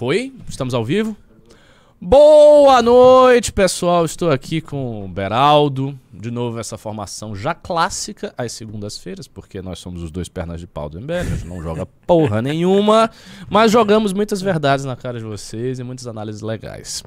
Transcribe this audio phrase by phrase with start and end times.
[0.00, 0.32] Foi?
[0.48, 1.14] Estamos ao vivo?
[2.00, 4.02] Boa noite, pessoal.
[4.06, 5.94] Estou aqui com o Beraldo.
[6.10, 10.66] De novo, essa formação já clássica às segundas-feiras, porque nós somos os dois pernas de
[10.66, 11.12] pau do MBL.
[11.12, 13.10] A gente não joga porra nenhuma,
[13.50, 17.04] mas jogamos muitas verdades na cara de vocês e muitas análises legais.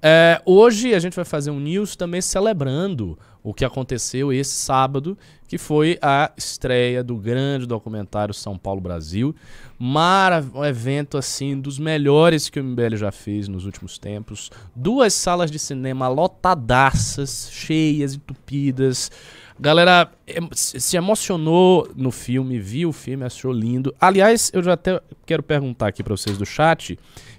[0.00, 5.16] É, hoje a gente vai fazer um news também celebrando o que aconteceu esse sábado,
[5.46, 9.34] que foi a estreia do grande documentário São Paulo Brasil.
[9.78, 14.50] Mara um evento assim dos melhores que o MBL já fez nos últimos tempos.
[14.74, 19.10] Duas salas de cinema lotadaças, cheias, entupidas.
[19.60, 20.08] Galera
[20.52, 23.92] se emocionou no filme, viu o filme, achou lindo.
[24.00, 26.96] Aliás, eu já até quero perguntar aqui para vocês do chat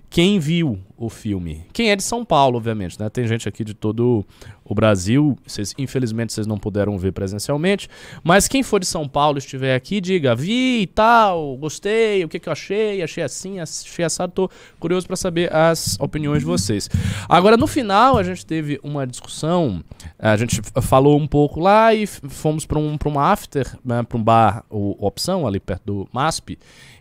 [0.10, 1.66] quem viu o filme.
[1.72, 3.10] Quem é de São Paulo, obviamente, né?
[3.10, 4.26] Tem gente aqui de todo
[4.66, 5.38] o Brasil.
[5.78, 7.88] Infelizmente, vocês não puderam ver presencialmente.
[8.24, 12.40] Mas quem for de São Paulo estiver aqui, diga, vi e tal, gostei, o que,
[12.40, 14.34] que eu achei, achei assim, achei assado.
[14.34, 16.90] Tô curioso para saber as opiniões de vocês.
[17.30, 19.84] Agora, no final, a gente teve uma discussão.
[20.18, 24.18] A gente falou um pouco lá e fomos para um, pra um after, né, para
[24.18, 26.58] um bar, o Opção, ali perto do MASP.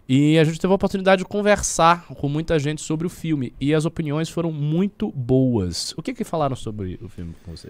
[0.09, 3.53] E a gente teve a oportunidade de conversar com muita gente sobre o filme.
[3.61, 5.92] E as opiniões foram muito boas.
[5.98, 7.69] O que, que falaram sobre o filme com você?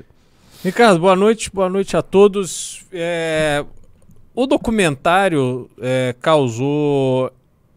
[0.62, 2.84] Ricardo, boa noite, boa noite a todos.
[2.92, 3.64] É,
[4.36, 7.32] o documentário é, causou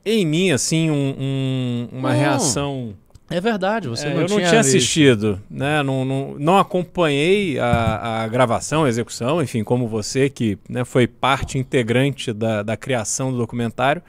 [0.06, 2.94] em mim assim um, um, uma hum, reação.
[3.32, 5.82] É verdade, você é, não eu tinha não tinha assistido, né?
[5.82, 11.08] Não, não, não acompanhei a, a, gravação, a execução, enfim, como você que né, foi
[11.08, 14.04] parte integrante da, da criação do documentário.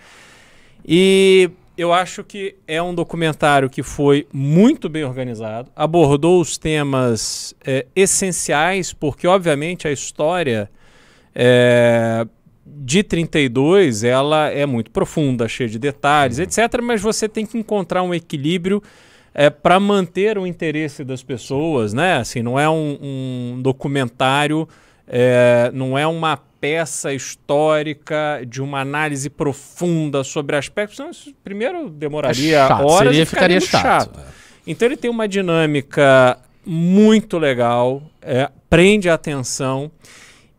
[0.86, 7.54] E eu acho que é um documentário que foi muito bem organizado, abordou os temas
[7.64, 10.70] é, essenciais, porque obviamente a história
[11.34, 12.26] é,
[12.66, 16.44] de 32 ela é muito profunda, cheia de detalhes, uhum.
[16.44, 16.80] etc.
[16.82, 18.82] Mas você tem que encontrar um equilíbrio
[19.34, 22.16] é, para manter o interesse das pessoas, né?
[22.16, 24.68] Assim, não é um, um documentário,
[25.06, 30.96] é, não é uma peça histórica, de uma análise profunda sobre aspectos.
[30.96, 34.16] Não, isso primeiro demoraria é chato, horas seria, e ficaria, ficaria chato.
[34.16, 34.32] chato.
[34.64, 39.90] Então ele tem uma dinâmica muito legal, é, prende a atenção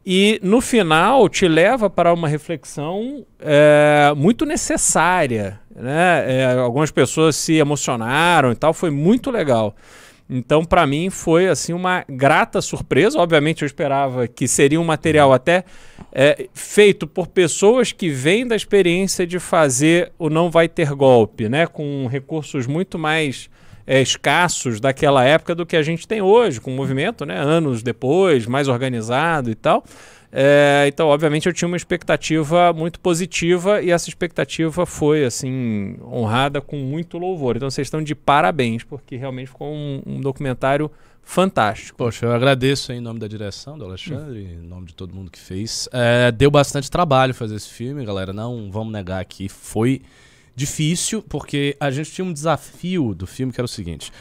[0.06, 5.62] e no final te leva para uma reflexão é, muito necessária.
[5.74, 6.41] Né?
[6.41, 9.74] É, algumas pessoas se emocionaram e tal, foi muito legal.
[10.29, 13.19] Então, para mim, foi assim uma grata surpresa.
[13.19, 15.63] Obviamente, eu esperava que seria um material até
[16.11, 21.50] é, feito por pessoas que vêm da experiência de fazer o não vai ter golpe,
[21.50, 21.67] né?
[21.67, 23.50] Com recursos muito mais
[23.85, 27.38] é, escassos daquela época do que a gente tem hoje, com o movimento, né?
[27.38, 29.84] Anos depois, mais organizado e tal.
[30.36, 36.60] É, então, obviamente, eu tinha uma expectativa muito positiva e essa expectativa foi, assim, honrada
[36.60, 37.56] com muito louvor.
[37.56, 40.90] Então, vocês estão de parabéns, porque realmente ficou um, um documentário
[41.22, 42.00] fantástico.
[42.00, 44.64] Poxa, eu agradeço em nome da direção do Alexandre, hum.
[44.64, 45.88] em nome de todo mundo que fez.
[45.92, 48.34] É, deu bastante trabalho fazer esse filme, galera.
[48.34, 50.02] Não vamos negar aqui, foi
[50.56, 54.12] difícil, porque a gente tinha um desafio do filme que era o seguinte.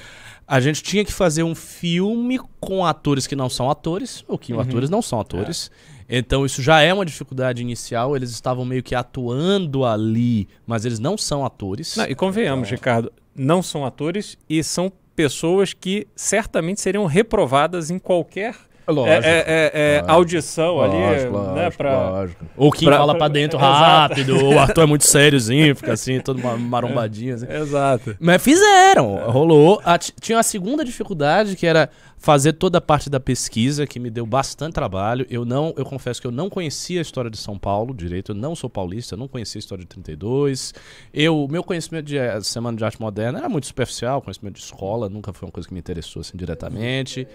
[0.47, 4.53] A gente tinha que fazer um filme com atores que não são atores, ou que
[4.53, 4.61] uhum.
[4.61, 5.71] atores não são atores.
[5.89, 5.92] É.
[6.09, 8.17] Então isso já é uma dificuldade inicial.
[8.17, 11.97] Eles estavam meio que atuando ali, mas eles não são atores.
[11.97, 12.77] Não, e convenhamos, então...
[12.77, 18.55] Ricardo, não são atores e são pessoas que certamente seriam reprovadas em qualquer
[18.93, 21.71] Lógico, é, é, é, é audição lógico, ali, lógico, né?
[21.71, 22.45] Pra, lógico.
[22.57, 26.41] Ou quem pra, fala pra dentro rápido, o ator é muito sériozinho, fica assim, todo
[26.41, 27.35] marombadinho.
[27.35, 27.47] Assim.
[27.51, 28.17] Exato.
[28.21, 29.81] Mas fizeram, rolou.
[29.85, 31.89] A, tinha a segunda dificuldade, que era
[32.23, 35.27] fazer toda a parte da pesquisa, que me deu bastante trabalho.
[35.29, 38.37] Eu não, eu confesso que eu não conhecia a história de São Paulo direito, eu
[38.37, 40.73] não sou paulista, eu não conhecia a história de 32.
[41.13, 45.09] Eu, meu conhecimento de eh, Semana de Arte Moderna era muito superficial, conhecimento de escola,
[45.09, 47.27] nunca foi uma coisa que me interessou assim diretamente.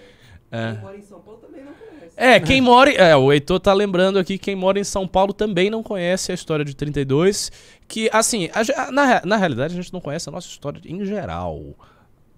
[0.51, 0.71] É.
[0.71, 2.13] Quem mora em São Paulo também não conhece.
[2.15, 2.91] É, quem mora.
[2.91, 6.35] É, o Heitor tá lembrando aqui, quem mora em São Paulo também não conhece a
[6.35, 7.51] história de 32.
[7.87, 11.75] Que, assim, a, na, na realidade a gente não conhece a nossa história em geral.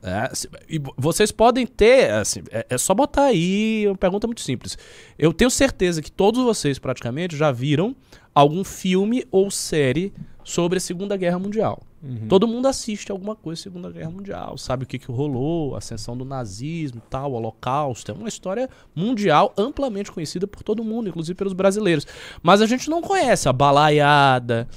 [0.02, 0.32] É,
[0.70, 4.78] e vocês podem ter, assim, é, é, só botar aí uma pergunta muito simples.
[5.18, 7.96] Eu tenho certeza que todos vocês praticamente já viram
[8.40, 10.14] algum filme ou série
[10.44, 11.82] sobre a Segunda Guerra Mundial.
[12.02, 12.28] Uhum.
[12.30, 16.18] Todo mundo assiste alguma coisa Segunda Guerra Mundial, sabe o que, que rolou, a ascensão
[16.18, 18.12] do nazismo tal, o holocausto.
[18.12, 22.08] É uma história mundial amplamente conhecida por todo mundo, inclusive pelos brasileiros.
[22.42, 24.68] Mas a gente não conhece a balaiada,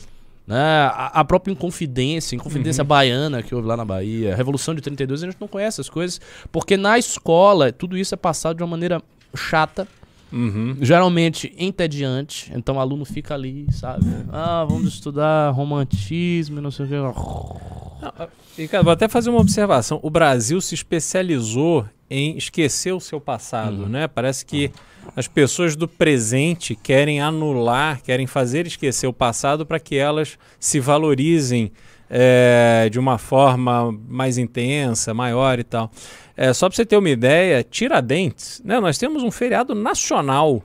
[0.46, 0.90] né?
[0.92, 2.88] A, a própria Inconfidência, Inconfidência uhum.
[2.88, 5.88] Baiana que houve lá na Bahia, a Revolução de 32, a gente não conhece as
[5.88, 6.20] coisas,
[6.50, 9.00] porque na escola tudo isso é passado de uma maneira
[9.34, 9.86] chata,
[10.32, 10.76] Uhum.
[10.80, 14.06] Geralmente entediante, então o aluno fica ali, sabe?
[14.32, 18.62] Ah, vamos estudar romantismo e não sei o que.
[18.62, 20.00] Ricardo, vou até fazer uma observação.
[20.02, 23.88] O Brasil se especializou em esquecer o seu passado, Uhum.
[23.88, 24.08] né?
[24.08, 24.70] Parece que
[25.16, 30.78] as pessoas do presente querem anular, querem fazer esquecer o passado para que elas se
[30.80, 31.72] valorizem
[32.14, 35.90] é, de uma forma mais intensa, maior e tal.
[36.36, 38.80] É, só para você ter uma ideia, Tiradentes, né?
[38.80, 40.62] Nós temos um feriado nacional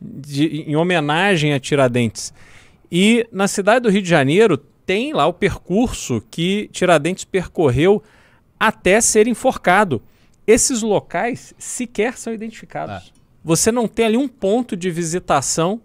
[0.00, 2.32] de- em homenagem a Tiradentes.
[2.90, 4.56] E na cidade do Rio de Janeiro
[4.86, 8.02] tem lá o percurso que Tiradentes percorreu
[8.58, 10.00] até ser enforcado.
[10.46, 13.12] Esses locais sequer são identificados.
[13.44, 15.80] Você não tem ali um ponto de visitação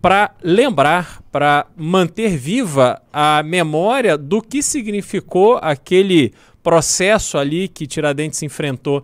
[0.00, 6.32] para lembrar, para manter viva a memória do que significou aquele
[6.62, 9.02] processo ali que Tiradentes enfrentou.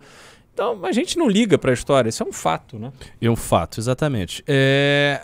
[0.53, 2.91] Então a gente não liga para a história, isso é um fato, né?
[3.21, 4.43] É um fato, exatamente.
[4.47, 5.21] É,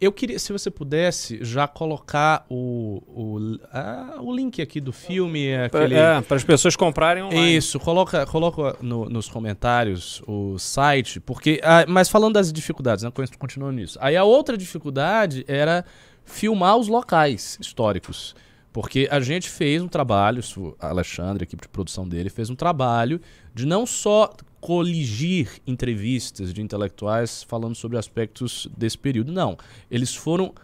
[0.00, 5.54] eu queria, se você pudesse, já colocar o, o, ah, o link aqui do filme.
[5.54, 5.94] Aquele...
[5.94, 7.56] É, para as pessoas comprarem online.
[7.56, 11.60] Isso, coloca, coloca no- nos comentários o site, porque.
[11.62, 13.10] ah, mas falando das dificuldades, né?
[13.12, 13.98] con- Continuando nisso.
[14.00, 15.84] Aí a outra dificuldade era
[16.24, 18.34] filmar os locais históricos.
[18.72, 20.42] Porque a gente fez um trabalho,
[20.80, 23.20] a Alexandre, a equipe de produção dele, fez um trabalho
[23.54, 29.58] de não só coligir entrevistas de intelectuais falando sobre aspectos desse período, não.
[29.90, 30.54] Eles foram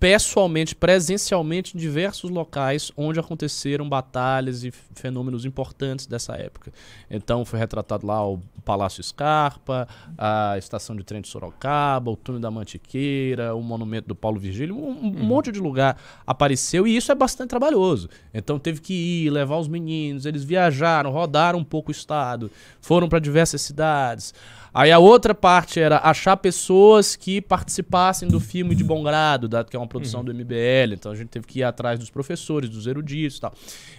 [0.00, 6.72] pessoalmente, presencialmente em diversos locais onde aconteceram batalhas e fenômenos importantes dessa época.
[7.10, 12.40] Então foi retratado lá o Palácio Scarpa, a estação de trem de Sorocaba, o túnel
[12.40, 17.10] da Mantiqueira, o monumento do Paulo Virgílio, um, um monte de lugar apareceu e isso
[17.10, 18.08] é bastante trabalhoso.
[18.32, 22.50] Então teve que ir, levar os meninos, eles viajaram, rodaram um pouco o estado,
[22.80, 24.32] foram para diversas cidades.
[24.72, 29.76] Aí a outra parte era achar pessoas que participassem do filme de bom grado, que
[29.76, 32.86] é uma produção do MBL, então a gente teve que ir atrás dos professores, dos
[32.86, 33.52] eruditos e tal.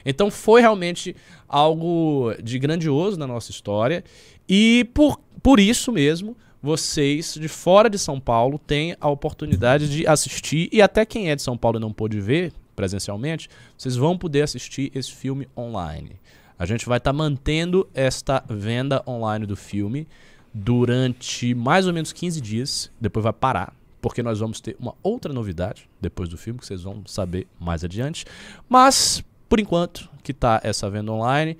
[0.06, 1.16] Então foi realmente
[1.48, 4.04] algo de grandioso na nossa história
[4.48, 10.06] e por, por isso mesmo vocês de fora de São Paulo têm a oportunidade de
[10.06, 14.18] assistir e até quem é de São Paulo e não pôde ver presencialmente, vocês vão
[14.18, 16.12] poder assistir esse filme online.
[16.57, 20.07] A gente vai estar mantendo esta venda online do filme
[20.54, 25.34] durante mais ou menos 15 dias, depois vai parar, porque nós vamos ter uma outra
[25.34, 28.25] novidade depois do filme que vocês vão saber mais adiante.
[28.68, 31.57] Mas, por enquanto, que tá essa venda online,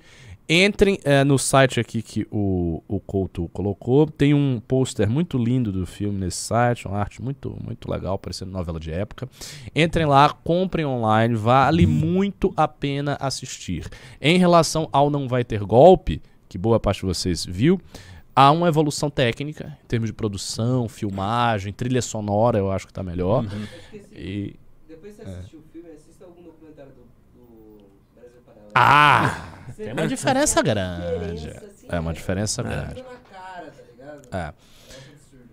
[0.48, 4.06] entrem eh, no site aqui que o, o Couto colocou.
[4.06, 8.50] Tem um pôster muito lindo do filme nesse site, uma arte muito, muito legal, parecendo
[8.50, 9.28] novela de época.
[9.74, 13.88] Entrem lá, comprem online, vale muito a pena assistir.
[14.20, 17.80] Em relação ao Não Vai Ter Golpe, que boa parte de vocês viu,
[18.34, 23.02] há uma evolução técnica em termos de produção, filmagem, trilha sonora, eu acho que tá
[23.02, 23.44] melhor.
[23.92, 24.14] Esqueci.
[24.14, 24.56] E.
[24.88, 27.84] Depois você assistiu o filme, assista algum documentário do, do
[28.14, 28.72] Brasil Paralelo.
[28.74, 29.46] Ah!
[29.72, 31.36] Você Tem uma diferença grande.
[31.36, 32.94] diferença, assim, É uma diferença grande.
[33.02, 34.28] Tudo na cara, tá ligado?
[34.32, 34.36] É.
[34.48, 34.52] É.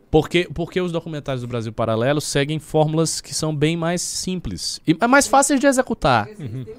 [0.10, 4.96] Porque, porque os documentários do Brasil Paralelo seguem fórmulas que são bem mais simples e
[5.00, 6.28] é mais fáceis de executar.
[6.28, 6.76] Porque,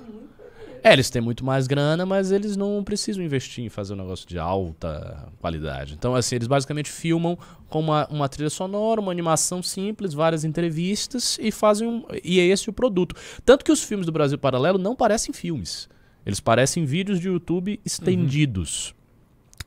[0.82, 4.26] É, eles têm muito mais grana, mas eles não precisam investir em fazer um negócio
[4.28, 5.94] de alta qualidade.
[5.94, 7.38] Então, assim, eles basicamente filmam
[7.68, 12.04] com uma, uma trilha sonora, uma animação simples, várias entrevistas e fazem um.
[12.24, 13.14] E é esse o produto.
[13.44, 15.88] Tanto que os filmes do Brasil Paralelo não parecem filmes.
[16.26, 18.94] Eles parecem vídeos de YouTube estendidos.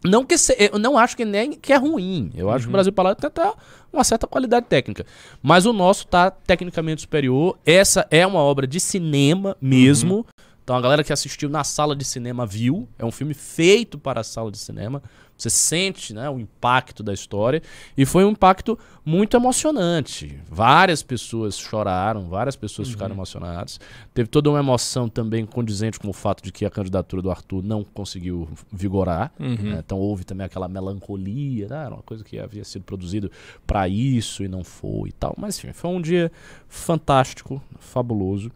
[0.04, 2.32] Não que se- eu não acho que nem que é ruim.
[2.36, 3.54] Eu acho que o Brasil Paralelo tem até
[3.94, 5.06] uma certa qualidade técnica.
[5.44, 7.58] Mas o nosso tá tecnicamente superior.
[7.64, 10.26] Essa é uma obra de cinema mesmo.
[10.64, 12.88] Então a galera que assistiu na sala de cinema viu.
[12.98, 15.02] É um filme feito para a sala de cinema.
[15.38, 17.64] Você sente né, o impacto da história.
[17.98, 20.40] E foi um impacto muito emocionante.
[20.48, 23.80] Várias pessoas choraram, várias pessoas ficaram emocionadas.
[24.14, 27.64] Teve toda uma emoção também condizente com o fato de que a candidatura do Arthur
[27.64, 29.32] não conseguiu vigorar.
[29.72, 29.82] né?
[29.84, 31.86] Então houve também aquela melancolia, né?
[31.86, 33.32] era uma coisa que havia sido produzido
[33.66, 35.34] para isso e não foi e tal.
[35.40, 36.32] Mas enfim, foi um dia
[36.68, 38.52] fantástico, fabuloso.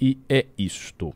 [0.00, 1.12] E é isto.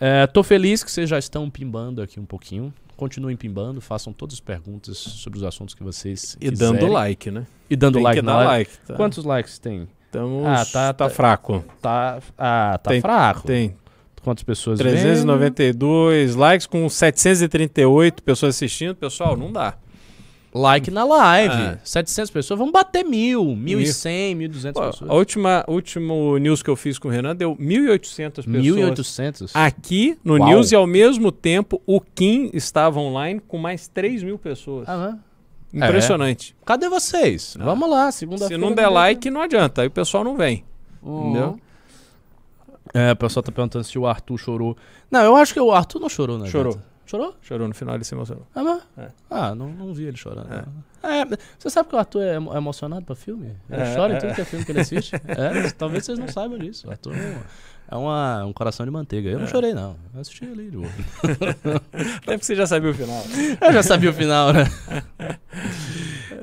[0.00, 2.72] É, tô feliz que vocês já estão pimbando aqui um pouquinho.
[2.96, 6.80] Continuem pimbando, façam todas as perguntas sobre os assuntos que vocês E quiserem.
[6.80, 7.46] dando like, né?
[7.70, 8.70] E dando Tem like que na dar like.
[8.86, 8.94] Tá.
[8.94, 9.88] Quantos likes tem?
[10.06, 11.64] Estamos, Ah, tá- tá, tá- fraco.
[11.80, 13.46] Tá, ah, tá Tem- fraco.
[13.46, 13.76] Tem
[14.22, 14.90] Quantas pessoas vendo?
[14.90, 18.94] 392 likes com 738 pessoas assistindo.
[18.94, 19.74] Pessoal, não dá.
[20.54, 21.54] Like na live.
[21.54, 21.78] Ah.
[21.84, 22.58] 700 pessoas.
[22.58, 23.44] Vamos bater mil.
[23.44, 25.10] 1.100, 1.200 Pô, pessoas.
[25.10, 28.54] a última último news que eu fiz com o Renan deu 1.800 pessoas.
[28.54, 29.50] 1.800.
[29.54, 30.48] Aqui no Uau.
[30.48, 34.88] news e ao mesmo tempo o Kim estava online com mais 3 mil pessoas.
[34.88, 34.96] Ah,
[35.72, 35.86] né?
[35.86, 36.56] Impressionante.
[36.64, 37.54] Cadê vocês?
[37.60, 38.58] Vamos lá, Se segunda-feira.
[38.58, 39.82] não der like, não adianta.
[39.82, 40.64] Aí o pessoal não vem.
[41.02, 41.30] Uhum.
[41.30, 41.60] Entendeu?
[42.94, 44.76] É, o pessoal tá perguntando se o Arthur chorou.
[45.10, 46.48] Não, eu acho que o Arthur não chorou, né?
[46.48, 46.72] Chorou.
[46.72, 46.87] Janta?
[47.08, 47.34] Chorou?
[47.40, 48.46] Chorou no final, ele se emocionou.
[48.54, 48.82] Ah, mas...
[48.98, 49.10] É.
[49.30, 50.52] ah não, não vi ele chorando.
[50.52, 51.24] É.
[51.58, 53.56] você sabe que o Arthur é é emocionado pra filme?
[53.70, 54.18] Ele É, chora em é.
[54.18, 55.14] tudo que é filme que ele assiste.
[55.26, 56.86] é, talvez vocês não saibam disso.
[56.86, 57.14] O Arthur
[57.90, 59.30] é uma, um coração de manteiga.
[59.30, 59.96] Eu não chorei, não.
[60.14, 60.88] Eu assisti ali de boa.
[61.94, 63.24] Até porque você já sabia o final.
[63.58, 64.64] Eu já sabia o final, né?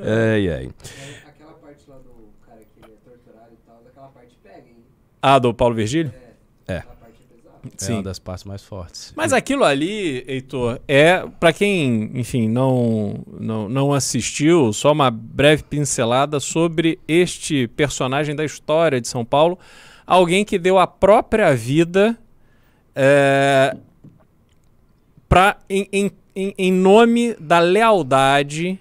[0.08, 0.66] Ai, ai.
[0.66, 4.68] É, Aquela parte lá do cara que ele é torturado e tal, daquela parte pega,
[4.68, 4.76] hein?
[5.22, 6.12] Ah, do Paulo Virgílio?
[6.68, 6.74] É.
[6.76, 6.84] É
[7.66, 7.94] É Sim.
[7.94, 9.14] uma das partes mais fortes.
[9.16, 15.64] Mas aquilo ali, Heitor, é para quem, enfim, não, não não assistiu, só uma breve
[15.64, 19.58] pincelada sobre este personagem da história de São Paulo,
[20.06, 22.18] alguém que deu a própria vida
[22.96, 23.76] é,
[25.28, 25.88] pra, em,
[26.36, 28.80] em, em nome da lealdade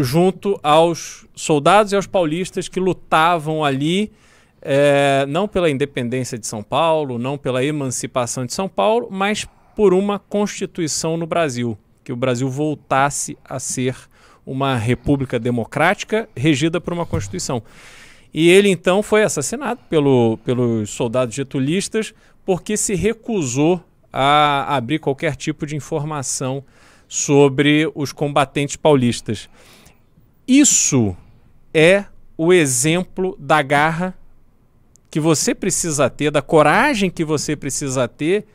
[0.00, 4.12] junto aos soldados e aos paulistas que lutavam ali
[4.68, 9.46] é, não pela independência de São Paulo, não pela emancipação de São Paulo, mas
[9.76, 13.96] por uma constituição no Brasil, que o Brasil voltasse a ser
[14.44, 17.62] uma república democrática regida por uma constituição.
[18.34, 22.12] E ele então foi assassinado pelo, pelos soldados getulistas
[22.44, 23.80] porque se recusou
[24.12, 26.64] a abrir qualquer tipo de informação
[27.06, 29.48] sobre os combatentes paulistas.
[30.46, 31.16] Isso
[31.72, 32.04] é
[32.36, 34.14] o exemplo da garra
[35.10, 38.46] que você precisa ter, da coragem que você precisa ter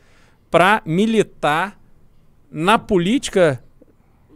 [0.50, 1.80] para militar
[2.50, 3.62] na política,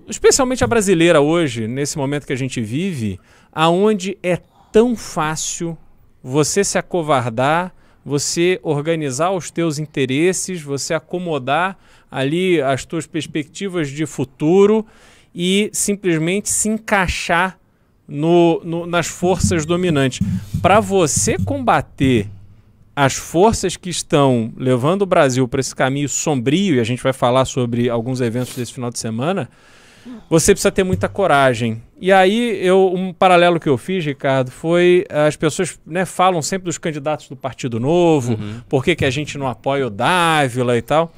[0.09, 3.21] especialmente a brasileira hoje, nesse momento que a gente vive,
[3.53, 4.39] aonde é
[4.73, 5.77] tão fácil
[6.23, 11.77] você se acovardar, você organizar os teus interesses, você acomodar
[12.11, 14.87] ali as tuas perspectivas de futuro
[15.35, 17.59] e simplesmente se encaixar
[18.09, 20.21] no, no- nas forças dominantes.
[20.63, 22.29] Para você combater
[22.95, 27.13] as forças que estão levando o Brasil para esse caminho sombrio, e a gente vai
[27.13, 29.49] falar sobre alguns eventos desse final de semana,
[30.31, 31.83] você precisa ter muita coragem.
[32.01, 36.67] E aí, eu, um paralelo que eu fiz, Ricardo, foi as pessoas né, falam sempre
[36.67, 40.83] dos candidatos do Partido Novo, por que, que a gente não apoia o Dávila e
[40.83, 41.13] tal.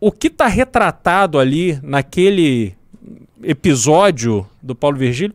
[0.00, 2.74] O que está retratado ali naquele
[3.42, 5.34] episódio do Paulo Virgílio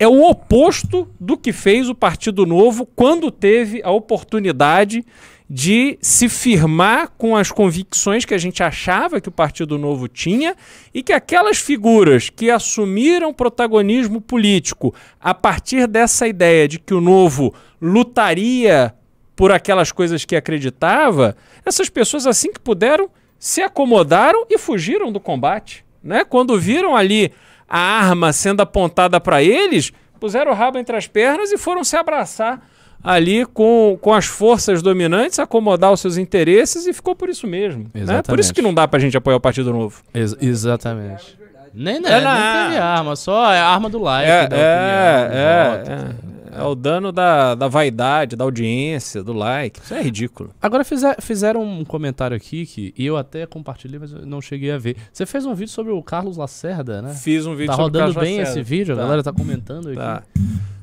[0.00, 5.04] é o oposto do que fez o Partido Novo quando teve a oportunidade
[5.48, 10.56] de se firmar com as convicções que a gente achava que o Partido Novo tinha
[10.94, 17.00] e que aquelas figuras que assumiram protagonismo político a partir dessa ideia de que o
[17.00, 18.94] Novo lutaria
[19.36, 25.20] por aquelas coisas que acreditava, essas pessoas assim que puderam se acomodaram e fugiram do
[25.20, 26.24] combate, né?
[26.24, 27.32] Quando viram ali
[27.70, 31.96] a arma sendo apontada para eles, puseram o rabo entre as pernas e foram se
[31.96, 32.60] abraçar
[33.02, 37.90] ali com, com as forças dominantes, acomodar os seus interesses e ficou por isso mesmo.
[37.94, 38.20] Né?
[38.22, 40.02] Por isso que não dá pra gente apoiar o Partido Novo.
[40.12, 41.38] Ex- exatamente.
[41.72, 42.64] Nem, É, nem não.
[42.66, 44.28] teve arma, só é a arma do like.
[44.28, 44.60] É, da é,
[45.32, 46.14] é, é.
[46.52, 49.80] É o dano da, da vaidade, da audiência, do like.
[49.82, 50.50] Isso é ridículo.
[50.60, 54.78] Agora fizer- fizeram um comentário aqui que eu até compartilhei, mas eu não cheguei a
[54.78, 54.96] ver.
[55.12, 57.14] Você fez um vídeo sobre o Carlos Lacerda, né?
[57.14, 58.60] Fiz um vídeo Tá sobre o rodando Carlos bem Lacerda.
[58.60, 59.00] esse vídeo, Tá.
[59.02, 59.96] a galera tá comentando aqui.
[59.96, 60.22] Tá.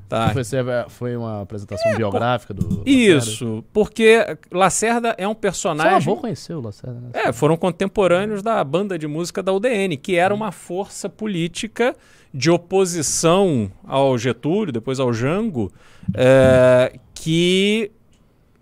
[0.09, 0.29] Tá.
[0.29, 2.89] Foi, ser- foi uma apresentação biográfica do Lacerda.
[2.89, 5.95] Isso, porque Lacerda é um Seu personagem.
[5.97, 7.09] avô conheceu o Lacerda, né?
[7.13, 11.93] É, foram contemporâneos da banda de música da UDN, que era uma força política
[12.37, 15.73] de oposição ao Getúlio, depois ao Jango,
[16.13, 17.89] é, que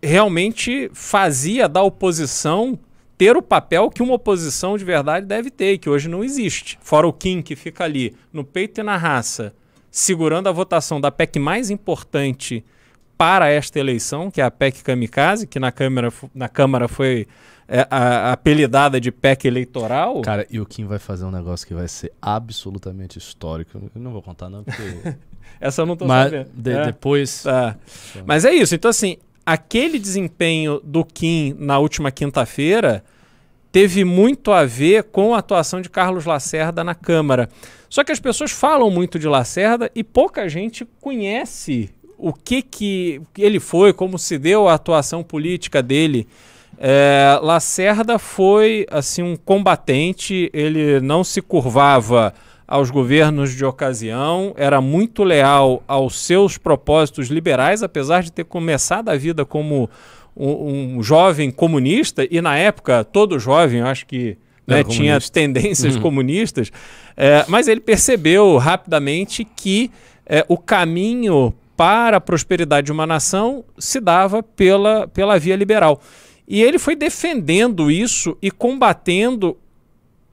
[0.02, 2.80] realmente fazia da oposição
[3.18, 6.80] ter o papel que uma oposição de verdade deve ter, e que hoje não existe.
[6.82, 9.54] Fora o Kim, que fica ali no peito e na raça,
[9.92, 12.64] segurando a votação da PEC mais importante
[13.18, 17.28] para esta eleição, que é a PEC Kamikaze, que na Câmara, na Câmara foi
[17.68, 20.22] é, a- a apelidada de PEC eleitoral.
[20.22, 23.90] Cara, e o Kim vai fazer um negócio que vai ser absolutamente histórico.
[23.96, 25.16] Eu não vou contar, não, porque.
[25.60, 26.50] Essa eu não tô Mas sabendo.
[26.54, 26.86] de- É.
[26.86, 27.44] depois.
[27.44, 27.76] Tá.
[28.26, 28.76] Mas é isso.
[28.76, 33.04] Então, assim, aquele desempenho do Kim na última quinta-feira
[33.72, 37.50] teve muito a ver com a atuação de Carlos Lacerda na Câmara.
[37.90, 43.22] Só que as pessoas falam muito de Lacerda e pouca gente conhece o que, que
[43.38, 46.28] ele foi, como se deu a atuação política dele.
[46.78, 52.34] É, Lacerda foi assim um combatente, ele não se curvava
[52.68, 59.10] aos governos de ocasião, era muito leal aos seus propósitos liberais, apesar de ter começado
[59.10, 59.90] a vida como
[60.36, 65.32] um, um jovem comunista, e na época todo jovem, acho que né, tinha comunista.
[65.32, 66.72] tendências comunistas,
[67.16, 69.92] é, mas ele percebeu rapidamente que
[70.26, 76.02] é, o caminho para a prosperidade de uma nação se dava pela, pela via liberal.
[76.48, 79.58] E ele foi defendendo isso e combatendo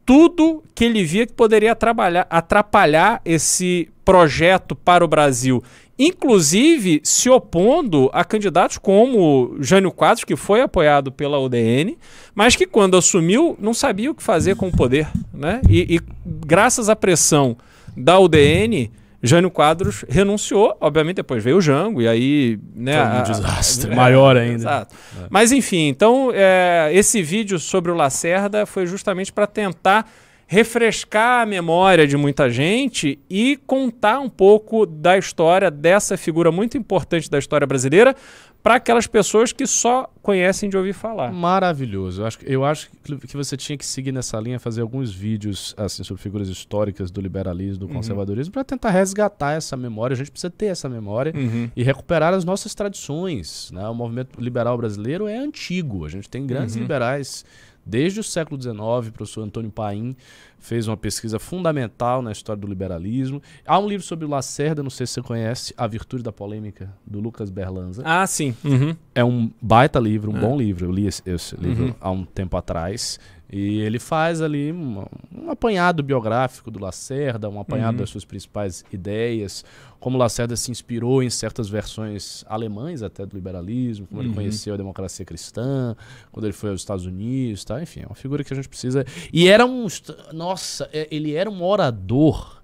[0.04, 5.62] tudo que ele via que poderia atrapalhar, atrapalhar esse projeto para o Brasil.
[5.98, 11.96] Inclusive se opondo a candidatos como Jânio Quadros, que foi apoiado pela UDN,
[12.34, 15.08] mas que quando assumiu não sabia o que fazer com o poder.
[15.32, 15.60] Né?
[15.68, 17.56] E, e graças à pressão
[17.96, 18.90] da UDN,
[19.22, 22.58] Jânio Quadros renunciou, obviamente depois veio o Jango, e aí...
[22.74, 24.54] Né, Foi um a- desastre, é, maior ainda.
[24.54, 24.94] Exato.
[25.30, 30.10] Mas enfim, então é, esse vídeo sobre o Lacerda foi justamente para tentar
[30.46, 36.76] refrescar a memória de muita gente e contar um pouco da história dessa figura muito
[36.76, 38.14] importante da história brasileira
[38.62, 41.32] para aquelas pessoas que só conhecem de ouvir falar.
[41.32, 42.22] Maravilhoso.
[42.22, 42.88] Eu acho, que- eu acho
[43.26, 47.20] que você tinha que seguir nessa linha, fazer alguns vídeos assim sobre figuras históricas do
[47.20, 50.14] liberalismo, do conservadorismo, para tentar resgatar essa memória.
[50.14, 51.68] A gente precisa ter essa memória Uhum.
[51.74, 53.70] e recuperar as nossas tradições.
[53.72, 53.88] né?
[53.88, 56.04] O movimento liberal brasileiro é antigo.
[56.04, 56.82] A gente tem grandes Uhum.
[56.82, 57.44] liberais
[57.84, 58.76] desde o século XIX.
[59.08, 60.16] O professor Antônio Paim
[60.58, 63.42] fez uma pesquisa fundamental na história do liberalismo.
[63.66, 66.94] Há um livro sobre o Lacerda, não sei se você conhece, A Virtude da Polêmica,
[67.06, 68.02] do Lucas Berlanza.
[68.04, 68.54] Ah, sim.
[68.64, 68.94] Uhum.
[69.14, 70.40] É um baita livro, um É.
[70.40, 70.86] bom livro.
[70.86, 71.94] Eu li esse, esse livro Uhum.
[72.00, 73.18] há um tempo atrás.
[73.54, 75.06] E ele faz ali uma-
[75.36, 78.00] um, apanhado biográfico do Lacerda, um apanhado Uhum.
[78.00, 79.62] das suas principais ideias,
[80.00, 84.28] como Lacerda se inspirou em certas versões alemães até do liberalismo, como Uhum.
[84.28, 85.94] ele conheceu a democracia cristã,
[86.32, 87.82] quando ele foi aos Estados Unidos, tá?
[87.82, 89.04] Enfim, é uma figura que a gente precisa.
[89.30, 89.86] E era um.
[90.32, 92.62] Nossa, é- ele era um orador.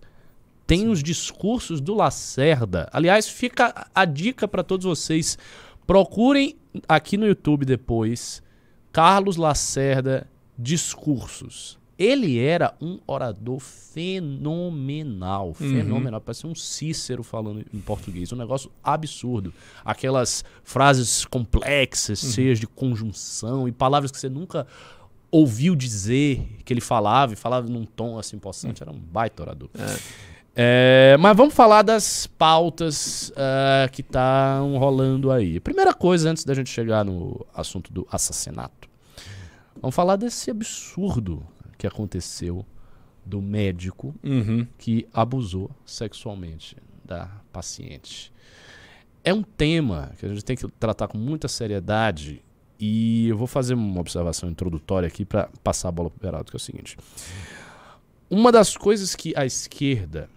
[0.66, 2.88] Tem os discursos do Lacerda.
[2.92, 5.37] Aliás, fica a dica para todos vocês.
[5.87, 6.57] Procurem
[6.88, 8.42] aqui no YouTube depois
[8.92, 10.26] Carlos Lacerda
[10.59, 11.79] discursos.
[11.99, 16.21] Ele era um orador fenomenal, fenomenal.
[16.21, 19.53] Parece um Cícero falando em português, um negócio absurdo.
[19.85, 24.65] Aquelas frases complexas, cheias de conjunção e palavras que você nunca
[25.30, 28.80] ouviu dizer que ele falava e falava num tom assim possante.
[28.80, 29.69] Era um baita orador.
[30.54, 35.61] É, mas vamos falar das pautas ah, que estão rolando aí.
[35.61, 38.88] Primeira coisa, antes da gente chegar no assunto do assassinato,
[39.80, 42.64] vamos falar desse absurdo que aconteceu
[43.25, 44.67] do médico Uhum.
[44.78, 48.32] que abusou sexualmente da paciente.
[49.23, 52.43] É um tema que a gente tem que tratar com muita seriedade
[52.80, 56.50] e eu vou fazer uma observação introdutória aqui para passar a bola para o Beraldo,
[56.50, 56.97] que é o seguinte.
[58.30, 60.28] Uma das coisas que a esquerda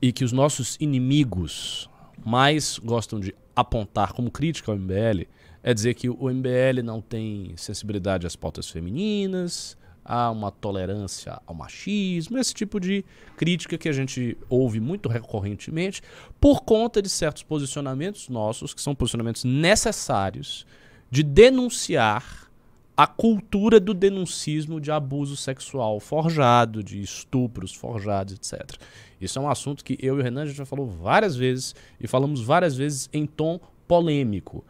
[0.00, 1.88] e que os nossos inimigos
[2.24, 5.26] mais gostam de apontar como crítica ao MBL
[5.66, 11.56] é dizer que o MBL não tem sensibilidade às pautas femininas, há uma tolerância ao
[11.56, 13.04] machismo, esse tipo de
[13.36, 16.00] crítica que a gente ouve muito recorrentemente
[16.40, 20.64] por conta de certos posicionamentos nossos, que são posicionamentos necessários
[21.10, 22.48] de denunciar
[22.96, 28.80] a cultura do denuncismo de abuso sexual forjado, de estupros forjados, etc.
[29.20, 32.40] Isso é um assunto que eu e o Renan já falou várias vezes e falamos
[32.40, 34.64] várias vezes em tom polêmico.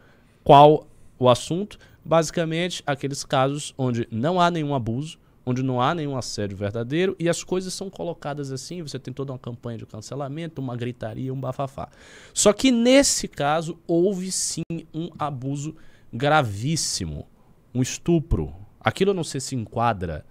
[0.47, 0.87] Qual
[1.19, 1.77] o assunto?
[2.05, 7.27] Basicamente, aqueles casos onde não há nenhum abuso, onde não há nenhum assédio verdadeiro e
[7.27, 11.37] as coisas são colocadas assim, você tem toda uma campanha de cancelamento, uma gritaria, um
[11.37, 11.89] bafafá.
[12.33, 14.61] Só que nesse caso houve sim
[14.93, 15.75] um abuso
[16.13, 17.27] gravíssimo,
[17.75, 18.55] um estupro.
[18.79, 20.25] Aquilo eu não sei se enquadra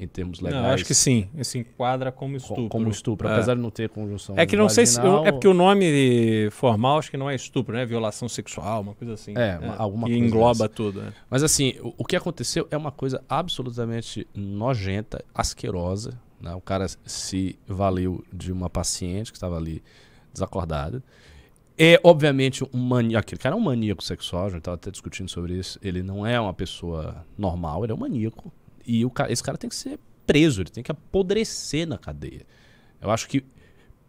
[0.00, 0.62] em termos legais.
[0.62, 1.28] Não, acho que sim.
[1.42, 2.68] Se enquadra como co- estupro.
[2.68, 3.32] Como estupro, É.
[3.34, 4.34] apesar de não ter conjunção.
[4.38, 4.96] É que não sei se.
[4.96, 7.84] vaginal, É porque o nome formal acho que não é estupro, né?
[7.84, 9.34] Violação sexual, uma coisa assim.
[9.36, 10.68] É, uma- alguma que coisa engloba dessa.
[10.68, 11.02] tudo.
[11.02, 11.12] né?
[11.28, 16.18] Mas assim, o, o que aconteceu é uma coisa absolutamente nojenta, asquerosa.
[16.40, 16.54] Né?
[16.54, 19.82] O cara se valeu de uma paciente que estava ali
[20.32, 21.02] desacordada.
[21.82, 23.20] É, obviamente, um maníaco.
[23.26, 25.78] Aquele cara é um maníaco sexual, a gente estava até discutindo sobre isso.
[25.82, 28.52] Ele não é uma pessoa normal, ele é um maníaco.
[28.92, 32.44] E o esse cara tem que ser preso, ele tem que apodrecer na cadeia.
[33.00, 33.44] Eu acho que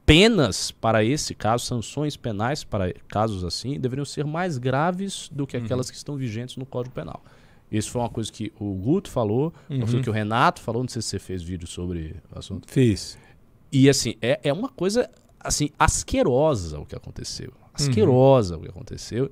[0.03, 5.55] penas para esse caso, sanções penais para casos assim, deveriam ser mais graves do que
[5.55, 7.23] aquelas que estão vigentes no Código Penal.
[7.71, 10.89] Isso foi uma coisa que o Guto falou, uma coisa que o Renato falou, não
[10.89, 12.67] sei se você fez vídeo sobre o assunto.
[12.67, 13.19] Fiz.
[13.71, 15.07] E assim, é, é uma coisa
[15.39, 17.53] assim, asquerosa o que aconteceu.
[17.71, 19.31] Asquerosa o que aconteceu.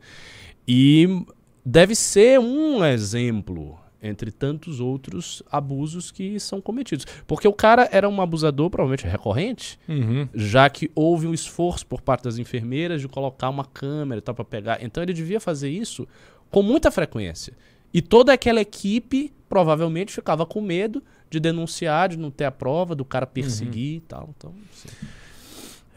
[0.67, 1.25] E
[1.65, 7.05] deve ser um exemplo entre tantos outros abusos que são cometidos.
[7.27, 10.27] Porque o cara era um abusador, provavelmente recorrente, Uhum.
[10.33, 14.33] já que houve um esforço por parte das enfermeiras de colocar uma câmera e tal
[14.33, 14.83] para pegar.
[14.83, 16.07] Então ele devia fazer isso
[16.49, 17.53] com muita frequência.
[17.93, 22.95] E toda aquela equipe provavelmente ficava com medo de denunciar, de não ter a prova,
[22.95, 24.29] do cara perseguir e tal.
[24.37, 24.53] Então,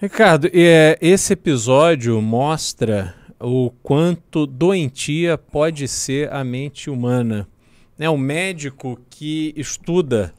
[0.00, 7.46] Ricardo, é, esse episódio mostra o quanto doentia pode ser a mente humana.
[8.02, 10.34] Né, o médico que estuda,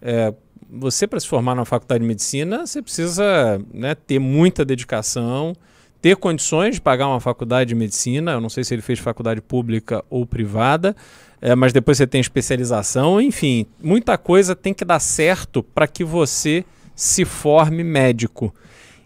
[0.00, 0.32] é,
[0.70, 5.52] você para se formar na faculdade de medicina, você precisa né, ter muita dedicação,
[6.00, 8.30] ter condições de pagar uma faculdade de medicina.
[8.30, 10.94] Eu não sei se ele fez faculdade pública ou privada,
[11.42, 13.20] é, mas depois você tem especialização.
[13.20, 18.54] Enfim, muita coisa tem que dar certo para que você se forme médico.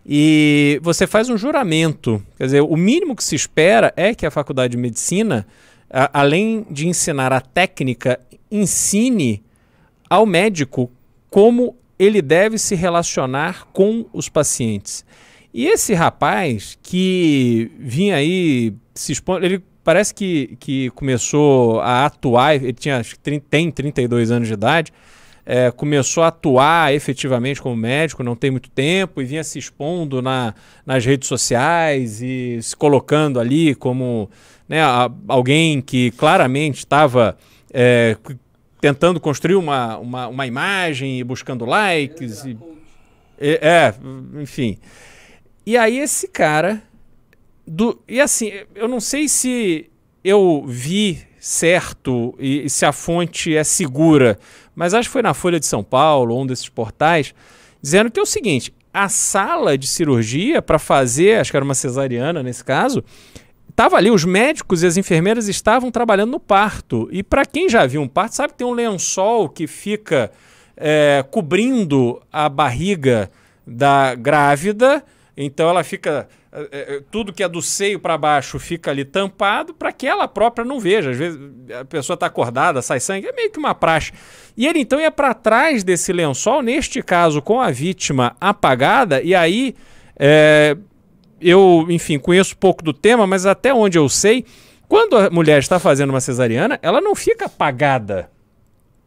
[0.05, 2.22] E você faz um juramento.
[2.37, 5.46] Quer dizer, o mínimo que se espera é que a faculdade de medicina,
[5.92, 8.18] além de ensinar a técnica,
[8.50, 9.42] ensine
[10.09, 10.90] ao médico
[11.28, 15.05] como ele deve se relacionar com os pacientes.
[15.55, 22.55] E esse rapaz que vinha aí se expondo, ele parece que, que começou a atuar,
[22.55, 23.02] ele tinha,
[23.50, 24.92] tem 32 anos de idade,
[25.44, 30.22] é, começou a atuar efetivamente como médico, não tem muito tempo, e vinha se expondo
[30.22, 30.55] na,
[30.87, 34.31] nas redes sociais e se colocando ali como
[34.72, 37.37] né, a, alguém que claramente estava
[37.70, 38.16] é,
[38.80, 42.42] tentando construir uma, uma, uma, imagem e buscando likes.
[42.46, 42.56] E,
[43.38, 43.92] é,
[44.40, 44.78] enfim.
[45.66, 46.82] E aí esse cara.
[47.66, 49.90] Do, e assim, eu não sei se
[50.24, 54.38] eu vi certo e, e se a fonte é segura,
[54.74, 57.35] mas acho que foi na Folha de São Paulo, um desses portais,
[57.82, 61.74] dizendo que é o seguinte: a sala de cirurgia para fazer, acho que era uma
[61.74, 63.04] cesariana nesse caso,
[63.72, 67.08] estava ali, os médicos e as enfermeiras estavam trabalhando no parto.
[67.11, 70.30] E para quem já viu um parto, sabe que tem um lençol que fica
[70.76, 73.30] é, cobrindo a barriga
[73.66, 75.02] da grávida,
[75.37, 79.72] então ela fica é, é, tudo que é do seio para baixo fica ali tampado
[79.72, 81.11] para que ela própria não veja.
[81.11, 81.40] Às vezes
[81.80, 84.12] a pessoa está acordada, sai sangue, é meio que uma praxe.
[84.54, 89.35] E ele então ia para trás desse lençol, neste caso com a vítima apagada, e
[89.35, 89.74] aí
[90.18, 90.76] é,
[91.42, 94.44] eu, enfim, conheço pouco do tema, mas até onde eu sei,
[94.88, 98.31] quando a mulher está fazendo uma cesariana, ela não fica apagada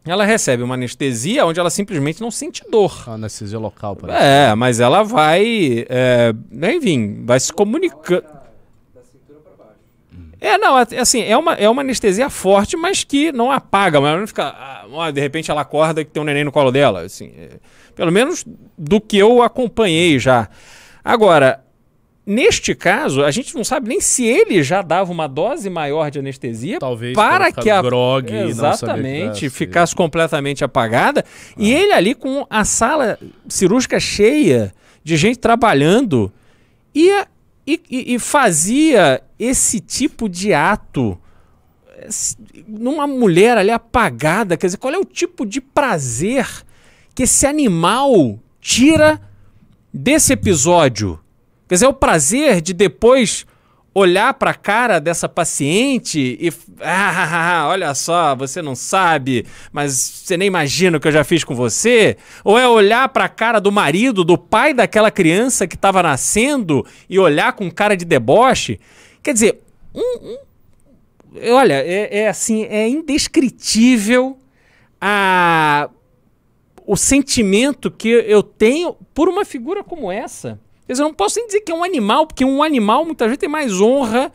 [0.06, 3.04] ela recebe uma anestesia onde ela simplesmente não sente dor.
[3.06, 4.22] A anestesia local, parece.
[4.22, 6.32] É, mas ela vai, é,
[6.76, 8.24] enfim, vai se comunicando.
[10.38, 14.26] É, não, assim, é uma, é uma anestesia forte, mas que não apaga, mas não
[14.26, 14.44] fica.
[14.46, 17.00] Ah, de repente ela acorda que tem um neném no colo dela.
[17.00, 17.56] Assim, é,
[17.94, 18.44] pelo menos
[18.78, 20.48] do que eu acompanhei já.
[21.02, 21.64] Agora,
[22.26, 26.18] Neste caso, a gente não sabe nem se ele já dava uma dose maior de
[26.18, 31.54] anestesia Talvez para que a grog exatamente ficasse completamente apagada ah.
[31.56, 33.16] e ele ali com a sala
[33.48, 36.32] cirúrgica cheia de gente trabalhando
[36.92, 37.28] ia
[37.64, 41.16] e, e, e fazia esse tipo de ato
[42.66, 46.46] numa mulher ali apagada, quer dizer, qual é o tipo de prazer
[47.14, 49.20] que esse animal tira
[49.92, 51.20] desse episódio?
[51.68, 53.46] Quer dizer, é o prazer de depois
[53.98, 56.52] olhar para a cara dessa paciente e.
[56.78, 61.42] Ah, olha só, você não sabe, mas você nem imagina o que eu já fiz
[61.42, 62.18] com você?
[62.44, 66.86] Ou é olhar para a cara do marido, do pai daquela criança que estava nascendo
[67.08, 68.78] e olhar com cara de deboche?
[69.22, 69.62] Quer dizer,
[69.94, 70.36] um,
[71.32, 74.38] um, olha, é, é assim, é indescritível
[75.00, 75.88] a,
[76.86, 80.60] o sentimento que eu tenho por uma figura como essa.
[80.86, 83.26] Quer dizer, eu não posso nem dizer que é um animal, porque um animal muitas
[83.26, 84.30] vezes tem mais honra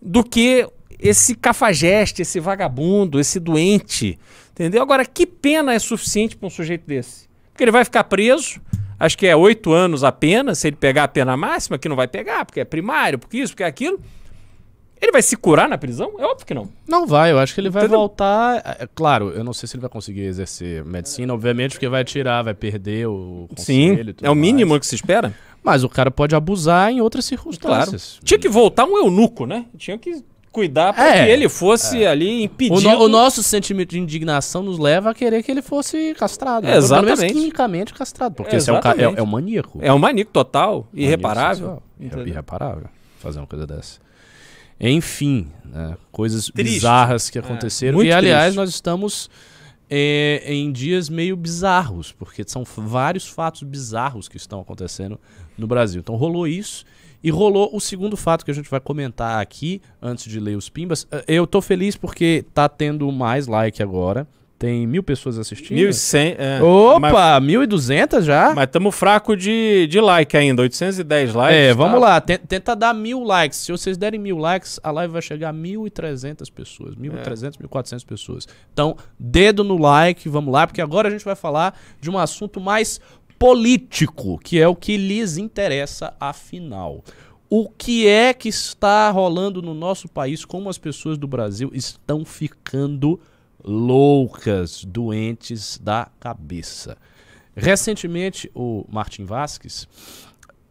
[0.00, 0.66] do que
[0.98, 4.18] esse cafajeste, esse vagabundo, esse doente.
[4.52, 4.82] Entendeu?
[4.82, 7.28] Agora, que pena é suficiente para um sujeito desse?
[7.52, 8.60] Porque ele vai ficar preso,
[8.98, 12.06] acho que é oito anos apenas, se ele pegar a pena máxima, que não vai
[12.08, 14.00] pegar, porque é primário, porque isso, porque é aquilo.
[15.00, 16.14] Ele vai se curar na prisão?
[16.18, 16.68] É óbvio que não.
[16.88, 18.00] Não vai, eu acho que ele vai Entendeu?
[18.00, 18.56] voltar.
[18.64, 22.02] É, é, claro, eu não sei se ele vai conseguir exercer medicina, obviamente, porque vai
[22.04, 24.80] tirar, vai perder o Sim, é o mínimo mais.
[24.80, 25.32] que se espera.
[25.62, 28.12] Mas o cara pode abusar em outras circunstâncias.
[28.12, 28.24] Claro.
[28.24, 29.66] Tinha que voltar um eunuco, né?
[29.76, 32.08] Tinha que cuidar para é, que ele fosse é.
[32.08, 32.88] ali impedido.
[32.88, 36.66] O, no, o, nosso sentimento de indignação nos leva a querer que ele fosse castrado.
[36.66, 37.18] É, exatamente.
[37.20, 38.34] Pelo quimicamente castrado.
[38.34, 39.78] Porque esse é um, é, é um maníaco.
[39.82, 41.82] É um maníaco total, irreparável.
[42.00, 44.00] Irreparável fazer uma coisa dessa.
[44.80, 46.74] Enfim, né, coisas triste.
[46.74, 48.02] bizarras que é, aconteceram.
[48.02, 48.56] e, aliás, triste.
[48.56, 49.28] nós estamos
[49.90, 55.18] é, em dias meio bizarros, porque são vários fatos bizarros que estão acontecendo
[55.58, 56.00] no Brasil.
[56.00, 56.84] Então rolou isso.
[57.22, 60.68] E rolou o segundo fato que a gente vai comentar aqui, antes de ler os
[60.68, 61.06] pimbas.
[61.10, 64.26] Eh, eu tô feliz porque tá tendo mais like agora.
[64.58, 65.78] Tem mil pessoas assistindo.
[65.78, 66.34] 1.100.
[66.36, 68.52] É, Opa, mas, 1.200 já?
[68.56, 71.56] Mas estamos fraco de, de like ainda, 810 likes.
[71.56, 72.06] É, vamos tá?
[72.06, 73.60] lá, tenta dar mil likes.
[73.60, 76.96] Se vocês derem mil likes, a live vai chegar a 1.300 pessoas.
[76.96, 77.66] 1.300, é.
[77.68, 78.48] 1.400 pessoas.
[78.72, 82.60] Então, dedo no like, vamos lá, porque agora a gente vai falar de um assunto
[82.60, 83.00] mais
[83.38, 87.04] político, que é o que lhes interessa afinal.
[87.48, 90.44] O que é que está rolando no nosso país?
[90.44, 93.18] Como as pessoas do Brasil estão ficando
[93.64, 96.96] loucas, doentes da cabeça.
[97.56, 99.88] Recentemente, o Martin Vasquez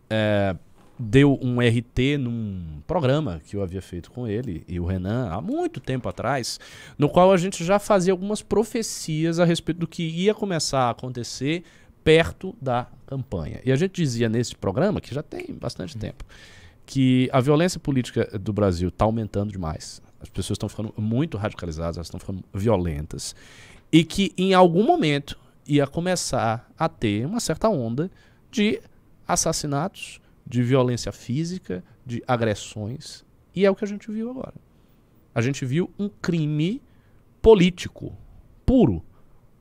[0.09, 0.55] é,
[0.97, 5.41] deu um RT num programa que eu havia feito com ele e o Renan há
[5.41, 6.59] muito tempo atrás,
[6.97, 10.89] no qual a gente já fazia algumas profecias a respeito do que ia começar a
[10.91, 11.63] acontecer
[12.03, 13.61] perto da campanha.
[13.65, 16.23] E a gente dizia nesse programa, que já tem bastante tempo,
[16.85, 20.01] que a violência política do Brasil está aumentando demais.
[20.19, 23.35] As pessoas estão ficando muito radicalizadas, elas estão ficando violentas.
[23.91, 28.09] E que em algum momento ia começar a ter uma certa onda
[28.49, 28.81] de
[29.27, 33.25] assassinatos, de violência física, de agressões.
[33.53, 34.53] E é o que a gente viu agora.
[35.35, 36.81] A gente viu um crime
[37.41, 38.15] político
[38.65, 39.03] puro.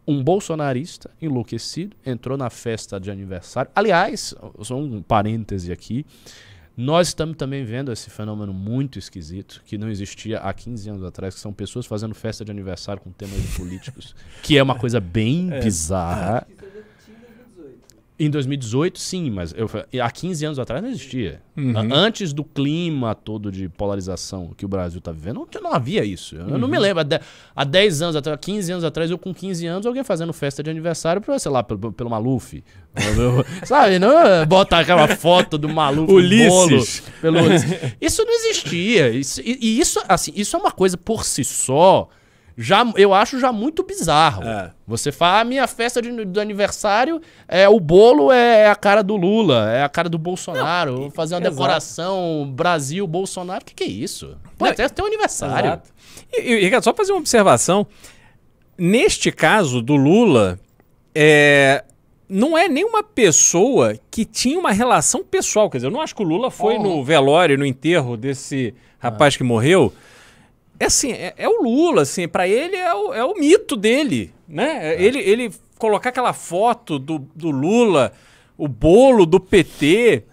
[0.06, 3.70] Um bolsonarista enlouquecido entrou na festa de aniversário.
[3.74, 6.06] Aliás, só um parêntese aqui.
[6.76, 11.34] Nós estamos também vendo esse fenômeno muito esquisito, que não existia há 15 anos atrás,
[11.34, 15.48] que são pessoas fazendo festa de aniversário com temas políticos, que é uma coisa bem
[15.60, 16.46] bizarra.
[16.48, 17.78] Isso eu já tinha em 2018.
[18.18, 19.68] Em 2018, sim, mas eu,
[20.02, 21.42] há 15 anos atrás não existia.
[21.54, 21.74] Uhum.
[21.92, 26.34] Antes do clima todo de polarização que o Brasil está vivendo, não, não havia isso.
[26.34, 26.58] Eu Uhum.
[26.58, 27.00] não me lembro.
[27.00, 27.20] Há de-
[27.54, 30.70] Há 10 anos atrás, 15 anos atrás, eu com 15 anos, alguém fazendo festa de
[30.70, 32.54] aniversário, pra, sei lá, pelo, pelo Maluf.
[32.96, 37.02] Eu- Sabe, não é botar aquela foto do Maluf no Ulisses.
[37.20, 37.38] bolo.
[37.38, 37.38] Pelo.
[38.00, 39.10] Isso não existia.
[39.10, 42.08] Isso- e, e isso, assim, isso é uma coisa por si só.
[42.58, 44.42] Já, eu acho já muito bizarro.
[44.42, 44.72] É.
[44.86, 49.14] Você fala, a minha festa de, do aniversário, é o bolo é a cara do
[49.14, 50.96] Lula, é a cara do Bolsonaro.
[50.96, 51.54] Vou fazer uma exato.
[51.54, 53.60] decoração Brasil, Bolsonaro.
[53.62, 54.38] O que, que é isso?
[54.56, 55.66] Pô, Não, até teu aniversário.
[55.68, 55.90] Exato.
[56.32, 57.86] E, Ricardo, só fazer uma observação.
[58.78, 60.58] Neste caso do Lula,
[61.14, 61.84] é,
[62.28, 65.68] não é nenhuma pessoa que tinha uma relação pessoal.
[65.68, 66.82] Quer dizer, eu não acho que o Lula foi Oh.
[66.82, 69.92] no velório, no enterro desse rapaz que morreu.
[70.78, 74.32] É assim, é, é o Lula, assim, para ele é o, é o mito dele,
[74.48, 74.94] né?
[74.94, 78.12] É, Ele, ele colocar aquela foto do, do Lula,
[78.58, 80.24] o bolo do PT,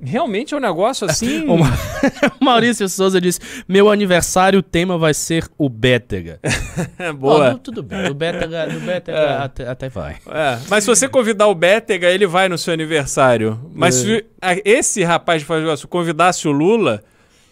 [0.00, 1.44] realmente é um negócio assim.
[1.48, 1.72] O Ma-
[2.40, 6.40] Maurício Souza disse: Meu aniversário, o tema vai ser o Bétega.
[7.18, 7.52] Boa.
[7.54, 9.36] Ó, tudo bem, o Bétega, do Bétega É.
[9.38, 10.16] até, até vai.
[10.26, 13.70] É, mas se você convidar o Bétega, ele vai no seu aniversário.
[13.74, 17.02] Mas se a- esse rapaz de Foz do Iguaçu convidasse o Lula,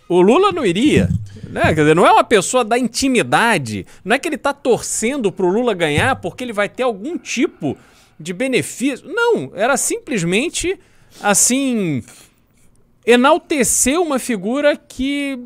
[0.08, 1.08] o Lula não iria.
[1.48, 1.62] Né?
[1.62, 3.86] Quer dizer, não é uma pessoa da intimidade.
[4.04, 7.76] Não é que ele tá torcendo pro Lula ganhar porque ele vai ter algum tipo
[8.18, 9.06] de benefício.
[9.06, 10.78] Não, era simplesmente
[11.22, 12.02] assim
[13.06, 15.38] enaltecer uma figura que,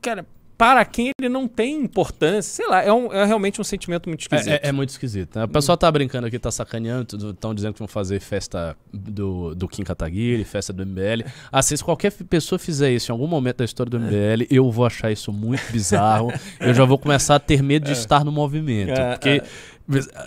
[0.00, 0.26] cara,
[0.62, 2.42] para quem ele não tem importância.
[2.54, 4.48] Sei lá, é, um- é realmente um sentimento muito esquisito.
[4.48, 5.36] É, é- é muito esquisito.
[5.36, 5.44] Né?
[5.44, 9.66] O pessoal tá brincando aqui, tá sacaneando, estão dizendo que vão fazer festa do, do
[9.66, 11.24] Kim Kataguiri, festa do MBL.
[11.50, 14.86] Assim, se qualquer pessoa fizer isso em algum momento da história do MBL, eu vou
[14.86, 16.32] achar isso muito bizarro.
[16.60, 18.92] eu já vou começar a ter medo de estar no movimento.
[19.00, 19.42] É, porque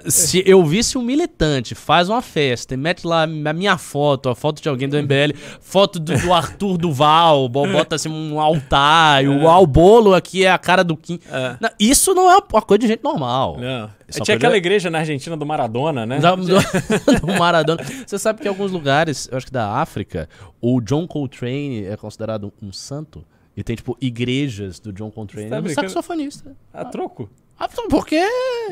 [0.08, 4.36] se eu visse um militante faz uma festa e mete lá a minha foto, a
[4.36, 9.24] foto de alguém do MBL, foto do, do Arthur Duval, bo- bota assim um altar,
[9.24, 11.20] e o, ah, o bolo aqui é a cara do Kim.
[11.32, 11.58] É.
[11.60, 13.58] Não, Isso não é uma coisa de gente normal.
[13.60, 13.88] Não.
[14.10, 16.20] Só Tinha podia- aquela igreja na Argentina do Maradona, né?
[16.20, 16.46] Da- do,
[17.22, 17.84] do Maradona.
[18.06, 20.30] Você sabe que em alguns lugares, eu acho que da África,
[20.62, 23.24] o John Coltrane é considerado um santo.
[23.58, 25.50] E tem, tipo, igrejas do John Coltrane.
[25.50, 26.56] Tá é um saxofonista.
[26.74, 27.30] A troco.
[27.58, 28.20] Ah, então, por que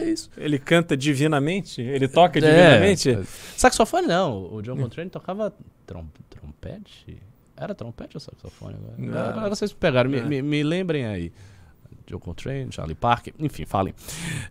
[0.06, 0.30] isso?
[0.38, 1.82] Ele canta divinamente?
[1.82, 3.18] Ele toca É, divinamente?
[3.58, 4.54] saxofone não.
[4.54, 5.54] O John Coltrane tocava
[5.86, 7.18] trom- trompete?
[7.56, 8.76] Era trompete ou saxofone?
[9.10, 10.10] Agora, vocês pegaram.
[10.10, 10.24] Me, É.
[10.24, 11.32] me- me lembrem aí.
[12.06, 13.94] John Coltrane, Charlie Parker, enfim, falem.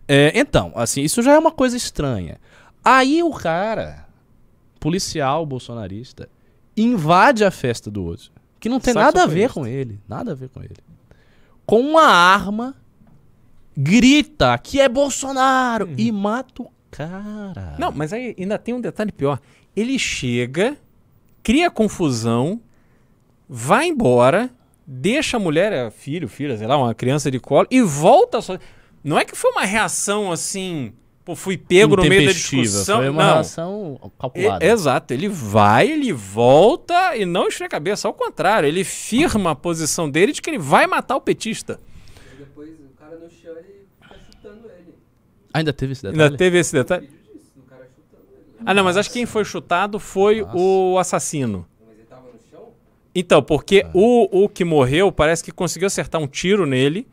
[0.07, 2.39] É, então, assim, isso já é uma coisa estranha.
[2.83, 4.07] Aí o cara,
[4.79, 6.27] policial bolsonarista,
[6.75, 10.35] invade a festa do outro, que não tem nada a ver com ele, nada a
[10.35, 10.75] ver com ele.
[11.65, 12.75] Com uma arma,
[13.75, 17.75] grita que é Bolsonaro e mata o cara.
[17.79, 19.39] Não, mas aí ainda tem um detalhe pior.
[19.75, 20.77] Ele chega,
[21.41, 22.61] cria confusão,
[23.49, 24.49] vai embora,
[24.85, 28.57] deixa a mulher, é filho, filha, sei lá, uma criança de colo e volta só.
[29.03, 30.93] Não é que foi uma reação assim,
[31.25, 32.99] pô, fui pego no meio da discussão.
[32.99, 33.33] Foi uma não.
[33.33, 34.63] reação calculada.
[34.63, 39.51] E- exato, ele vai, ele volta e não esfria a cabeça, ao contrário, ele firma
[39.51, 41.79] a posição dele de que ele vai matar o petista.
[42.33, 44.93] E depois o cara no chão ele fica chutando ele.
[45.53, 46.23] Ainda teve esse detalhe?
[46.23, 47.07] Ainda teve esse detalhe?
[47.07, 48.63] Vídeo disso, do cara chutando ele.
[48.65, 50.57] Ah, não, mas acho que quem foi chutado foi Nossa.
[50.57, 51.65] o assassino.
[51.85, 52.69] Mas ele tava no chão?
[53.13, 57.07] Então, porque o, o que morreu parece que conseguiu acertar um tiro nele,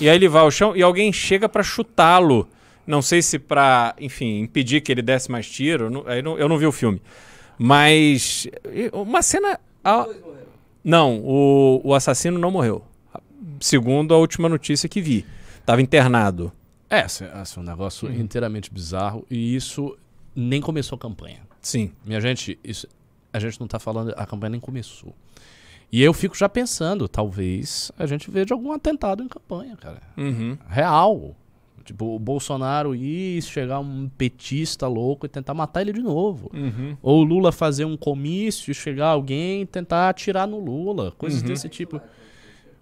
[0.00, 2.46] e aí ele vai ao chão e alguém chega pra chutá-lo.
[2.86, 6.48] Não sei se pra, enfim, impedir que ele desse mais tiro, não- aí não- eu
[6.48, 7.00] não vi o filme.
[7.58, 8.46] Mas
[8.92, 9.58] uma cena.
[9.82, 10.46] a- Dois morreram.
[10.84, 12.82] Não, o, o assassino não morreu.
[13.60, 15.26] Segundo a última notícia que vi.
[15.66, 16.52] Tava internado.
[16.90, 19.26] É, assim, assim, um negócio inteiramente bizarro.
[19.30, 19.96] E isso
[20.34, 21.40] nem começou a campanha.
[21.60, 21.92] Sim.
[22.04, 22.86] Minha gente, isso,
[23.32, 25.14] a gente não tá falando, a campanha nem começou.
[25.90, 30.02] E eu fico já pensando, talvez a gente veja algum atentado em campanha, cara.
[30.16, 30.56] Uhum.
[30.68, 31.34] Real.
[31.84, 36.50] Tipo, o Bolsonaro ir chegar um petista louco e tentar matar ele de novo.
[36.52, 36.94] Uhum.
[37.02, 41.12] Ou o Lula fazer um comício e chegar alguém e tentar atirar no Lula.
[41.12, 41.48] Coisas Uhum.
[41.48, 41.98] desse tipo.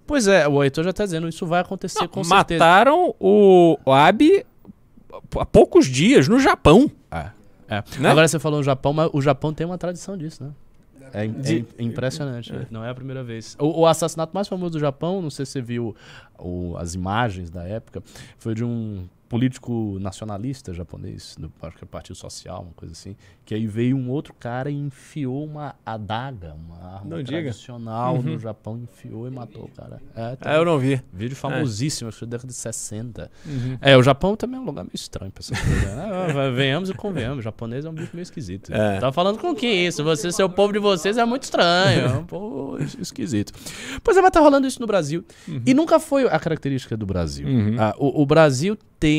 [0.07, 2.59] Pois é, o Heitor já tá dizendo, isso vai acontecer com certeza.
[2.65, 4.47] Mataram o, Abe
[5.39, 6.91] há poucos dias no Japão.
[7.11, 7.31] É,
[7.69, 7.85] é.
[7.99, 8.11] Né?
[8.11, 10.51] Agora você falou no Japão, mas o Japão tem uma tradição disso, né?
[11.13, 13.57] É, é im- impressionante, não é a primeira vez.
[13.61, 15.95] O, o assassinato mais famoso do Japão, não sei se você viu
[16.39, 18.03] o- as imagens da época,
[18.39, 23.17] foi de um político nacionalista japonês, do, acho que é Partido Social, uma coisa assim,
[23.45, 28.23] que aí veio um outro cara e enfiou uma adaga, uma arma Não tradicional Uhum.
[28.23, 30.01] no Japão, enfiou e matou o cara.
[30.15, 31.01] É, tá Ah, eu não vi.
[31.13, 33.31] Vídeo famosíssimo, acho que década de 60.
[33.45, 33.79] Uhum.
[33.81, 35.83] É, o Japão também é um lugar meio estranho pra essas coisas.
[35.95, 36.09] né?
[36.13, 38.73] Ah, Venhamos e convenhamos, o japonês é um bicho meio esquisito.
[38.73, 38.99] É.
[39.01, 40.03] Tá falando com quem isso?
[40.05, 43.53] Você, seu povo de vocês é muito estranho, é um povo es- esquisito.
[44.03, 45.25] Pois é, mas tá rolando isso no Brasil.
[45.65, 47.47] E nunca foi a característica do Brasil.
[47.47, 47.77] Uhum.
[47.79, 49.16] Ah, o, o Brasil tem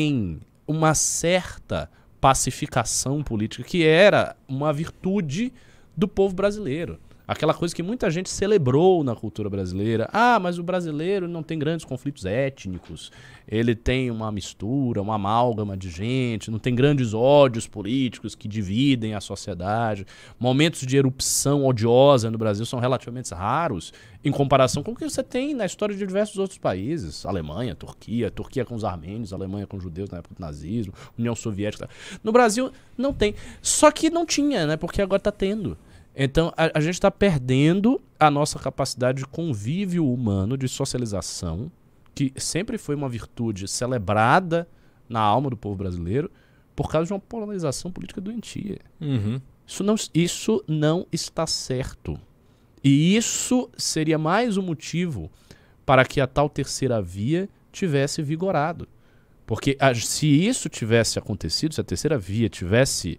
[0.66, 5.52] uma certa pacificação política que era uma virtude
[5.96, 6.98] do povo brasileiro.
[7.28, 10.08] Aquela coisa que muita gente celebrou na cultura brasileira.
[10.14, 13.12] Ah, mas o brasileiro não tem grandes conflitos étnicos.
[13.46, 19.14] Ele tem uma mistura, uma amálgama de gente, não tem grandes ódios políticos que dividem
[19.14, 20.06] a sociedade.
[20.40, 23.92] Momentos de erupção odiosa no Brasil são relativamente raros
[24.24, 27.26] em comparação com o que você tem na história de diversos outros países.
[27.26, 31.34] Alemanha, Turquia, Turquia com os armênios, Alemanha com os judeus na época do nazismo, União
[31.34, 31.90] Soviética.
[32.24, 33.34] No Brasil não tem.
[33.60, 34.78] Só que não tinha, né?
[34.78, 35.76] Porque agora tá tendo.
[36.20, 41.70] Então a, a gente está perdendo a nossa capacidade de convívio humano, de socialização,
[42.14, 44.68] que sempre foi uma virtude celebrada
[45.08, 46.28] na alma do povo brasileiro,
[46.74, 48.78] por causa de uma polarização política doentia.
[49.00, 49.40] Uhum.
[49.64, 52.18] Isso não, isso não está certo.
[52.82, 55.30] E isso seria mais um motivo
[55.86, 58.88] para que a tal terceira via tivesse vigorado.
[59.46, 63.18] Porque a- se isso tivesse acontecido, se a terceira via tivesse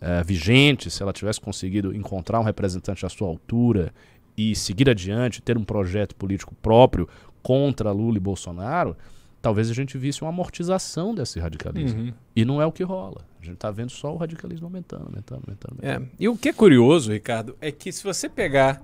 [0.00, 3.92] eh, vigente, se ela tivesse conseguido encontrar um representante à sua altura
[4.36, 7.08] e seguir adiante, ter um projeto político próprio
[7.42, 8.96] contra Lula e Bolsonaro,
[9.42, 12.00] talvez a gente visse uma amortização desse radicalismo.
[12.00, 12.12] Uhum.
[12.36, 13.26] E não é o que rola.
[13.40, 15.78] A gente está vendo só o radicalismo aumentando, aumentando, aumentando.
[15.82, 16.08] aumentando.
[16.08, 16.16] É.
[16.18, 18.82] E o que é curioso, Ricardo, é que se você pegar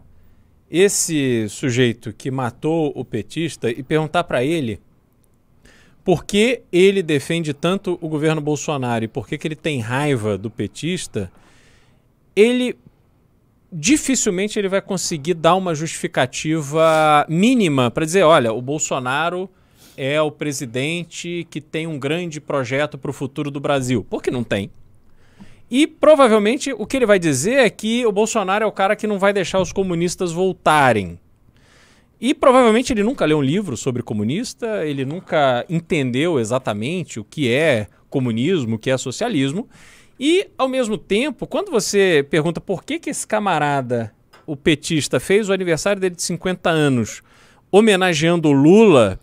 [0.70, 4.80] esse sujeito que matou o petista e perguntar para ele
[6.04, 10.36] por que ele defende tanto o governo Bolsonaro e por que, que ele tem raiva
[10.36, 11.32] do petista,
[12.36, 12.76] ele
[13.72, 19.48] dificilmente ele vai conseguir dar uma justificativa mínima para dizer, olha, o Bolsonaro
[19.96, 24.44] é o presidente que tem um grande projeto para o futuro do Brasil, porque não
[24.44, 24.70] tem.
[25.70, 29.06] E provavelmente o que ele vai dizer é que o Bolsonaro é o cara que
[29.06, 31.18] não vai deixar os comunistas voltarem.
[32.24, 37.52] E provavelmente ele nunca leu um livro sobre comunista, ele nunca entendeu exatamente o que
[37.52, 39.68] é comunismo, o que é socialismo.
[40.18, 44.10] E, ao mesmo tempo, quando você pergunta por que, que esse camarada,
[44.46, 47.22] o petista, fez o aniversário dele de 50 anos
[47.70, 49.20] homenageando o Lula,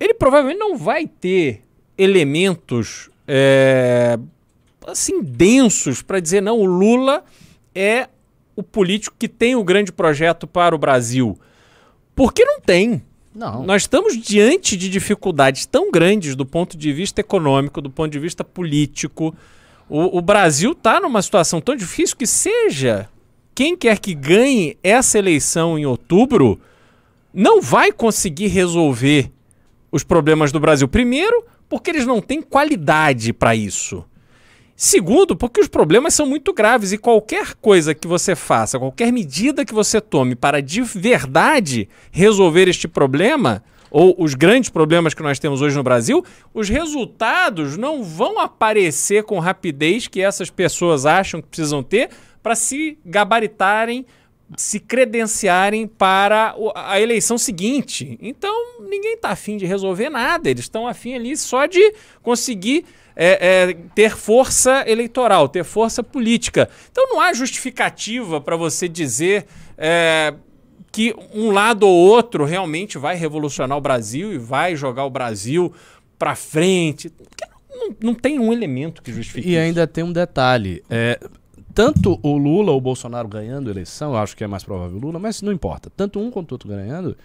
[0.00, 1.60] ele provavelmente não vai ter
[1.96, 4.18] elementos é,
[4.84, 7.22] assim densos para dizer não, o Lula
[7.72, 8.08] é
[8.56, 11.38] o político que tem o grande projeto para o Brasil.
[12.14, 13.02] Porque não tem.
[13.34, 13.64] Não.
[13.64, 18.18] Nós estamos diante de dificuldades tão grandes do ponto de vista econômico, do ponto de
[18.18, 19.34] vista político.
[19.88, 23.08] O, o Brasil está numa situação tão difícil que seja
[23.54, 26.60] quem quer que ganhe essa eleição em outubro
[27.32, 29.30] não vai conseguir resolver
[29.90, 30.86] os problemas do Brasil.
[30.86, 34.04] Primeiro, porque eles não têm qualidade para isso.
[34.84, 39.64] Segundo, porque os problemas são muito graves e qualquer coisa que você faça, qualquer medida
[39.64, 43.62] que você tome para de verdade resolver este problema,
[43.92, 49.22] ou os grandes problemas que nós temos hoje no Brasil, os resultados não vão aparecer
[49.22, 52.10] com rapidez que essas pessoas acham que precisam ter
[52.42, 54.04] para se gabaritarem,
[54.56, 58.18] se credenciarem para a eleição seguinte.
[58.20, 62.84] Então, ninguém está afim de resolver nada, eles estão afim ali só de conseguir
[63.14, 66.68] é, é, ter força eleitoral, ter força política.
[66.90, 69.46] Então não há justificativa para você dizer
[69.76, 70.34] é,
[70.90, 75.72] que um lado ou outro realmente vai revolucionar o Brasil e vai jogar o Brasil
[76.18, 77.10] para frente.
[77.70, 79.60] Não, não tem um elemento que justifique E isso.
[79.60, 80.84] ainda tem um detalhe.
[80.88, 81.18] É,
[81.74, 84.96] tanto o Lula ou o Bolsonaro ganhando a eleição, eu acho que é mais provável
[84.96, 85.90] o Lula, mas não importa.
[85.96, 87.16] Tanto um quanto o outro ganhando,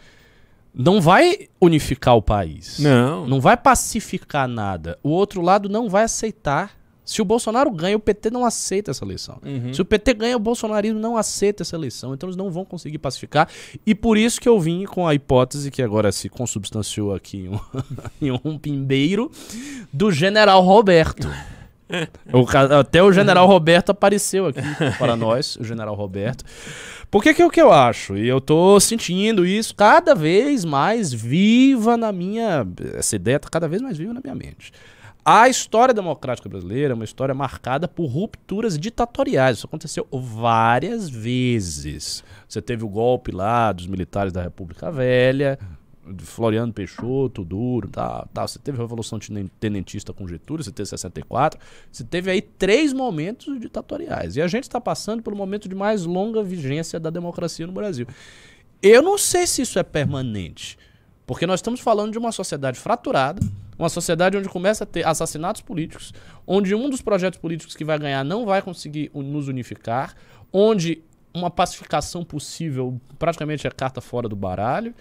[0.78, 2.78] não vai unificar o país.
[2.78, 3.28] Não.
[3.28, 5.00] Não vai pacificar nada.
[5.02, 6.78] O outro lado não vai aceitar.
[7.04, 9.40] Se o Bolsonaro ganha, o PT não aceita essa eleição.
[9.44, 9.74] Uhum.
[9.74, 12.14] Se o PT ganha, o bolsonarismo não aceita essa eleição.
[12.14, 13.48] Então eles não vão conseguir pacificar.
[13.86, 17.50] E por isso que eu vim com a hipótese, que agora se consubstanciou aqui em
[17.50, 17.60] um,
[18.22, 19.32] em um pimbeiro,
[19.92, 21.28] do general Roberto.
[22.34, 22.46] O
[22.78, 24.60] até o general Roberto apareceu aqui
[25.00, 26.44] para nós, o general Roberto.
[27.10, 28.18] Porque que é o que eu acho?
[28.18, 32.68] E eu tô sentindo isso cada vez mais viva na minha.
[32.94, 34.74] Essa ideia tá cada vez mais viva na minha mente.
[35.24, 39.58] A história democrática brasileira é uma história marcada por rupturas ditatoriais.
[39.58, 42.24] Isso aconteceu várias vezes.
[42.48, 45.60] Você teve o golpe lá dos militares da República Velha,
[46.20, 48.48] Floriano Peixoto, Duro, tal, tal.
[48.48, 51.60] Você teve a Revolução Tenen- Tenentista com Getúlio, você teve 64.
[51.92, 54.36] Você teve aí três momentos ditatoriais.
[54.36, 58.08] E a gente está passando pelo momento de mais longa vigência da democracia no Brasil.
[58.82, 60.78] Eu não sei se isso é permanente.
[61.26, 63.42] Porque nós estamos falando de uma sociedade fraturada,
[63.78, 66.14] uma sociedade onde começa a ter assassinatos políticos,
[66.48, 70.16] onde um dos projetos políticos que vai ganhar não vai conseguir nos unificar,
[70.54, 71.04] onde
[71.34, 74.96] uma pacificação possível praticamente é carta fora do baralho,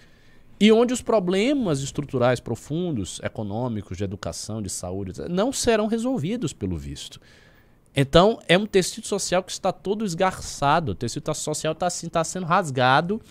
[0.59, 6.77] e onde os problemas estruturais profundos, econômicos, de educação, de saúde, não serão resolvidos pelo
[6.77, 7.19] visto.
[7.95, 12.23] Então, é um tecido social que está todo esgarçado, o tecido social está assim, tá
[12.23, 13.21] sendo rasgado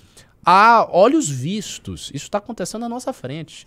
[0.44, 2.10] a olhos vistos.
[2.14, 3.66] Isso está acontecendo na nossa frente.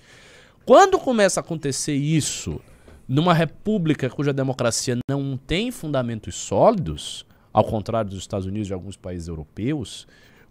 [0.65, 2.61] Quando começa a acontecer isso
[3.07, 8.73] numa república cuja democracia não tem fundamentos sólidos, ao contrário dos Estados Unidos e de
[8.73, 10.07] alguns países europeus,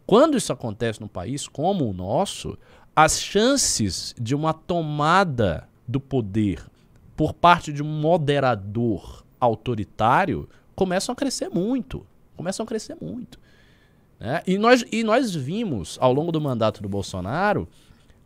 [0.07, 2.59] quando isso acontece num país como o nosso,
[3.01, 6.67] as chances de uma tomada do poder
[7.17, 12.05] por parte de um moderador autoritário começam a crescer muito.
[12.37, 13.39] Começam a crescer muito.
[14.19, 14.43] né?
[14.45, 17.69] E, nós, e nós vimos, ao longo do mandato do Bolsonaro,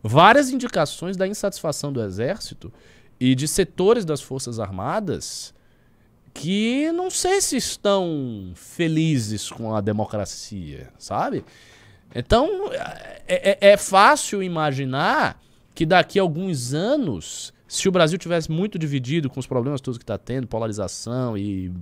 [0.03, 2.73] várias indicações da insatisfação do Exército
[3.20, 5.53] e de setores das Forças Armadas
[6.33, 11.45] que não sei se estão felizes com a democracia, sabe?
[12.15, 12.71] Então,
[13.27, 15.41] é, é- é fácil imaginar
[15.75, 19.97] que daqui a alguns anos, se o Brasil tivesse muito dividido com os problemas todos
[19.99, 21.73] que está tendo, polarização e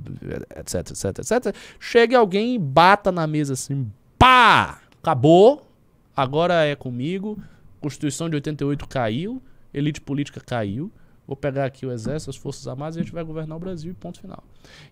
[0.56, 5.66] etc, etc, etc, chegue alguém e bata na mesa assim, pá, acabou,
[6.16, 7.38] agora é comigo,
[7.80, 10.92] Constituição de 88 caiu, elite política caiu,
[11.30, 13.92] vou pegar aqui o exército, as forças armadas e a gente vai governar o Brasil
[13.92, 14.42] e ponto final.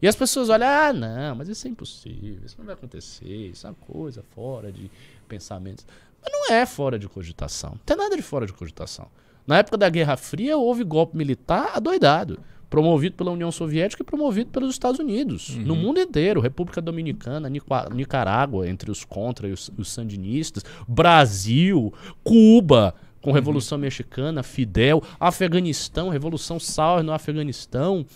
[0.00, 3.66] E as pessoas olham, ah, não, mas isso é impossível, isso não vai acontecer, isso
[3.66, 4.88] é uma coisa fora de
[5.26, 5.84] pensamentos.
[6.22, 9.08] Mas não é fora de cogitação, não tem nada de fora de cogitação.
[9.44, 12.38] Na época da Guerra Fria houve golpe militar adoidado,
[12.70, 17.50] promovido pela União Soviética e promovido pelos Estados Unidos, no mundo inteiro, República Dominicana,
[17.92, 26.08] Nicarágua, entre os contra e os, os sandinistas, Brasil, Cuba, com Revolução Mexicana, Fidel, Afeganistão,
[26.08, 28.06] Revolução Sauer no Afeganistão,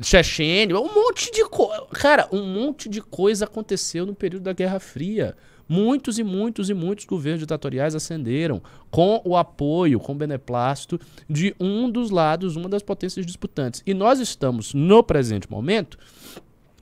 [0.00, 1.86] Chechênia, um monte de coisa.
[1.92, 5.36] Cara, um monte de coisa aconteceu no período da Guerra Fria.
[5.68, 10.98] Muitos e muitos e muitos governos ditatoriais ascenderam com o apoio, com o beneplácito
[11.28, 13.82] de um dos lados, uma das potências disputantes.
[13.84, 15.98] E nós estamos, no presente momento,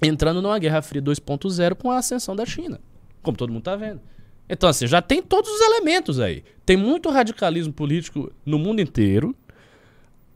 [0.00, 2.80] entrando numa Guerra Fria 2.0 com a ascensão da China,
[3.22, 4.00] como todo mundo está vendo.
[4.48, 6.44] Então, assim, já tem todos os elementos aí.
[6.64, 9.34] Tem muito radicalismo político no mundo inteiro.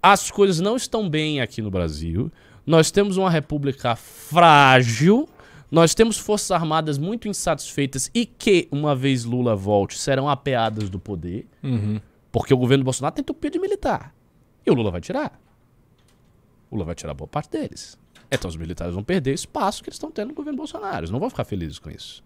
[0.03, 2.31] As coisas não estão bem aqui no Brasil.
[2.67, 5.29] Nós temos uma república frágil.
[5.71, 10.99] Nós temos forças armadas muito insatisfeitas e que, uma vez Lula volte, serão apeadas do
[10.99, 11.47] poder.
[11.63, 12.01] Uhum.
[12.33, 14.15] Porque o governo Bolsonaro tem tupido de militar.
[14.67, 15.41] E o Lula vai tirar.
[16.71, 17.99] O Lula vai tirar boa parte deles.
[18.31, 20.99] Então os militares vão perder espaço que eles estão tendo no governo Bolsonaro.
[20.99, 22.23] Eles não vão ficar felizes com isso.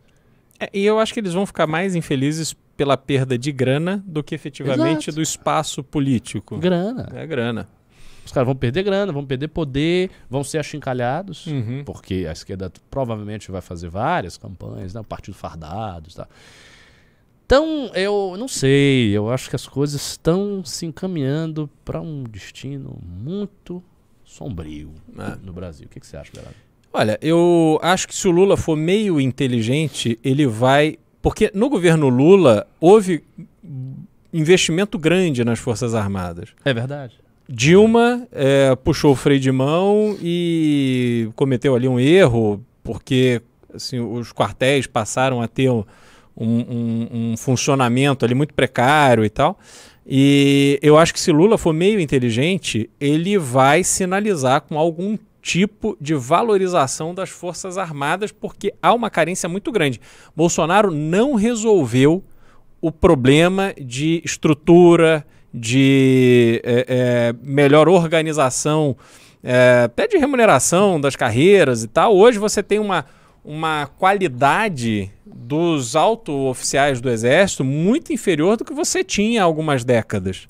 [0.58, 4.22] É, e eu acho que eles vão ficar mais infelizes pela perda de grana do
[4.22, 5.16] que efetivamente Exato.
[5.16, 6.58] do espaço político.
[6.58, 7.08] Grana.
[7.14, 7.68] É grana.
[8.24, 11.46] Os caras vão perder grana, vão perder poder, vão ser achincalhados.
[11.46, 11.82] Uhum.
[11.84, 15.00] Porque a esquerda provavelmente vai fazer várias campanhas, né?
[15.00, 16.26] O partido fardado e tal.
[17.46, 22.98] Então, eu não sei, eu acho que as coisas estão se encaminhando para um destino
[23.04, 23.84] muito
[24.24, 25.36] sombrio É.
[25.44, 25.84] no Brasil.
[25.86, 26.56] O que, que você acha, Geraldo?
[26.96, 30.96] Olha, eu acho que se o Lula for meio inteligente, ele vai.
[31.20, 33.24] Porque no governo Lula houve
[34.32, 36.50] investimento grande nas Forças Armadas.
[36.64, 37.14] É verdade.
[37.48, 43.42] Dilma é, puxou o freio de mão e cometeu ali um erro, porque
[43.74, 45.84] assim, os quartéis passaram a ter um,
[46.36, 49.58] um- um funcionamento ali muito precário e tal.
[50.06, 55.94] E eu acho que se Lula for meio inteligente, ele vai sinalizar com algum tipo
[56.00, 60.00] de valorização das Forças Armadas, porque há uma carência muito grande.
[60.34, 62.24] Bolsonaro não resolveu
[62.80, 68.96] o problema de estrutura, de é, é, melhor organização,
[69.42, 72.16] é, até de remuneração das carreiras e tal.
[72.16, 73.04] Hoje você tem uma,
[73.44, 80.48] uma qualidade dos alto-oficiais do Exército muito inferior do que você tinha há algumas décadas.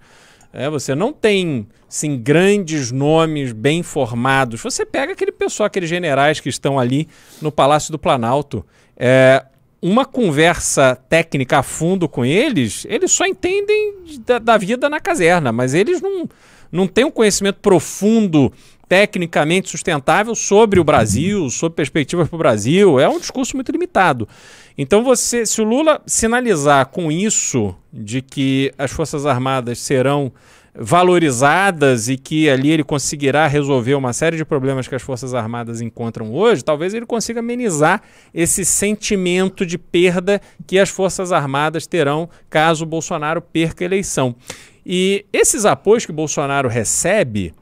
[0.56, 4.62] É, você não tem sim, grandes nomes bem formados.
[4.62, 7.08] Você pega aquele pessoal, aqueles generais que estão ali
[7.42, 8.64] no Palácio do Planalto.
[8.96, 9.44] É,
[9.82, 15.50] uma conversa técnica a fundo com eles, eles só entendem da, da, vida na caserna,
[15.50, 16.28] mas eles não,
[16.70, 18.52] não têm um conhecimento profundo,
[18.88, 23.00] tecnicamente sustentável sobre o Brasil, sobre perspectivas para o Brasil.
[23.00, 24.28] É um discurso muito limitado.
[24.76, 30.32] Então, você, se o Lula sinalizar com isso de que as Forças Armadas serão
[30.76, 35.80] valorizadas e que ali ele conseguirá resolver uma série de problemas que as Forças Armadas
[35.80, 38.02] encontram hoje, talvez ele consiga amenizar
[38.34, 44.34] esse sentimento de perda que as Forças Armadas terão caso Bolsonaro perca a eleição.
[44.84, 47.54] E esses apoios que Bolsonaro recebe,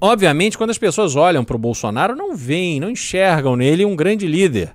[0.00, 4.26] obviamente, quando as pessoas olham para o Bolsonaro, não veem, não enxergam nele um grande
[4.26, 4.74] líder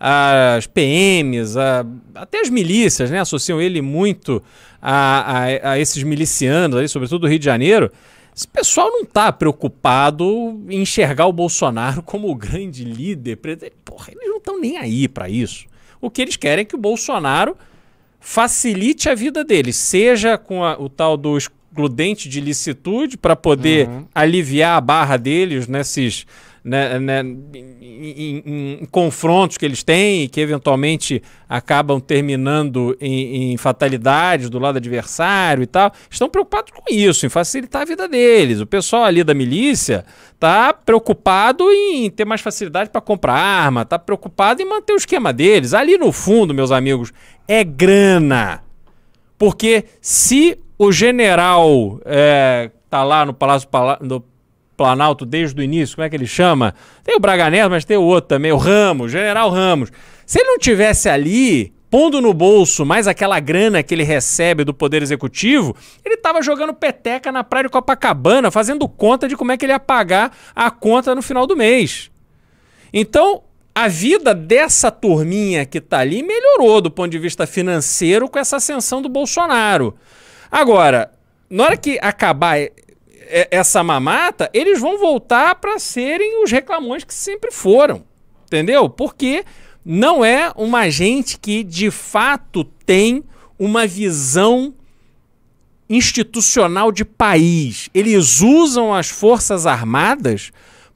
[0.00, 1.84] as PMs, a,
[2.14, 4.42] até as milícias, né, associam ele muito
[4.80, 7.90] a, a, a esses milicianos, aí, sobretudo do Rio de Janeiro.
[8.34, 13.36] Esse pessoal não está preocupado em enxergar o Bolsonaro como o grande líder.
[13.84, 15.66] Porra, eles não estão nem aí para isso.
[16.00, 17.56] O que eles querem é que o Bolsonaro
[18.20, 23.88] facilite a vida deles, seja com a, o tal do excludente de licitude para poder
[23.88, 24.06] uhum.
[24.14, 26.24] aliviar a barra deles nesses
[26.68, 33.52] né, né, em, em, em, confrontos que eles têm e que eventualmente acabam terminando em,
[33.52, 38.06] em fatalidades do lado adversário e tal, estão preocupados com isso, em facilitar a vida
[38.06, 38.60] deles.
[38.60, 40.04] O pessoal ali da milícia
[40.34, 45.32] está preocupado em ter mais facilidade para comprar arma, está preocupado em manter o esquema
[45.32, 45.72] deles.
[45.72, 47.12] Ali no fundo, meus amigos,
[47.48, 48.62] é grana.
[49.38, 53.68] Porque se o general é, tá lá no Palácio
[54.02, 54.22] do
[54.78, 56.72] Planalto desde o início, como é que ele chama?
[57.02, 59.90] Tem o Braga mas tem o outro também, o Ramos, General Ramos.
[60.24, 64.72] Se ele não tivesse ali pondo no bolso mais aquela grana que ele recebe do
[64.72, 65.74] Poder Executivo,
[66.04, 69.72] ele estava jogando peteca na praia de Copacabana, fazendo conta de como é que ele
[69.72, 72.08] ia pagar a conta no final do mês.
[72.92, 73.42] Então,
[73.74, 78.58] a vida dessa turminha que está ali melhorou do ponto de vista financeiro com essa
[78.58, 79.96] ascensão do Bolsonaro.
[80.48, 81.10] Agora,
[81.50, 82.58] na hora que acabar
[83.50, 88.02] essa mamata, eles vão voltar para serem os reclamões que sempre foram.
[88.46, 88.88] Entendeu?
[88.88, 89.44] Porque
[89.84, 93.22] não é uma gente que de fato tem
[93.58, 94.74] uma visão
[95.88, 97.88] institucional de país.
[97.94, 100.50] Eles usam as Forças Armadas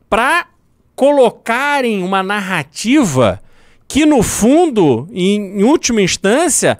[0.08, 0.46] para
[0.94, 3.40] colocarem uma narrativa
[3.88, 6.78] que, no fundo, em, em última instância,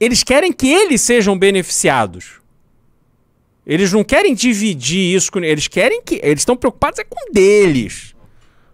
[0.00, 2.37] eles querem que eles sejam beneficiados.
[3.68, 5.40] Eles não querem dividir isso com.
[5.40, 6.18] Eles querem que.
[6.22, 8.14] Eles estão preocupados é com deles.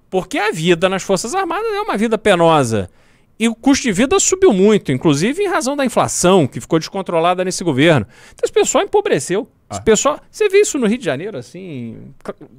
[0.09, 2.89] Porque a vida nas Forças Armadas é uma vida penosa.
[3.37, 7.45] E o custo de vida subiu muito, inclusive em razão da inflação, que ficou descontrolada
[7.45, 8.07] nesse governo.
[8.33, 9.49] Então esse pessoal empobreceu.
[9.69, 9.83] Esse ah.
[9.83, 11.97] pessoal, você vê isso no Rio de Janeiro, assim,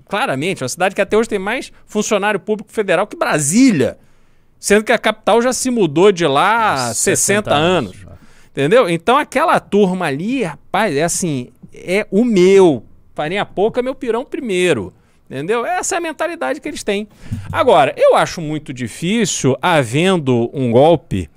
[0.10, 0.62] claramente.
[0.62, 3.98] Uma cidade que até hoje tem mais funcionário público federal que Brasília.
[4.60, 7.96] Sendo que a capital já se mudou de lá há 60, 60 anos.
[7.96, 8.06] anos.
[8.52, 8.90] Entendeu?
[8.90, 11.50] Então aquela turma ali, rapaz, é assim,
[11.84, 12.84] é o meu.
[13.14, 14.94] Farinha pouca, meu pirão primeiro.
[15.30, 15.66] Entendeu?
[15.66, 17.08] Essa é a mentalidade que eles têm.
[17.52, 21.30] Agora, eu acho muito difícil, havendo um golpe,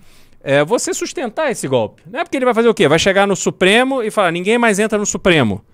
[0.43, 2.03] é, você sustentar esse golpe.
[2.07, 2.87] Não é porque ele vai fazer o quê?
[2.87, 5.65] Vai chegar no Supremo e falar: ninguém mais entra no Supremo.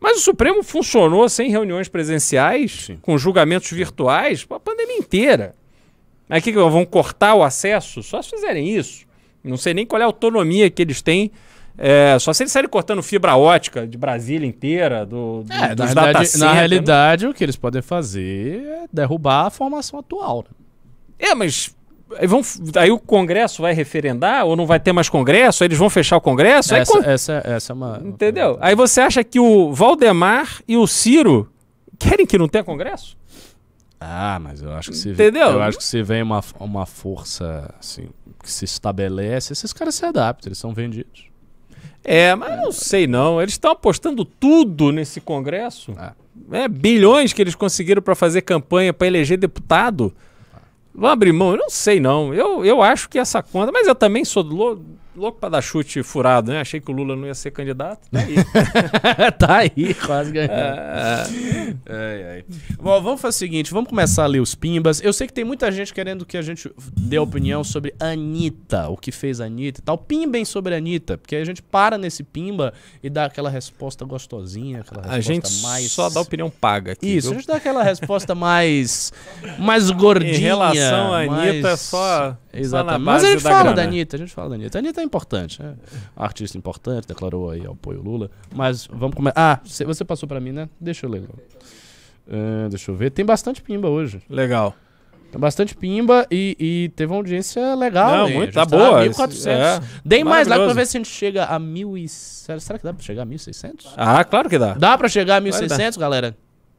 [0.00, 2.98] Mas o Supremo funcionou sem reuniões presenciais, Sim.
[3.00, 5.54] com julgamentos virtuais, a pandemia inteira.
[6.28, 8.02] Aí que vão cortar o acesso?
[8.02, 9.06] Só se fizerem isso.
[9.42, 11.30] Não sei nem qual é a autonomia que eles têm
[11.76, 15.92] é, só se eles saírem cortando fibra ótica de Brasília inteira, do, do é, dos
[15.92, 20.44] na realidade, na realidade, o que eles podem fazer é derrubar a formação atual.
[20.48, 20.56] Né?
[21.18, 21.74] É, mas
[22.16, 22.42] aí, vão,
[22.76, 25.64] aí o Congresso vai referendar ou não vai ter mais Congresso?
[25.64, 26.74] Aí eles vão fechar o Congresso?
[26.74, 28.00] Essa, aí, essa, essa é uma.
[28.04, 28.56] Entendeu?
[28.60, 31.50] Aí você acha que o Valdemar e o Ciro
[31.98, 33.16] querem que não tenha Congresso?
[33.98, 35.48] Ah, mas eu acho que se Entendeu?
[35.48, 38.08] eu acho que se vem uma, uma força assim
[38.42, 41.33] que se estabelece, esses caras se adaptam, eles são vendidos.
[42.04, 43.40] É, mas não sei não.
[43.40, 45.92] Eles estão apostando tudo nesse Congresso.
[46.52, 46.64] É.
[46.64, 50.12] é bilhões que eles conseguiram para fazer campanha para eleger deputado.
[50.94, 51.52] Vão abrir mão?
[51.52, 52.32] Eu não sei não.
[52.32, 53.72] Eu, eu acho que essa conta.
[53.72, 54.80] Mas eu também sou do.
[55.16, 56.60] Louco pra dar chute furado, né?
[56.60, 58.08] Achei que o Lula não ia ser candidato.
[58.10, 58.34] Tá aí.
[59.38, 60.52] tá aí, quase ganhando.
[60.52, 62.44] É, Ai, ai.
[62.80, 65.00] Bom, vamos fazer o seguinte, vamos começar a ler os pimbas.
[65.02, 68.88] Eu sei que tem muita gente querendo que a gente dê opinião sobre a Anitta,
[68.88, 69.96] o que fez a Anitta e tal.
[69.98, 74.80] Pimbem sobre a Anitta, porque a gente para nesse pimba e dá aquela resposta gostosinha,
[74.80, 75.92] aquela resposta a gente mais...
[75.92, 77.06] só dá opinião paga aqui.
[77.16, 77.40] Isso, a viu?
[77.40, 79.12] gente dá aquela resposta mais
[79.58, 80.34] mais gordinha.
[80.34, 81.80] Em relação à Anitta, mais...
[81.80, 83.04] só- só na Exatamente.
[83.04, 83.76] base Mas a gente da fala grana.
[83.76, 84.78] da Anitta, a gente fala da Anitta.
[84.78, 85.74] A Anitta é importante, né?
[86.16, 88.30] Artista importante, declarou aí apoio Lula.
[88.54, 89.34] Mas vamos começar.
[89.36, 90.68] Ah, cê- você passou pra mim, né?
[90.80, 91.24] Deixa eu ler.
[92.28, 93.10] É, deixa eu ver.
[93.10, 94.22] Tem bastante pimba hoje.
[94.28, 94.74] Legal.
[95.30, 98.10] Tem bastante pimba e, e teve uma audiência legal.
[98.18, 98.34] Não, hein?
[98.36, 99.04] muito- gente tá boa.
[99.04, 99.46] 1.400.
[99.48, 102.08] É, Deem mais like pra ver se a gente chega a mil e...
[102.08, 103.86] Será será que dá pra chegar a 1.600?
[103.96, 104.74] Ah, claro que dá.
[104.74, 106.36] Dá pra chegar a Vai 1.600, galera?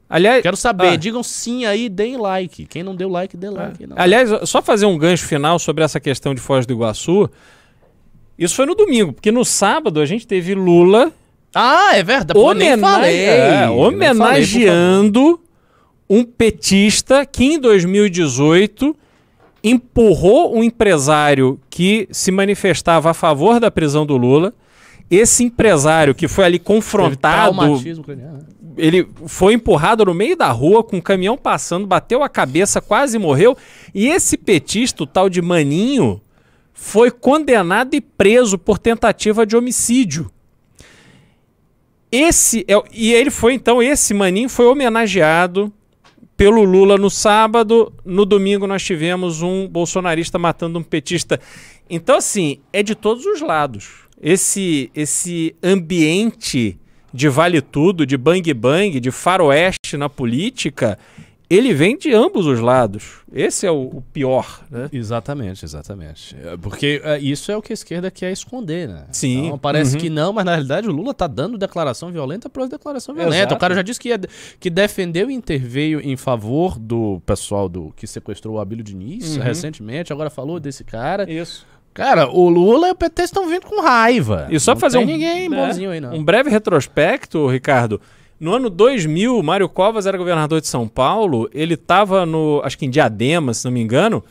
[0.08, 0.88] Aliás, Quero saber.
[0.90, 0.96] Ah.
[0.96, 2.66] Digam sim aí, deem like.
[2.68, 3.86] Quem não deu like, dê like.
[3.88, 3.96] Não.
[4.00, 7.30] aliás, só fazer um gancho final sobre essa questão de Foz do Iguaçu.
[8.38, 11.12] Isso foi no domingo, porque no sábado a gente teve Lula
[11.54, 12.38] Ah, é verdade.
[12.40, 13.18] Homena- falei.
[13.18, 15.40] é, Nem falei, homenageando
[16.10, 18.96] um petista que em 2018
[19.64, 24.54] empurrou um empresário que se manifestava a favor da prisão do Lula.
[25.10, 27.54] Esse empresário que foi ali confrontado,
[28.16, 28.40] né?
[28.78, 33.18] ele foi empurrado no meio da rua com um caminhão passando, bateu a cabeça, quase
[33.18, 33.56] morreu.
[33.94, 36.20] E esse petista, o tal de Maninho,
[36.76, 40.30] foi condenado e preso por tentativa de homicídio.
[42.12, 45.74] Esse é, e ele foi então esse Maninho foi homenageado
[46.38, 51.40] pelo Lula no sábado, no domingo nós tivemos um bolsonarista matando um petista.
[51.90, 54.06] Então assim, é de todos os lados.
[54.22, 56.78] Esse esse ambiente
[57.14, 61.00] de vale tudo, de bang bang, de faroeste na política,
[61.50, 63.20] ele vem de ambos os lados.
[63.32, 64.90] Esse é o, o pior, né?
[64.92, 66.36] Exatamente, exatamente.
[66.44, 69.06] É, Porque é, isso é o que a esquerda quer esconder, né?
[69.12, 69.46] Sim.
[69.48, 70.02] Então, parece Uhum.
[70.02, 73.38] que não, mas na realidade o Lula tá dando declaração violenta por declaração violenta.
[73.38, 73.56] Exato.
[73.56, 74.20] O cara já disse que, ia,
[74.60, 79.44] que defendeu e interveio em favor do pessoal do que sequestrou o Abílio Diniz Uhum.
[79.44, 81.30] recentemente, agora falou desse cara.
[81.32, 81.66] Isso.
[81.94, 84.48] Cara, o Lula e o PT estão vindo com raiva.
[84.50, 86.14] E só não fazer tem um ninguém né, bonzinho aí, não.
[86.14, 88.02] Um breve retrospecto, Ricardo.
[88.40, 91.50] No ano 2000, Mário Covas era governador de São Paulo.
[91.54, 94.24] Ele estava no, acho que em Diadema, se não me engano.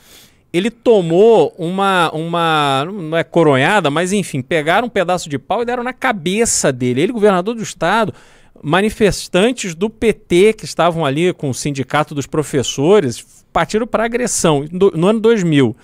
[0.53, 5.65] Ele tomou uma, uma, não é coronhada, mas enfim, pegaram um pedaço de pau e
[5.65, 7.01] deram na cabeça dele.
[7.01, 8.15] Ele, governador do estado,
[8.63, 14.91] manifestantes do PT que estavam ali com o sindicato dos professores partiram para agressão no,
[14.91, 15.77] no ano 2000.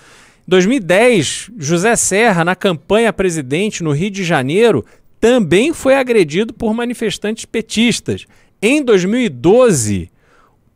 [0.47, 4.85] 2010, José Serra, na campanha presidente no Rio de Janeiro,
[5.21, 8.27] também foi agredido por manifestantes petistas.
[8.63, 10.11] Em 2012,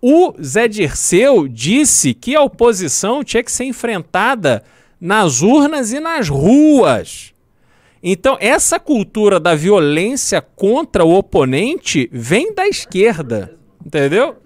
[0.03, 4.63] o Zé Dirceu disse que a oposição tinha que ser enfrentada
[5.01, 7.33] nas urnas e nas ruas.
[8.03, 13.55] Então, essa cultura da violência contra o oponente vem da esquerda.
[13.85, 14.37] Entendeu?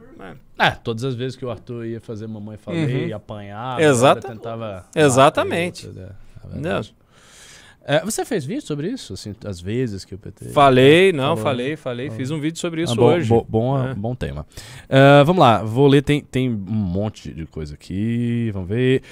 [0.60, 3.16] É, todas as vezes que o Arthur ia fazer mamãe falei Uhum.
[3.16, 4.84] apanhava, Exata- tentava.
[4.94, 5.86] Exatamente.
[5.86, 6.80] bater, né?
[7.90, 9.14] É você fez vídeo sobre isso?
[9.14, 10.50] Assim, as vezes que o PT.
[10.50, 11.42] Falei, não, Falou.
[11.44, 12.10] falei, falei.
[12.10, 13.28] Fiz um vídeo sobre isso Ah, bom, hoje.
[13.30, 13.94] Bom, bom, É.
[13.94, 14.46] bom tema.
[14.90, 19.02] Ah, vamos lá, vou ler, tem, tem um monte de coisa aqui, vamos ver.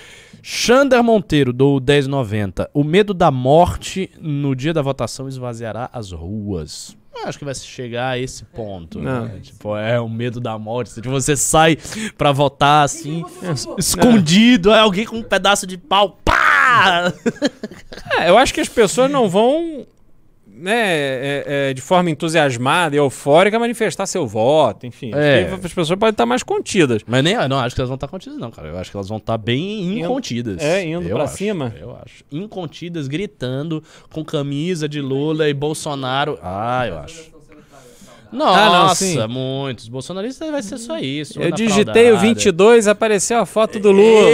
[0.43, 2.69] Xander Monteiro, do 1090.
[2.75, 6.95] O medo da morte no dia da votação esvaziará as ruas.
[7.19, 9.01] Eu Acho que vai chegar a esse ponto.
[9.01, 9.39] Né?
[9.43, 10.93] Tipo, é o medo da morte.
[10.97, 11.79] Tipo, você sai
[12.19, 13.25] pra votar assim,
[13.79, 16.19] escondido, é alguém com um pedaço de pau.
[16.83, 17.13] Pá!
[18.19, 19.87] É, eu acho que as pessoas não vão,
[20.47, 25.11] né, é, é, de forma entusiasmada e eufórica manifestar seu voto, enfim.
[25.15, 25.51] É.
[25.53, 27.03] As pessoas podem estar mais contidas.
[27.07, 28.69] Mas nem, não acho que elas vão estar contidas, não, cara.
[28.69, 30.63] Eu acho que elas vão estar bem incontidas.
[30.63, 31.75] é, indo Eu pra acho, cima?
[31.79, 32.25] Eu acho.
[32.31, 36.39] Incontidas, gritando, com camisa de Lula e Bolsonaro.
[36.43, 37.36] Ah, eu acho.
[38.37, 39.27] Nossa, Ah, não, sim.
[39.29, 39.89] muitos.
[39.89, 41.41] Bolsonaristas vai ser só isso.
[41.41, 42.29] Eu digitei o fraudada.
[42.29, 44.29] 22 apareceu a foto do Lula.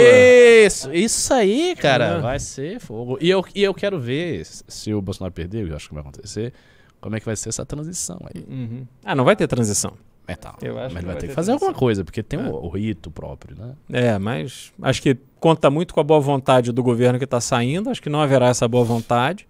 [0.65, 2.19] Isso, isso aí, cara, É.
[2.19, 3.17] vai ser fogo.
[3.21, 6.53] E eu, e eu quero ver, se o Bolsonaro perder, eu acho que vai acontecer,
[7.01, 8.43] como é que vai ser essa transição aí.
[8.47, 8.85] Uhum.
[9.03, 9.93] Ah, não vai ter transição.
[10.25, 10.55] É tal.
[10.61, 12.43] Eu acho Mas vai vai ter ter que fazer alguma coisa, porque tem É.
[12.43, 13.73] o, o rito próprio, né?
[13.91, 17.89] É, mas acho que conta muito com a boa vontade do governo que está saindo.
[17.89, 19.45] Acho que não haverá essa boa vontade,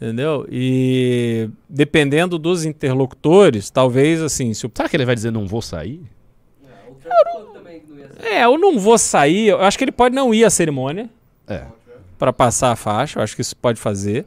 [0.00, 0.46] entendeu?
[0.50, 5.60] E dependendo dos interlocutores, talvez assim, se o Será que ele vai dizer não vou
[5.62, 6.00] sair?
[6.88, 8.26] O Trump também não ia ser.
[8.26, 9.48] É, eu não vou sair.
[9.48, 11.08] Eu acho que ele pode não ir à cerimônia
[11.46, 11.64] É.
[12.18, 13.18] para passar a faixa.
[13.18, 14.24] Eu acho que isso pode fazer.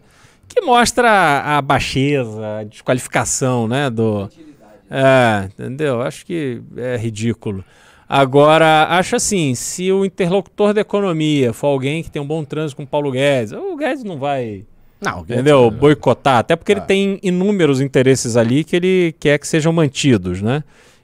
[0.48, 3.90] Que mostra a, a baixeza, a desqualificação, né?
[3.90, 4.74] Do, Utilidade.
[4.92, 6.02] é, entendeu?
[6.02, 7.64] Acho que é ridículo.
[8.08, 12.76] Agora, acho assim, se o interlocutor da economia for alguém que tem um bom trânsito
[12.76, 14.66] com o Paulo Guedes, o Guedes não vai
[15.04, 15.70] Não, entendeu?
[15.72, 20.64] Boicotar, até porque ele tem inúmeros interesses ali que ele quer que sejam mantidos, né?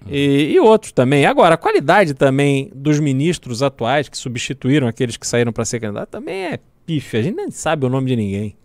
[0.09, 1.25] E, e outros também.
[1.25, 6.09] Agora, a qualidade também dos ministros atuais que substituíram aqueles que saíram para ser candidato
[6.09, 7.19] também é pífia.
[7.19, 8.55] A gente nem sabe o nome de ninguém.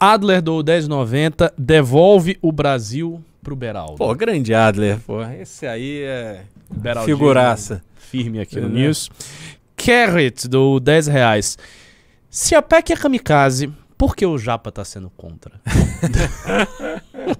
[0.00, 3.96] Adler do 1090 devolve o Brasil pro Beraldo.
[3.96, 5.22] Pô, grande Adler, pô.
[5.22, 7.82] Esse aí é Beraldinho figuraça.
[7.96, 8.70] Firme aqui no É.
[8.70, 9.10] News.
[9.76, 11.58] Carrot do 10 reais.
[12.30, 15.60] Se a PEC é kamikaze, por que o Japa tá sendo contra?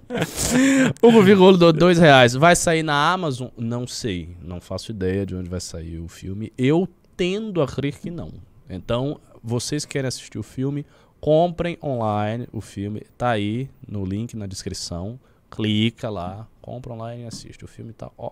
[1.03, 2.35] Hugo Vigolo do 2 reais.
[2.35, 3.49] Vai sair na Amazon?
[3.57, 4.37] Não sei.
[4.43, 6.53] Não faço ideia de onde vai sair o filme.
[6.57, 8.33] Eu tendo a crer que não.
[8.69, 10.87] Então, vocês querem assistir o filme,
[11.21, 13.03] comprem online o filme.
[13.17, 15.19] Tá aí no link na descrição.
[15.51, 17.65] Clica lá, compra online e assiste.
[17.65, 18.31] O filme tá ó.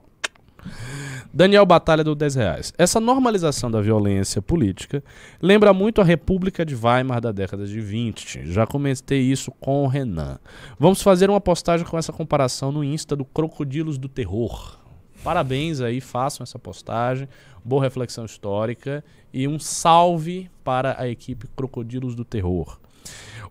[1.33, 2.73] Daniel Batalha do 10 reais.
[2.77, 5.03] Essa normalização da violência política
[5.41, 8.51] lembra muito a República de Weimar da década de 20.
[8.51, 10.39] Já comentei isso com o Renan.
[10.79, 14.79] Vamos fazer uma postagem com essa comparação no Insta do Crocodilos do Terror.
[15.23, 17.29] Parabéns aí, façam essa postagem.
[17.65, 22.79] Boa reflexão histórica e um salve para a equipe Crocodilos do Terror.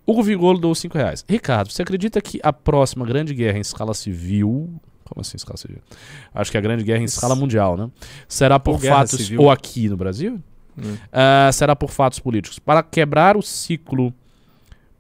[0.05, 1.23] Hugo Vigolo dou 5 reais.
[1.29, 4.69] Ricardo, você acredita que a próxima grande guerra em escala civil.
[5.09, 5.79] Como assim escala civil?
[6.33, 7.89] Acho que a grande guerra em escala mundial, né?
[8.27, 9.19] Será por guerra fatos.
[9.19, 9.41] civil.
[9.41, 10.39] Ou aqui no Brasil?
[10.77, 10.95] Hum.
[11.11, 12.59] Ah, será por fatos políticos.
[12.59, 14.13] Para quebrar o ciclo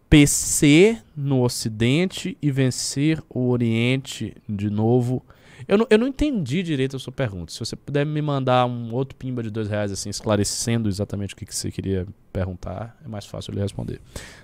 [0.09, 5.23] PC no Ocidente e vencer o Oriente de novo.
[5.67, 7.51] Eu não, eu não entendi direito a sua pergunta.
[7.51, 11.37] Se você puder me mandar um outro pimba de dois reais, assim, esclarecendo exatamente o
[11.37, 14.01] que, que você queria perguntar, é mais fácil eu lhe responder.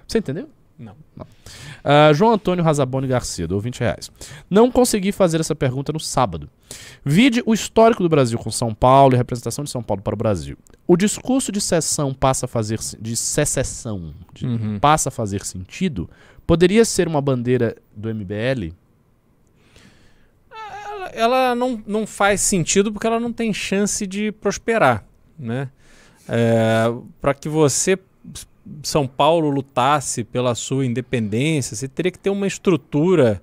[0.07, 0.47] Você entendeu?
[0.78, 0.95] Não.
[1.84, 4.11] Ah, João Antônio Razaboni Garcia, dou 20 reais.
[4.49, 6.49] Não consegui fazer essa pergunta no sábado.
[7.03, 10.13] Vide o histórico do Brasil com São Paulo e a representação de São Paulo para
[10.13, 10.57] o Brasil.
[10.86, 14.78] O discurso de sessão passa a fazer de secessão de- Uhum.
[14.80, 16.09] passa a fazer sentido?
[16.45, 18.73] Poderia ser uma bandeira do MBL?
[20.51, 25.05] ela, ela não, não faz sentido porque ela não tem chance de prosperar,
[25.38, 25.69] né?
[27.21, 27.97] Para que você,
[28.84, 33.41] São Paulo, lutasse pela sua independência, você teria que ter uma estrutura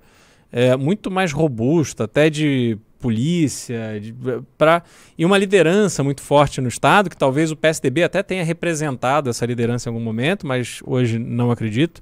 [0.51, 4.15] é, muito mais robusta, até de polícia, de,
[4.57, 4.81] pra,
[5.17, 9.45] e uma liderança muito forte no Estado, que talvez o PSDB até tenha representado essa
[9.45, 12.01] liderança em algum momento, mas hoje não acredito.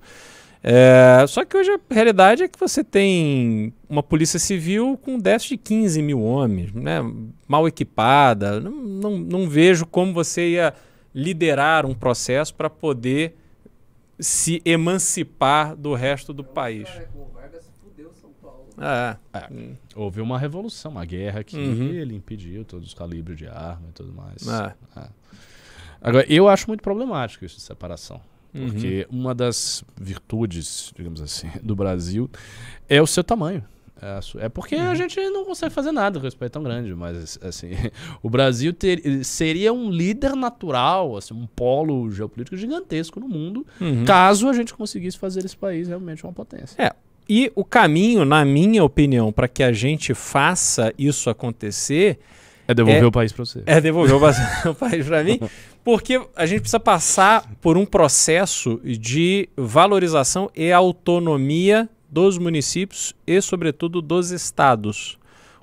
[0.64, 5.56] É, só que hoje a realidade é que você tem uma polícia civil com déficit
[5.56, 7.02] de 15 mil homens, né,
[7.48, 8.60] mal equipada.
[8.60, 10.74] Não, não, não vejo como você ia
[11.14, 13.36] liderar um processo para poder
[14.20, 16.88] se emancipar do resto do país.
[16.88, 18.66] Cara, com o Vargas fudeu São Paulo.
[18.80, 19.18] É.
[19.96, 21.90] Houve uma revolução, uma guerra que Uhum.
[21.94, 24.48] ele impediu todos os calibres de arma e tudo mais.
[24.48, 24.76] É.
[26.00, 28.22] Agora, eu acho muito problemático isso de separação.
[28.54, 28.70] Uhum.
[28.70, 32.30] Porque uma das virtudes, digamos assim, do Brasil
[32.90, 33.64] é o seu tamanho.
[34.02, 34.90] É, é porque Uhum.
[34.90, 37.70] a gente não consegue fazer nada com esse país tão grande, mas assim,
[38.24, 44.04] o Brasil ter- seria um líder natural, assim, um polo geopolítico gigantesco no mundo, Uhum.
[44.06, 46.82] caso a gente conseguisse fazer esse país realmente uma potência.
[46.82, 46.92] É,
[47.30, 52.20] E o caminho, na minha opinião, para que a gente faça isso acontecer
[52.68, 53.64] É devolver É- o país para você.
[53.66, 54.20] é devolver o
[54.72, 55.40] o país para mim,
[55.84, 63.42] porque a gente precisa passar por um processo de valorização e autonomia dos municípios e,
[63.42, 65.18] sobretudo, dos estados.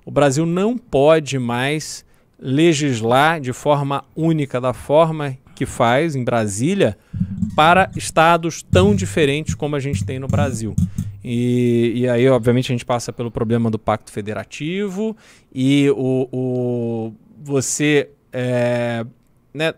[0.04, 2.04] O Brasil não pode mais
[2.40, 6.96] legislar de forma única, da forma que faz em Brasília,
[7.54, 10.74] para estados tão diferentes como a gente tem no Brasil.
[11.22, 15.16] E, e aí, obviamente, a gente passa pelo problema do pacto federativo
[15.52, 19.04] e o, o- você é,
[19.52, 19.74] né,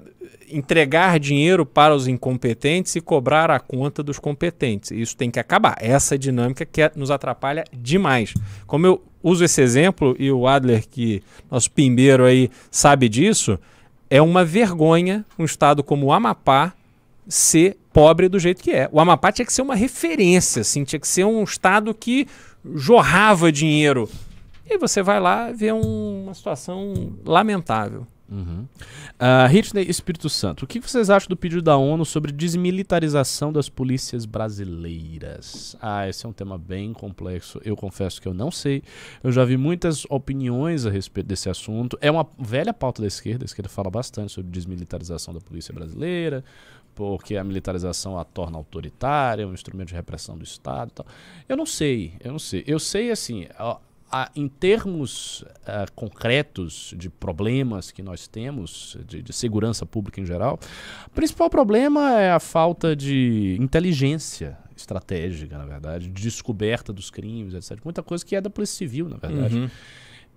[0.51, 4.91] entregar dinheiro para os incompetentes e cobrar a conta dos competentes.
[4.91, 5.77] Isso tem que acabar.
[5.81, 8.35] Essa dinâmica que é- nos atrapalha demais.
[8.67, 13.59] Como eu uso esse exemplo, e o Adler, que nosso pimbeiro aí sabe disso,
[14.09, 16.73] é uma vergonha um estado como o Amapá
[17.29, 18.89] ser pobre do jeito que é.
[18.91, 22.27] O Amapá tinha que ser uma referência, assim, tinha que ser um estado que
[22.75, 24.09] jorrava dinheiro.
[24.69, 28.07] E você vai lá ver um- uma situação lamentável.
[28.31, 28.65] Uhum.
[29.19, 33.69] Ah, Hitney Espírito Santo, o que vocês acham do pedido da ONU sobre desmilitarização das
[33.69, 35.77] polícias brasileiras?
[35.81, 37.61] Ah, esse é um tema bem complexo.
[37.65, 38.83] Eu confesso que eu não sei.
[39.23, 41.99] Eu já vi muitas opiniões a respeito desse assunto.
[42.01, 43.45] É uma velha pauta da esquerda.
[43.45, 46.45] A esquerda fala bastante sobre desmilitarização da polícia brasileira,
[46.95, 50.89] porque a militarização a torna autoritária, um instrumento de repressão do Estado.
[50.91, 51.07] e tal.
[51.49, 52.63] Eu não sei, eu não sei.
[52.67, 53.47] Eu sei assim.
[53.59, 53.79] a-
[54.11, 60.27] a- em termos ah, concretos de problemas que nós temos, de, de segurança pública em
[60.27, 60.59] geral,
[61.07, 67.55] o principal problema é a falta de inteligência estratégica, na verdade, de descoberta dos crimes,
[67.55, 67.79] etc.
[67.85, 69.57] Muita coisa que é da Polícia Civil, na verdade.
[69.57, 69.71] Uhum.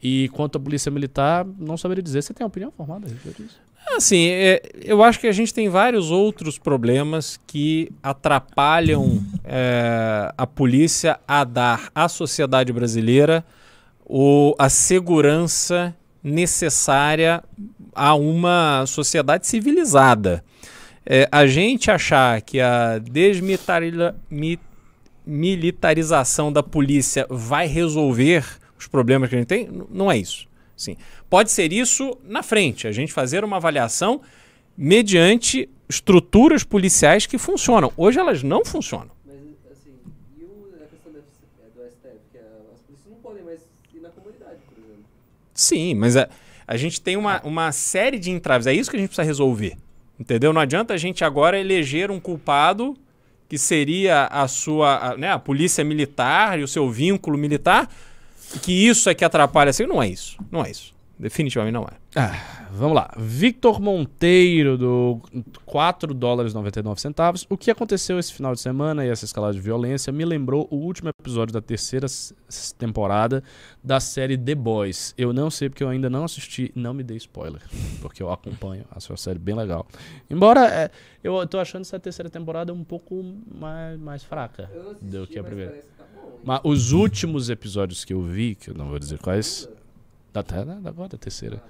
[0.01, 2.21] E quanto à Polícia Militar, não saberia dizer.
[2.21, 3.55] Você tem uma opinião formada a respeito disso?
[3.95, 10.47] Assim, é, eu acho que a gente tem vários outros problemas que atrapalham é, a
[10.47, 13.45] polícia a dar à sociedade brasileira
[14.05, 17.43] o, a segurança necessária
[17.93, 20.43] a uma sociedade civilizada.
[21.05, 24.59] É, a gente achar que a desmilitariza- mi-
[25.25, 28.45] militarização da polícia vai resolver
[28.79, 30.47] os problemas que a gente tem, não é isso.
[30.75, 30.97] Sim.
[31.29, 34.21] Pode ser isso na frente, a gente fazer uma avaliação
[34.77, 37.91] mediante estruturas policiais que funcionam.
[37.95, 39.11] Hoje elas não funcionam.
[39.25, 39.35] Mas,
[39.71, 39.91] assim,
[40.39, 42.41] e o, a questão da, é, do STF, que a-
[42.73, 43.59] as polícias não podem mais
[43.93, 45.03] ir na comunidade, por exemplo.
[45.63, 46.27] Sim, mas a,
[46.67, 48.67] a gente tem uma, uma série de entraves.
[48.67, 49.77] É isso que a gente precisa resolver.
[50.19, 50.53] Entendeu?
[50.53, 52.95] Não adianta a gente agora eleger um culpado
[53.49, 57.89] que seria a sua, a, né, a polícia militar e o seu vínculo militar,
[58.61, 59.69] que isso é que atrapalha.
[59.69, 60.37] Assim, não é isso.
[60.51, 60.92] Não é isso.
[61.17, 61.93] Definitivamente não é.
[62.15, 63.13] Ah, vamos lá.
[63.17, 65.21] Victor Monteiro, do
[65.65, 67.45] 4 dólares e 99 centavos.
[67.49, 70.75] O que aconteceu esse final de semana e essa escalada de violência me lembrou o
[70.75, 72.07] último episódio da terceira
[72.77, 73.43] temporada
[73.83, 75.13] da série The Boys.
[75.17, 77.61] Eu não sei porque eu ainda não assisti, não me dê spoiler,
[78.01, 78.83] porque eu acompanho.
[78.91, 79.87] Acho uma série bem legal.
[80.29, 80.89] Embora é,
[81.23, 85.43] eu tô achando essa terceira temporada um pouco mais, mais fraca assisti, do que a
[85.43, 85.71] mas primeira.
[85.73, 86.39] que tá bom.
[86.43, 89.69] Mas os últimos episódios que eu vi, que eu não vou dizer quais,
[90.41, 91.61] até da, agora da terceira,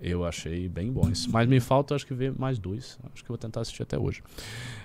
[0.00, 1.26] eu achei bem bons.
[1.28, 2.98] Mas me falta, acho que, ver mais dois.
[3.12, 4.22] Acho que eu vou tentar assistir até hoje.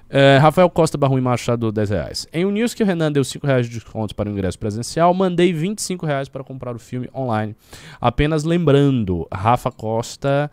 [0.09, 2.27] É, Rafael Costa Barruim Machado, 10 reais.
[2.31, 5.13] Em um news que o Renan deu 5 reais de desconto para o ingresso presencial,
[5.13, 7.55] mandei 25 reais para comprar o filme online.
[7.99, 10.51] Apenas lembrando, Rafa Costa,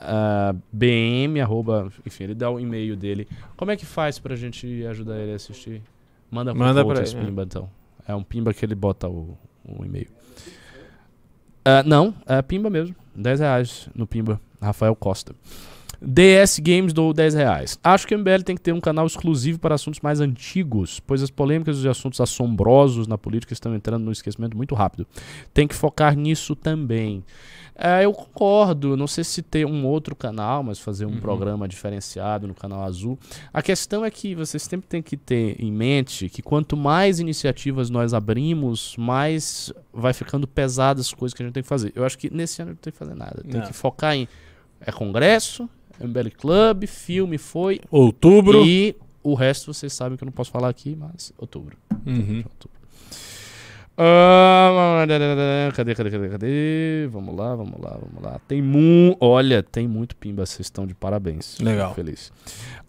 [0.00, 3.28] ah, BM, arroba, enfim, ele dá o e-mail dele.
[3.56, 5.82] Como é que faz pra gente ajudar ele a assistir?
[6.30, 7.20] Manda, Manda pra pra esse é.
[7.22, 7.68] pimba, então.
[8.08, 10.08] É um pimba que ele bota o, o e-mail.
[11.64, 12.94] Ah, não, é pimba mesmo.
[13.14, 14.40] 10 reais no pimba.
[14.60, 15.34] Rafael Costa.
[16.02, 17.78] DS Games do 10 reais.
[17.84, 21.22] Acho que o MBL tem que ter um canal exclusivo para assuntos mais antigos, pois
[21.22, 25.06] as polêmicas e os assuntos assombrosos na política estão entrando no esquecimento muito rápido.
[25.52, 27.22] Tem que focar nisso também.
[27.82, 31.20] É, eu concordo, não sei se ter um outro canal, mas fazer um Uhum.
[31.20, 33.18] programa diferenciado no canal azul.
[33.54, 37.88] A questão é que vocês sempre têm que ter em mente que quanto mais iniciativas
[37.88, 41.90] nós abrimos, mais vai ficando pesadas as coisas que a gente tem que fazer.
[41.94, 43.42] Eu acho que nesse ano não tem que fazer nada.
[43.42, 43.66] Tem Não.
[43.66, 44.28] que focar em
[44.82, 45.68] é congresso,
[46.00, 48.64] MBL Club, filme foi Outubro.
[48.64, 51.76] e o resto vocês sabem que eu não posso falar aqui, mas outubro.
[52.06, 52.42] Uhum.
[52.44, 52.80] outubro.
[54.02, 55.04] Ah,
[55.76, 57.08] cadê, cadê, cadê, cadê?
[57.12, 58.40] Vamos lá, vamos lá, vamos lá.
[58.48, 59.14] Tem mu...
[59.20, 61.58] Olha, tem muito pimba, vocês estão de parabéns.
[61.60, 61.94] Legal.
[61.94, 62.32] Feliz.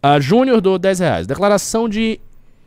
[0.01, 1.27] Ah, Júnior do 10 reais.
[1.27, 2.17] Declaração de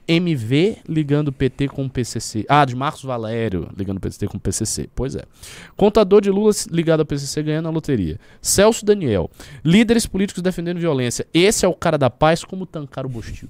[0.07, 2.45] MV ligando PT com PCC.
[2.49, 4.89] Ah, de Marcos Valério ligando PT com PCC.
[4.95, 5.23] Pois é.
[5.77, 8.19] Contador de Lula ligado ao PCC ganhando a loteria.
[8.41, 9.31] Celso Daniel.
[9.65, 11.27] Líderes políticos defendendo violência.
[11.33, 13.49] Esse é o cara da paz, como tancar o Bostil.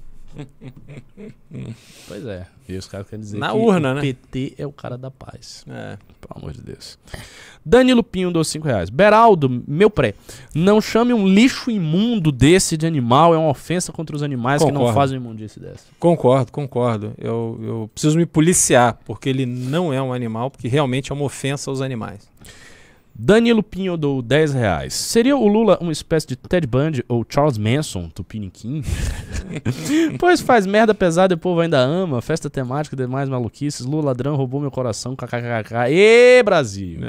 [2.07, 2.47] Pois é.
[2.67, 4.01] E os caras querem dizer Na que urna, o né?
[4.01, 5.63] PT é o cara da paz.
[5.69, 5.97] É.
[6.19, 6.97] Pelo amor de Deus.
[7.63, 8.89] Danilo Pinho deu 5 reais.
[8.89, 10.13] Beraldo, meu pré.
[10.53, 13.33] Não chame um lixo imundo desse de animal.
[13.33, 14.99] É uma ofensa contra os animais que não Concordo.
[14.99, 15.85] fazem imundice dessa.
[15.99, 17.13] Concordo, concordo.
[17.17, 21.25] Eu, eu preciso me policiar, porque ele não é um animal, porque realmente é uma
[21.25, 22.27] ofensa aos animais.
[23.17, 24.93] Danilo Pinho deu 10 reais.
[24.93, 28.83] Seria o Lula uma espécie de Ted Bundy ou Charles Manson, Tupiniquim?
[30.19, 32.21] pois faz merda pesada e o povo ainda ama.
[32.21, 33.85] Festa temática e demais maluquices.
[33.85, 35.15] Lula ladrão roubou meu coração.
[35.15, 35.89] KKKK.
[35.91, 36.99] Ê, Brasil!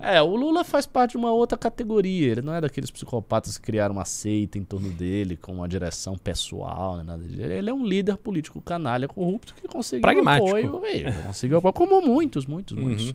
[0.00, 0.16] É.
[0.16, 2.30] É, o Lula faz parte de uma outra categoria.
[2.30, 6.16] Ele não é daqueles psicopatas que criaram uma seita em torno dele, com uma direção
[6.16, 7.42] pessoal, né, nada disso.
[7.42, 10.48] Ele é um líder político canalha corrupto que conseguiu Pragmático.
[10.48, 10.82] apoio.
[10.86, 13.14] é, conseguiu apoio, como muitos, muitos, muitos Uhum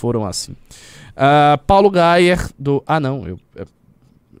[0.00, 0.52] foram assim.
[0.52, 2.82] Uh, Paulo Gayer, do.
[2.86, 3.66] Ah, não, eu, eu,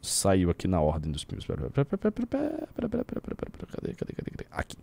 [0.00, 1.46] saiu aqui na ordem dos primeiros.
[1.46, 2.10] Cadê, cadê,
[3.92, 4.46] cadê, cadê?
[4.50, 4.76] Aqui.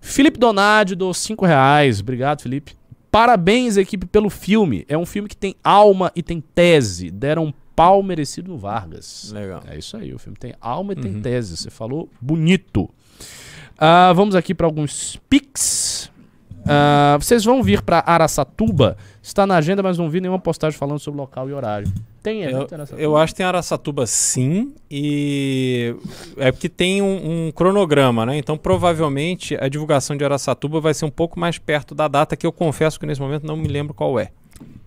[0.00, 2.00] Felipe Donadi, do 5 reais.
[2.00, 2.74] Obrigado, Felipe.
[3.10, 4.86] Parabéns, equipe, pelo filme.
[4.88, 7.10] É um filme que tem alma e tem tese.
[7.10, 9.30] Deram um pau merecido no Vargas.
[9.34, 9.62] Legal.
[9.68, 11.02] É isso aí, o filme tem alma e uhum.
[11.02, 11.58] tem tese.
[11.58, 12.84] Você falou bonito.
[13.74, 16.10] Uh, vamos aqui para alguns pics.
[16.62, 20.98] Uh, vocês vão vir para Araçatuba Está na agenda, mas não vi nenhuma postagem falando
[20.98, 21.86] sobre local e horário.
[22.22, 23.02] Tem Eu, evento em Araçatuba?
[23.02, 25.94] eu acho que tem Araçatuba sim, e
[26.36, 28.36] é porque tem um, um cronograma, né?
[28.36, 32.46] Então provavelmente a divulgação de Araçatuba vai ser um pouco mais perto da data que
[32.46, 34.30] eu confesso que nesse momento não me lembro qual é.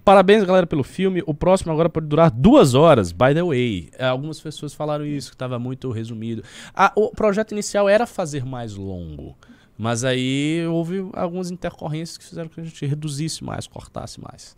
[0.04, 1.24] Parabéns, galera, pelo filme.
[1.26, 3.90] O próximo agora pode durar duas horas, by the way.
[3.98, 6.44] É, Algumas pessoas falaram isso, que estava muito resumido.
[6.76, 9.36] Ah, o projeto inicial era fazer mais longo.
[9.78, 14.56] Mas aí houve algumas intercorrências que fizeram que a gente reduzisse mais, cortasse mais.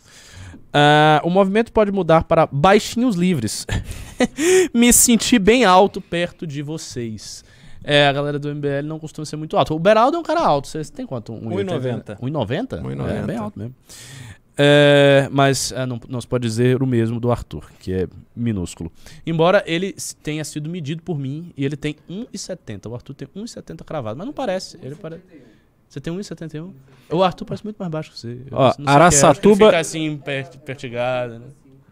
[0.71, 3.65] Ah, o movimento pode mudar para baixinhos livres.
[4.73, 7.43] Me senti bem alto perto de vocês.
[7.83, 9.73] É, a galera do MBL não costuma ser muito alto.
[9.73, 10.67] O Beraldo é um cara alto.
[10.67, 11.33] Você tem quanto?
[11.33, 12.19] 1,90.
[12.19, 12.81] 1,90?
[12.81, 13.09] 1,90.
[13.09, 13.73] É, bem alto mesmo.
[14.57, 18.91] É, mas é, não, não se pode dizer o mesmo do Arthur, que é minúsculo.
[19.25, 22.89] Embora ele tenha sido medido por mim e ele tem 1,70.
[22.89, 24.77] O Arthur tem 1,70 cravado, mas não parece.
[24.81, 25.21] Ele parece.
[25.87, 26.71] Você tem 1,71?
[27.09, 28.39] O Arthur parece muito mais baixo que você.
[28.51, 31.45] Ó, é, Araçatuba- ele Fica assim, per- pertigado, né?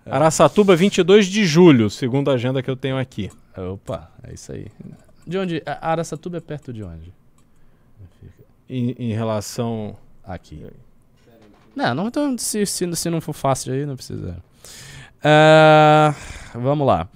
[0.07, 3.32] Araçatuba, 22 de julho, segundo a agenda que eu tenho aqui.
[3.57, 4.68] Opa, é isso aí.
[5.26, 5.63] De onde?
[5.66, 7.11] A Araçatuba é perto de onde?
[8.70, 9.95] Em, em relação.
[10.24, 10.66] Aqui.
[11.76, 14.38] Não, não então, se, se, se não for fácil aí, não precisa.
[15.23, 16.13] Ah,
[16.53, 17.07] vamos lá.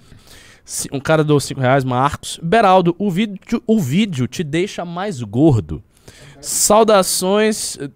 [0.92, 2.38] Um cara deu 5 reais, Marcos.
[2.42, 5.82] Beraldo, o vídeo, o vídeo te deixa mais gordo.
[6.40, 7.90] Saudações eh,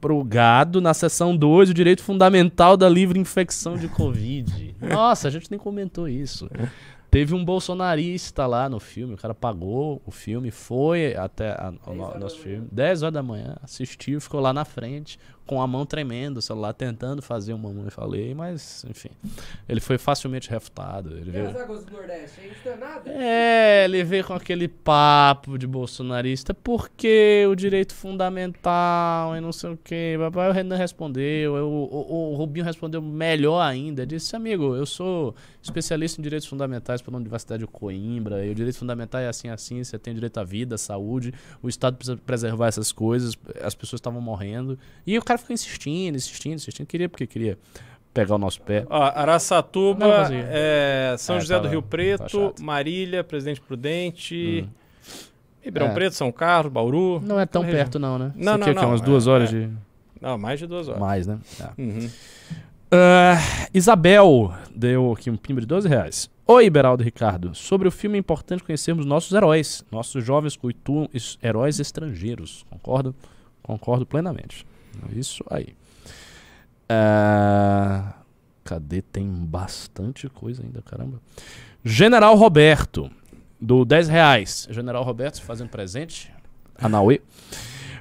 [0.00, 4.74] pro gado na seção 2, o direito fundamental da livre infecção de Covid.
[4.80, 6.48] Nossa, a gente nem comentou isso.
[7.10, 11.94] Teve um bolsonarista lá no filme, o cara pagou o filme, foi até a- o
[11.94, 15.18] no- nosso filme, 10 horas da manhã, assistiu, ficou lá na frente,
[15.48, 19.08] com a mão tremendo, o celular tentando fazer uma mão, eu falei, mas enfim,
[19.68, 21.10] ele foi facilmente refutado.
[21.16, 22.40] Ele E veio, do Nordeste?
[22.78, 23.10] Nada?
[23.10, 27.94] é, ele veio com aquele papo de bolsonarista, porque o direito
[28.42, 29.78] fundamental e não sei o.
[30.18, 34.06] Papai, o Renan respondeu, eu- o, o Rubinho respondeu melhor ainda.
[34.06, 38.78] Disse, amigo, eu sou especialista em direitos fundamentais pela Universidade de Coimbra, e o direito
[38.78, 41.32] fundamental é assim, assim, você tem direito à vida, à saúde,
[41.62, 44.78] o Estado precisa preservar essas coisas, as pessoas estavam morrendo.
[45.06, 47.56] E o cara ficou insistindo, insistindo, insistindo, queria porque queria
[48.12, 48.84] pegar o nosso pé.
[48.90, 52.62] Ó, Araçatuba, é, São É, José tava- do Rio Preto, chato.
[52.62, 54.70] Marília, Presidente Prudente, Hum.
[55.62, 55.94] Ribeirão É.
[55.94, 57.20] Preto, São Carlos, Bauru.
[57.24, 58.32] Não é tão perto não, né?
[58.36, 58.74] Não, aqui não, quê?
[58.74, 59.60] não, umas é- duas horas é.
[59.66, 59.70] de...
[60.20, 61.00] Não, mais de duas horas.
[61.00, 61.38] Mais, né?
[61.56, 61.72] Tá.
[61.78, 62.08] Uhum.
[62.90, 63.36] Ah,
[63.74, 66.30] Isabel deu aqui um pimba de 12 reais.
[66.46, 67.54] Oi, Beraldo Ricardo.
[67.54, 69.84] Sobre o filme é importante conhecermos nossos heróis.
[69.92, 71.06] Nossos jovens cultuam
[71.42, 72.64] heróis estrangeiros.
[72.70, 73.14] Concordo?
[73.62, 74.64] Concordo plenamente.
[75.12, 75.74] Isso aí.
[76.88, 78.14] Ah,
[78.64, 79.02] cadê?
[79.02, 81.20] Tem bastante coisa ainda, caramba.
[81.84, 83.10] General Roberto,
[83.60, 84.68] do 10 reais.
[84.70, 86.32] General Roberto fazendo presente.
[86.76, 87.20] Anauê.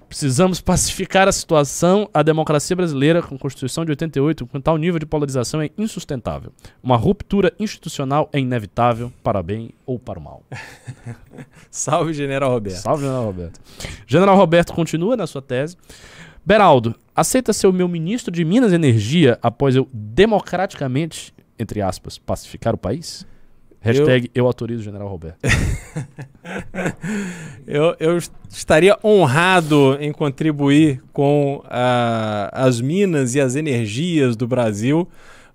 [0.07, 2.09] Precisamos pacificar a situação.
[2.13, 6.53] A democracia brasileira, com a Constituição de 88, com tal nível de polarização, é insustentável.
[6.81, 10.43] Uma ruptura institucional é inevitável, para bem ou para o mal.
[11.69, 12.77] Salve, General Roberto.
[12.77, 13.59] Salve, General Roberto.
[14.05, 15.75] General Roberto continua na sua tese.
[16.47, 22.17] Beraldo, aceita ser o meu ministro de Minas e Energia após eu democraticamente, entre aspas,
[22.17, 23.27] pacificar o país?
[23.81, 25.39] Hashtag eu, autorizo o General Roberto.
[27.67, 34.47] Eu, eu est- estaria honrado em contribuir com ah, as minas e as energias do
[34.47, 35.05] Brasil,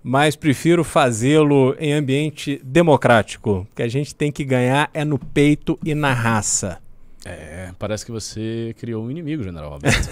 [0.03, 3.67] mas prefiro fazê-lo em ambiente democrático.
[3.71, 6.82] O que a gente tem que ganhar é no peito e na raça.
[7.25, 10.09] É, parece que você criou um inimigo, General Roberto.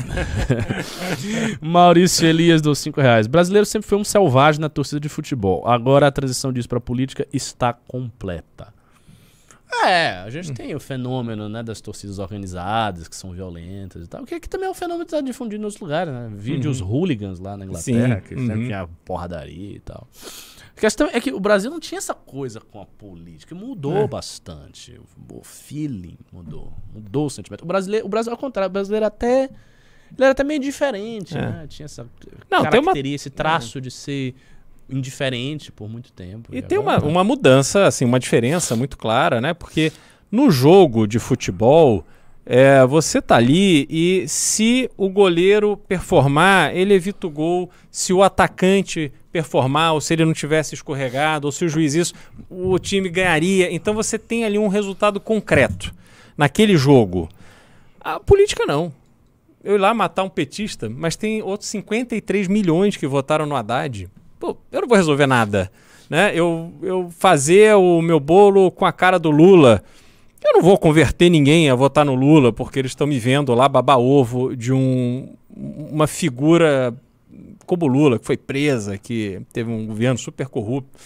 [1.61, 3.27] Maurício Elias dos 5 reais.
[3.27, 5.67] Brasileiro sempre foi um selvagem na torcida de futebol.
[5.67, 8.73] Agora a transição disso para política está completa.
[9.85, 14.25] É, a gente tem o fenômeno né, das torcidas organizadas, que são violentas e tal,
[14.25, 16.29] que, que também é um fenômeno que está difundido em outros lugares, né?
[16.33, 18.65] Vídeos hooligans lá na Inglaterra, Sim, que sempre uhum.
[18.65, 20.07] tinha porradaria e tal.
[20.75, 24.07] A questão é que o Brasil não tinha essa coisa com a política, mudou É.
[24.07, 24.99] bastante.
[25.29, 27.61] O, feeling mudou, mudou o sentimento.
[27.63, 29.43] O brasileiro, o Brasil ao contrário, o brasileiro até
[30.13, 31.41] ele era até meio diferente, É.
[31.41, 31.65] né?
[31.69, 32.03] Tinha essa
[32.49, 34.35] Não, tem uma- característica, esse traço de ser
[34.89, 36.53] indiferente por muito tempo.
[36.53, 37.07] E tem uma, não.
[37.07, 39.53] uma mudança, assim, uma diferença muito clara, né?
[39.53, 39.91] Porque
[40.29, 42.05] no jogo de futebol,
[42.45, 47.69] é, você tá ali e se o goleiro performar, ele evita o gol.
[47.89, 52.13] Se o atacante performar, ou se ele não tivesse escorregado, ou se o juiz isso,
[52.49, 53.71] o time ganharia.
[53.73, 55.93] Então você tem ali um resultado concreto
[56.37, 57.29] naquele jogo.
[57.99, 58.91] A política não.
[59.63, 64.09] Eu ir lá matar um petista, mas tem outros 53 milhões que votaram no Haddad.
[64.39, 65.71] Pô, eu não vou resolver nada.
[66.09, 66.31] Né?
[66.33, 69.83] Eu, eu fazer o meu bolo com a cara do Lula.
[70.43, 73.69] Eu não vou converter ninguém a votar no Lula, porque eles estão me vendo lá
[73.69, 76.93] babar ovo de um, uma figura
[77.65, 80.97] como Lula, que foi presa, que teve um governo super corrupto.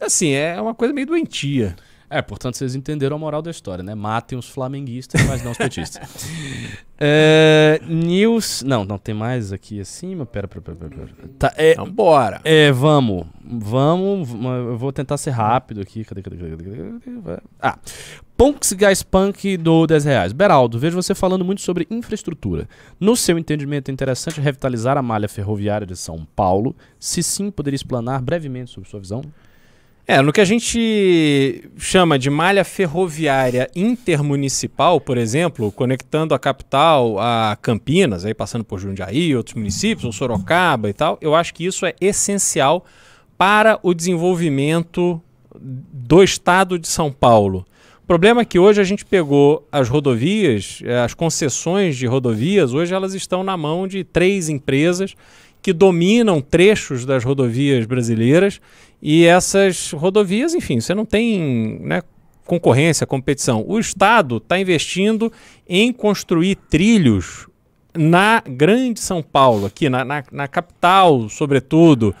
[0.00, 1.76] Assim, é uma coisa meio doentia.
[2.10, 3.94] É, portanto, vocês entenderam a moral da história, né?
[3.94, 6.26] Matem os flamenguistas, mas não os petistas.
[6.98, 8.62] é, news.
[8.62, 10.24] Não, não tem mais aqui acima.
[10.24, 11.08] Pera, pera, pera, pera.
[11.38, 12.40] Tá, é, Então, bora.
[12.44, 13.26] é, vamos.
[13.44, 14.30] Vamos.
[14.32, 16.02] Eu vou tentar ser rápido aqui.
[16.04, 16.50] Cadê, cadê, cadê?
[16.56, 17.42] cadê, cadê, cadê?
[17.60, 17.78] Ah.
[18.38, 20.32] Punks Guys Punk do 10 reais.
[20.32, 22.68] Beraldo, vejo você falando muito sobre infraestrutura.
[22.98, 26.74] No seu entendimento, é interessante revitalizar a malha ferroviária de São Paulo?
[27.00, 29.22] Se sim, poderia explanar brevemente sobre sua visão?
[30.10, 37.18] É, no que a gente chama de malha ferroviária intermunicipal, por exemplo, conectando a capital
[37.18, 41.66] a Campinas, aí passando por Jundiaí, outros municípios, ou Sorocaba e tal, eu acho que
[41.66, 42.86] isso é essencial
[43.36, 45.20] para o desenvolvimento
[45.60, 47.66] do estado de São Paulo.
[48.02, 52.72] O problema é que hoje a gente pegou as rodovias, eh, as concessões de rodovias,
[52.72, 55.14] hoje elas estão na mão de três empresas
[55.60, 58.58] que dominam trechos das rodovias brasileiras
[59.00, 62.02] e essas rodovias, enfim, você não tem né,
[62.44, 63.64] concorrência, competição.
[63.66, 65.32] O Estado está investindo
[65.68, 67.46] em construir trilhos
[67.96, 72.14] na grande São Paulo, aqui na, na, na capital, sobretudo,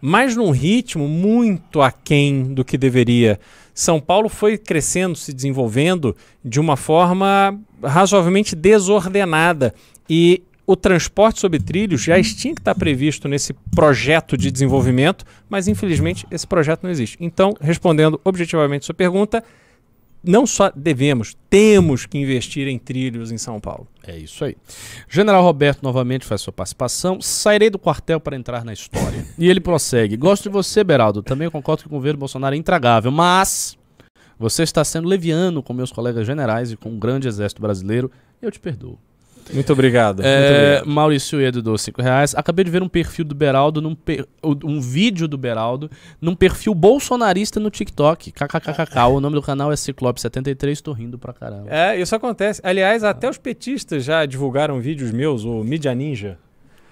[0.00, 3.38] mas num ritmo muito aquém do que deveria.
[3.74, 6.14] São Paulo foi crescendo, se desenvolvendo
[6.44, 9.74] de uma forma razoavelmente desordenada
[10.08, 15.68] e o transporte sobre trilhos já tinha que estar previsto nesse projeto de desenvolvimento, mas
[15.68, 17.16] infelizmente esse projeto não existe.
[17.20, 19.42] Então, respondendo objetivamente sua pergunta,
[20.24, 23.88] não só devemos, temos que investir em trilhos em São Paulo.
[24.06, 24.56] É isso aí.
[25.08, 27.20] General Roberto novamente faz sua participação.
[27.20, 29.26] Sairei do quartel para entrar na história.
[29.36, 30.16] e ele prossegue.
[30.16, 31.22] Gosto de você, Beraldo.
[31.22, 33.76] Também concordo que o governo Bolsonaro é intragável, mas
[34.38, 38.10] você está sendo leviano com meus colegas generais e com o grande exército brasileiro.
[38.40, 38.98] Eu te perdoo.
[39.52, 40.20] Muito obrigado.
[40.22, 40.86] É, muito obrigado.
[40.94, 42.34] Maurício Edo do 5 reais.
[42.34, 45.90] Acabei de ver um perfil do Beraldo, num per- um vídeo do Beraldo,
[46.20, 48.32] num perfil bolsonarista no TikTok.
[48.32, 49.06] KKKKK.
[49.10, 50.80] O nome do canal é Ciclope73.
[50.80, 51.66] Tô rindo pra caramba.
[51.70, 52.60] É, isso acontece.
[52.64, 56.38] Aliás, até os petistas já divulgaram vídeos meus, o Mídia Ninja.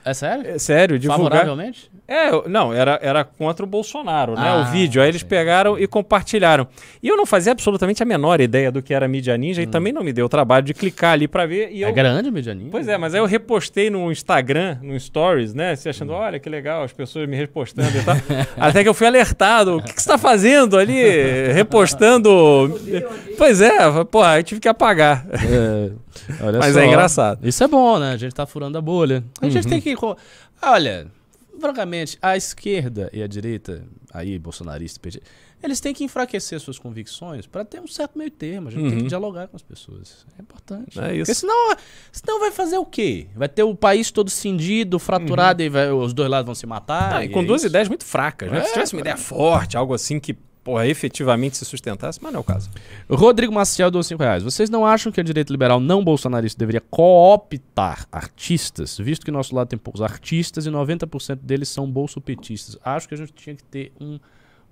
[0.04, 0.46] É sério?
[0.46, 1.30] É, sério, divulgaram.
[1.30, 1.90] Favoravelmente?
[2.08, 4.48] É, não, era, era contra o Bolsonaro, né?
[4.48, 5.00] Ah, o vídeo.
[5.00, 5.26] Aí eles sim.
[5.26, 6.66] pegaram e compartilharam.
[7.02, 9.92] E eu não fazia absolutamente a menor ideia do que era mídia ninja e também
[9.92, 11.70] não me deu o trabalho de clicar ali pra ver.
[11.70, 11.92] É eu...
[11.92, 12.70] grande, Medianinho?
[12.70, 15.76] Pois é, mas aí eu repostei no Instagram, no Stories, né?
[15.76, 18.16] Se achando, olha que legal, as pessoas me repostando e tal.
[18.58, 19.76] Até que eu fui alertado.
[19.76, 21.00] O que, que você tá fazendo ali?
[21.52, 22.80] Repostando.
[23.38, 25.26] Pois é, pô, aí tive que apagar.
[26.38, 26.80] É, Mas só.
[26.80, 27.46] é engraçado.
[27.46, 28.12] Isso é bom, né?
[28.12, 29.22] A gente tá furando a bolha.
[29.40, 29.89] A gente tem que.
[29.96, 30.16] Co-
[30.62, 31.10] Olha,
[31.58, 35.20] francamente, a esquerda e a direita, aí, bolsonarista, PT,
[35.62, 38.68] eles têm que enfraquecer suas convicções para ter um certo meio termo.
[38.68, 39.02] A gente tem Uhum.
[39.02, 40.24] que dialogar com as pessoas.
[40.38, 40.98] É importante.
[40.98, 41.26] É isso.
[41.26, 41.76] Porque senão,
[42.10, 43.26] senão vai fazer o quê?
[43.36, 47.22] Vai ter o país todo cindido, fraturado e vai- os dois lados vão se matar.
[47.22, 47.68] E e com é duas isso.
[47.68, 48.58] ideias muito fracas, né?
[48.60, 52.38] É, Se tivesse uma ideia forte, algo assim que, porra, efetivamente se sustentasse, mas não
[52.38, 52.70] é o caso.
[53.08, 54.42] Rodrigo Maciel deu 5 reais.
[54.42, 59.54] Vocês não acham que a direita liberal não bolsonarista deveria cooptar artistas, visto que nosso
[59.54, 62.76] lado tem poucos artistas e 90% deles são bolsopetistas?
[62.84, 64.18] Acho que a gente tinha que ter um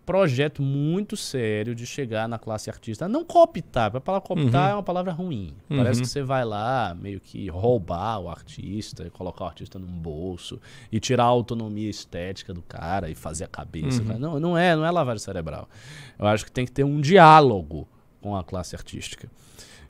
[0.09, 3.06] projeto muito sério de chegar na classe artista.
[3.06, 4.70] Não cooptar, a palavra cooptar Uhum.
[4.70, 5.52] é uma palavra ruim.
[5.68, 5.76] Uhum.
[5.76, 9.86] Parece que você vai lá meio que roubar o artista, e colocar o artista num
[9.86, 10.59] bolso
[10.90, 14.00] e tirar a autonomia estética do cara e fazer a cabeça.
[14.00, 14.18] Uhum.
[14.18, 15.68] Não, não é, não é lavagem cerebral.
[16.18, 17.86] Eu acho que tem que ter um diálogo
[18.22, 19.28] com a classe artística,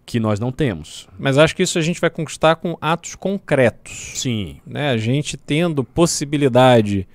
[0.05, 1.07] que nós não temos.
[1.17, 4.15] Mas acho que isso a gente vai conquistar com atos concretos.
[4.17, 4.61] Sim.
[4.67, 4.91] Né?
[4.91, 7.07] A gente tendo possibilidade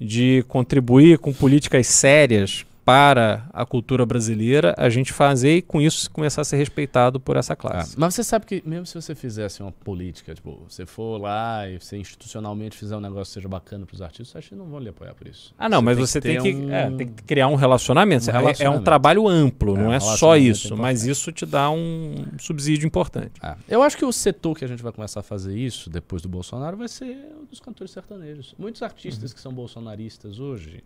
[0.00, 6.10] de contribuir com políticas sérias para a cultura brasileira, a gente fazer e com isso
[6.10, 7.94] começar a ser respeitado por essa classe.
[7.98, 11.78] Mas você sabe que mesmo se você fizesse uma política, tipo, você for lá e
[11.78, 14.78] você institucionalmente fizer um negócio que seja bacana para os artistas, acho que não vão
[14.78, 15.52] lhe apoiar por isso.
[15.58, 18.24] Ah, não, mas tem você que tem que, um- é, tem que criar um relacionamento.
[18.24, 18.84] Um É- É, um relacionamento.
[18.84, 23.32] trabalho amplo, É, não é só relacionamento isso, mas isso te dá um subsídio importante.
[23.42, 26.22] Ah, eu acho que o setor que a gente vai começar a fazer isso depois
[26.22, 28.54] do Bolsonaro vai ser o dos cantores sertanejos.
[28.58, 30.82] Muitos artistas que são bolsonaristas hoje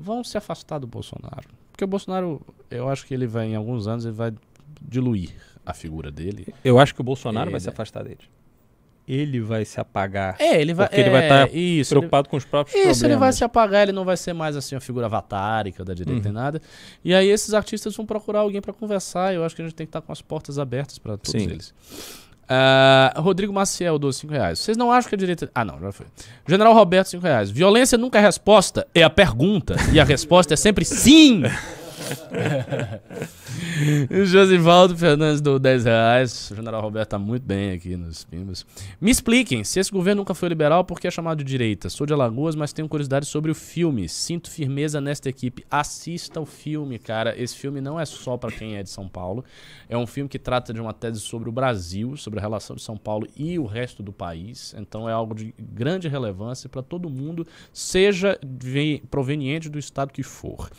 [0.00, 1.48] vão se afastar do Bolsonaro.
[1.70, 2.40] Porque o Bolsonaro,
[2.70, 4.32] eu acho que ele vai, em alguns anos, ele vai
[4.82, 5.30] diluir
[5.64, 6.46] a figura dele.
[6.64, 8.18] Eu acho que o Bolsonaro É, vai se afastar dele.
[9.08, 10.36] Ele vai se apagar.
[10.38, 10.86] É, ele vai.
[10.86, 13.02] Porque ele vai é, tá isso, ele- preocupado com os próprios Isso, problemas.
[13.10, 16.28] ele vai se apagar, ele não vai ser mais assim uma figura avatárica da direita
[16.28, 16.32] Uhum.
[16.32, 16.62] nem nada.
[17.04, 19.34] E aí esses artistas vão procurar alguém pra conversar.
[19.34, 21.48] Eu acho que a gente tem que estar com as portas abertas pra todos Sim.
[21.50, 21.74] eles.
[22.52, 24.58] Ah, Rodrigo Maciel, do 5 reais.
[24.58, 25.48] Vocês não acham que a direita.
[25.54, 26.06] Ah, não, já foi.
[26.48, 27.48] General Roberto, 5 reais.
[27.48, 29.76] Violência nunca é resposta, é a pergunta.
[29.92, 31.44] E a resposta é sempre sim!
[34.24, 36.50] Josivaldo Fernandes do 10 reais.
[36.50, 38.66] O general Roberto tá muito bem aqui nos Pimbas.
[39.00, 41.88] Me expliquem, se esse governo nunca foi liberal, por que é chamado de direita?
[41.88, 44.08] Sou de Alagoas, mas tenho curiosidade sobre o filme.
[44.08, 45.64] Sinto firmeza nesta equipe.
[45.70, 47.40] Assista o filme, cara.
[47.40, 49.44] Esse filme não é só para quem é de São Paulo.
[49.88, 52.82] É um filme que trata de uma tese sobre o Brasil, sobre a relação de
[52.82, 54.74] São Paulo e o resto do país.
[54.78, 58.38] Então é algo de grande relevância para todo mundo, seja
[59.10, 60.70] proveniente do estado que for.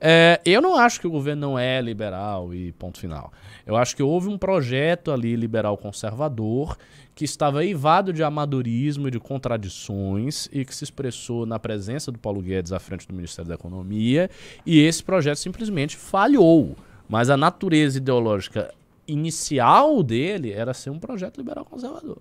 [0.00, 3.32] É, eu não acho que o governo não é liberal e ponto final.
[3.66, 6.76] Eu acho que houve um projeto ali liberal conservador
[7.14, 12.18] que estava eivado de amadorismo e de contradições e que se expressou na presença do
[12.18, 14.30] Paulo Guedes à frente do Ministério da Economia
[14.64, 16.76] e esse projeto simplesmente falhou.
[17.08, 18.72] Mas a natureza ideológica
[19.06, 22.18] inicial dele era ser um projeto liberal conservador.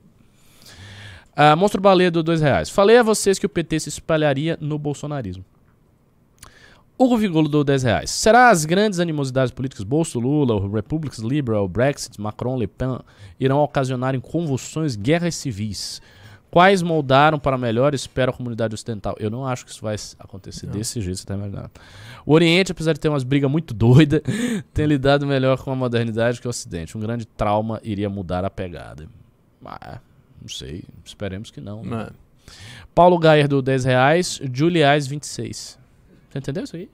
[1.38, 2.70] Uh, Monstro Baleia do dois reais.
[2.70, 5.46] Falei a vocês que o PT se espalharia no bolsonarismo.
[7.00, 8.10] Hugo Vigolo do 10 reais.
[8.10, 13.00] Será as grandes animosidades políticas Bolso, Lula, o Republics Liberal, Brexit, Macron, Le Pen
[13.40, 16.02] irão ocasionar em convulsões guerras civis?
[16.50, 19.16] Quais moldaram para melhor espera a comunidade ocidental?
[19.20, 20.74] Eu não acho que isso vai acontecer não.
[20.74, 21.70] desse jeito, você está imaginando.
[22.26, 24.22] O Oriente, apesar de ter umas brigas muito doidas,
[24.74, 26.98] tem lidado melhor com a modernidade que o Ocidente.
[26.98, 29.08] Um grande trauma iria mudar a pegada.
[29.64, 30.00] Ah,
[30.42, 31.84] não sei, esperemos que não.
[31.84, 32.10] Né?
[32.96, 35.78] Paulo Gayer do 10 reais, Juliais 26.
[36.38, 36.90] Entendeu isso aí?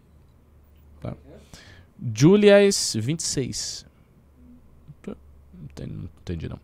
[1.01, 1.13] Tá.
[2.13, 3.85] Julias 26.
[5.05, 6.59] Não entendi, não.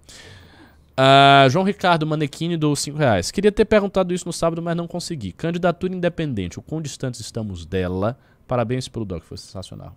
[1.00, 3.32] Uh, João Ricardo Manequini do 5 reais.
[3.32, 5.32] Queria ter perguntado isso no sábado, mas não consegui.
[5.32, 8.18] Candidatura independente, o quão distantes estamos dela?
[8.46, 9.96] Parabéns pelo doc, foi sensacional.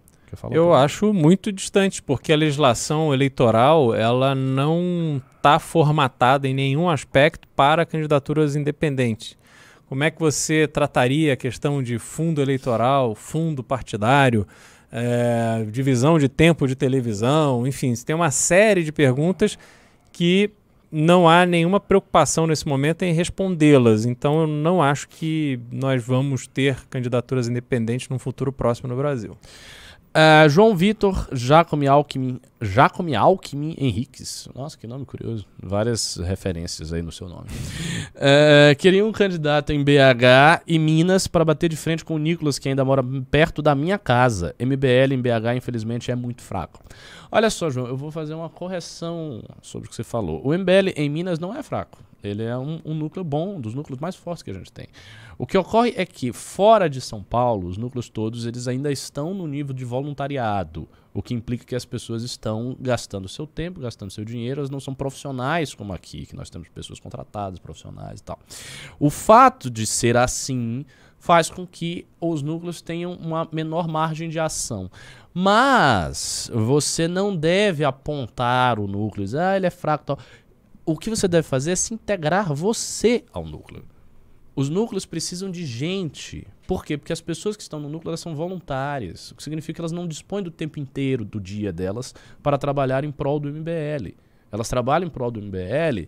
[0.50, 7.46] Eu acho muito distante, porque a legislação eleitoral ela não está formatada em nenhum aspecto
[7.48, 9.36] para candidaturas independentes.
[9.93, 14.47] Como é que você trataria a questão de fundo eleitoral, fundo partidário,
[14.90, 19.59] é, divisão de tempo de televisão, enfim, tem uma série de perguntas
[20.10, 20.51] que
[20.90, 24.06] não há nenhuma preocupação nesse momento em respondê-las.
[24.06, 29.36] Então, eu não acho que nós vamos ter candidaturas independentes no futuro próximo no Brasil.
[30.12, 34.47] Uh, João Vitor Jacome Alckmin, Jacome Alckmin Henriques.
[34.55, 35.47] Nossa, que nome curioso.
[35.62, 37.47] Várias referências aí no seu nome.
[38.14, 42.59] Uh, queria um candidato em BH e Minas para bater de frente com o Nicolas,
[42.59, 44.55] que ainda mora perto da minha casa.
[44.60, 46.84] MBL em BH, infelizmente, é muito fraco.
[47.30, 50.43] Olha só, João, eu vou fazer uma correção sobre o que você falou.
[50.44, 51.98] O MBL em Minas não é fraco.
[52.22, 54.86] Ele é um, um, núcleo bom, um dos núcleos mais fortes que a gente tem.
[55.38, 59.34] O que ocorre é que fora de São Paulo, os núcleos todos eles ainda estão
[59.34, 64.10] no nível de voluntariado, o que implica que as pessoas estão gastando seu tempo, gastando
[64.10, 68.22] seu dinheiro, elas não são profissionais como aqui, que nós temos pessoas contratadas, profissionais e
[68.22, 68.38] tal.
[68.98, 70.84] O fato de ser assim
[71.18, 74.90] faz com que os núcleos tenham uma menor margem de ação.
[75.32, 80.18] Mas você não deve apontar o núcleo, dizer, ah, ele é fraco tal
[80.84, 83.84] o que você deve fazer é se integrar você ao núcleo.
[84.55, 86.47] Os núcleos precisam de gente.
[86.66, 86.99] Por quê?
[86.99, 90.07] Porque as pessoas que estão no núcleo são voluntárias, o que significa que elas não
[90.07, 94.15] dispõem do tempo inteiro do dia delas para trabalhar em prol do MBL.
[94.51, 96.07] Elas trabalham em prol do MBL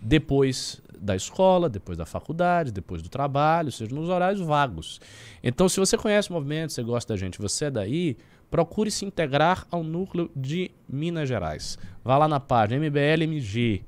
[0.00, 5.00] depois da escola, depois da faculdade, depois do trabalho, ou seja, nos horários vagos.
[5.42, 8.16] Então, se você conhece o movimento, você gosta da gente, você é daí,
[8.50, 11.78] procure se integrar ao núcleo de Minas Gerais.
[12.04, 13.84] Vá lá na página MBLMG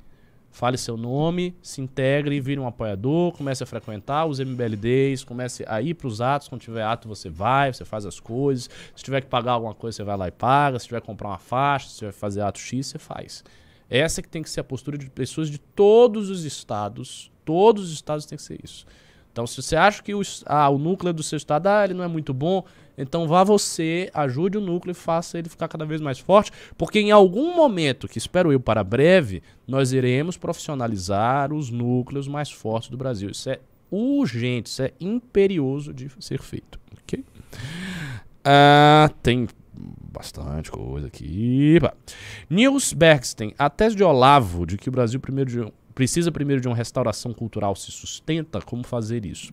[0.59, 5.81] Fale seu nome, se integre vire um apoiador, comece a frequentar os MBLDs, comece a
[5.81, 6.49] ir para os atos.
[6.49, 8.69] Quando tiver ato, você vai, você faz as coisas.
[8.97, 10.77] Se tiver que pagar alguma coisa, você vai lá e paga.
[10.81, 13.45] Se tiver que comprar uma faixa, se tiver que fazer ato X, você faz.
[13.89, 17.31] Essa que tem que ser a postura de pessoas de todos os estados.
[17.45, 18.85] Todos os estados tem que ser isso.
[19.39, 22.02] Então, se você acha que o, ah, o núcleo do seu estado ah, ele não
[22.02, 22.65] é muito bom,
[22.98, 26.98] então vá você, ajude o núcleo e faça ele ficar cada vez mais forte, porque
[26.98, 32.89] em algum momento, que espero eu para breve, nós iremos profissionalizar os núcleos mais fortes
[32.89, 33.31] do Brasil.
[33.31, 33.60] Isso é
[33.93, 36.81] urgente, isso é imperioso de ser feito.
[37.05, 37.24] Ok?
[38.44, 41.78] Ah, tem bastante coisa aqui.
[42.51, 46.69] Nils Bergsten, a tese de Olavo de que o Brasil primeiro de precisa primeiro de
[46.69, 49.53] uma restauração cultural se sustenta, como fazer isso?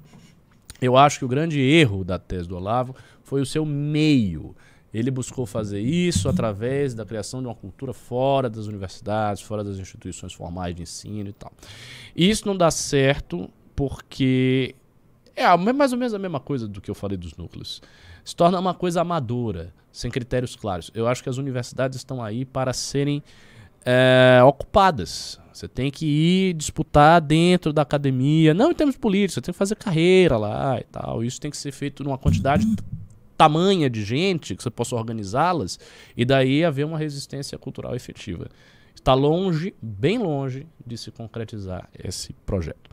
[0.80, 4.56] Eu acho que o grande erro da tese do Olavo foi o seu meio.
[4.94, 9.80] Ele buscou fazer isso através da criação de uma cultura fora das universidades, fora das
[9.80, 11.52] instituições formais de ensino e tal.
[12.16, 14.76] E isso não dá certo porque
[15.36, 17.82] é mais ou menos a mesma coisa do que eu falei dos núcleos.
[18.24, 20.92] Se torna uma coisa amadora, sem critérios claros.
[20.94, 23.24] Eu acho que as universidades estão aí para serem
[23.86, 25.40] é, ocupadas.
[25.54, 29.58] Você tem que ir disputar dentro da academia, não em termos políticos, você tem que
[29.58, 31.24] fazer carreira lá e tal.
[31.24, 32.66] Isso tem que ser feito numa quantidade
[33.38, 35.80] tamanha de gente que você possa organizá-las
[36.16, 38.48] e daí haver uma resistência cultural efetiva.
[38.94, 42.90] Está longe, bem longe de se concretizar esse projeto.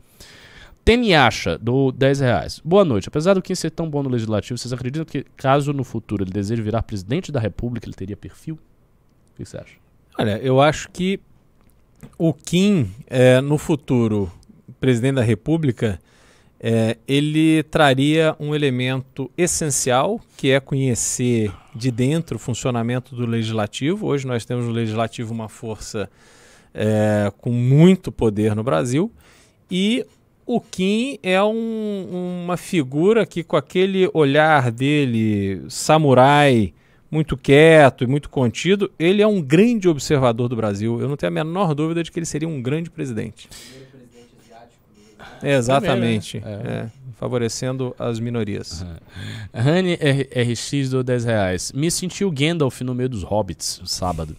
[0.85, 2.61] Teniacha, do 10 reais.
[2.63, 3.07] Boa noite.
[3.07, 6.31] Apesar do Kim ser tão bom no legislativo, vocês acreditam que, caso no futuro ele
[6.31, 8.55] deseje virar presidente da república, ele teria perfil?
[8.55, 9.82] O que você acha?
[10.17, 11.19] Olha, eu acho que
[12.17, 14.31] o Kim, é, no futuro,
[14.79, 15.99] presidente da República,
[16.59, 24.05] é, ele traria um elemento essencial, que é conhecer de dentro o funcionamento do legislativo.
[24.07, 26.09] Hoje nós temos no legislativo uma força
[26.73, 29.11] é, com muito poder no Brasil.
[29.69, 30.05] E
[30.45, 36.73] o Kim é um, uma figura que, com aquele olhar dele, samurai,
[37.13, 40.99] muito quieto e muito contido, ele é um grande observador do Brasil.
[40.99, 43.47] Eu não tenho a menor dúvida de que ele seria um grande presidente.
[43.47, 45.37] Primeiro presidente asiático do Brasil.
[45.43, 46.39] É, exatamente.
[46.39, 46.91] Primeiro, né?
[46.97, 48.83] É, favorecendo as minorias.
[49.53, 51.71] Rani R- RX do 10 reais.
[51.71, 54.35] Me senti o Gandalf no meio dos hobbits, sábado.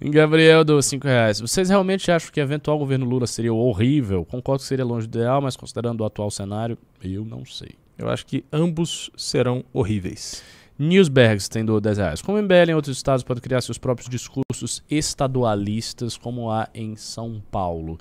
[0.00, 1.40] Gabriel do 5 reais.
[1.40, 4.24] Vocês realmente acham que eventual governo Lula seria horrível?
[4.24, 7.70] Concordo que seria longe do ideal, mas considerando o atual cenário, eu não sei.
[7.98, 10.42] Eu acho que ambos serão horríveis.
[10.78, 12.22] Newsbergs tem do 10 reais.
[12.22, 17.42] Como MBL em outros estados pode criar seus próprios discursos estadualistas, como há em São
[17.50, 17.98] Paulo?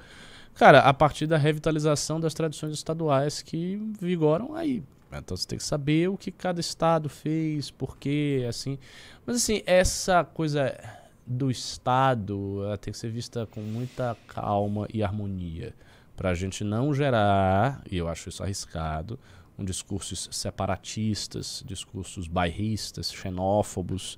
[0.56, 4.84] Cara, a partir da revitalização das tradições estaduais que vigoram aí.
[5.11, 8.77] Então você tem que saber o que cada estado fez, por quê, assim.
[9.26, 10.77] Mas assim, essa coisa
[11.26, 15.73] do estado ela tem que ser vista com muita calma e harmonia.
[16.15, 19.19] Pra gente não gerar, e eu acho isso arriscado,
[19.57, 24.18] um discursos separatistas, discursos bairristas, xenófobos,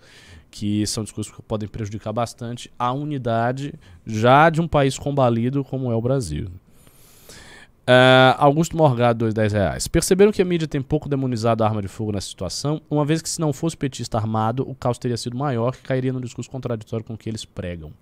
[0.49, 3.73] que são discursos que podem prejudicar bastante a unidade
[4.05, 6.49] já de um país combalido como é o Brasil.
[7.89, 9.87] Ah, Augusto Morgado, 210 reais.
[9.87, 13.21] Perceberam que a mídia tem pouco demonizado a arma de fogo nessa situação, uma vez
[13.21, 16.51] que se não fosse petista armado, o caos teria sido maior, que cairia no discurso
[16.51, 17.93] contraditório com o que eles pregam.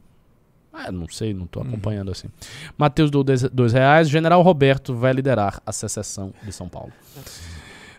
[0.78, 2.28] Ah, não sei, não estou acompanhando assim.
[2.78, 4.10] Matheus do 2 reais.
[4.10, 6.92] General Roberto vai liderar a secessão de São Paulo.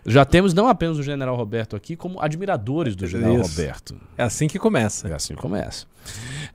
[0.09, 3.49] Já temos não apenas o General Roberto aqui, como admiradores do General Isso.
[3.59, 3.95] Roberto.
[4.17, 5.09] É assim que começa.
[5.09, 5.85] É assim que começa.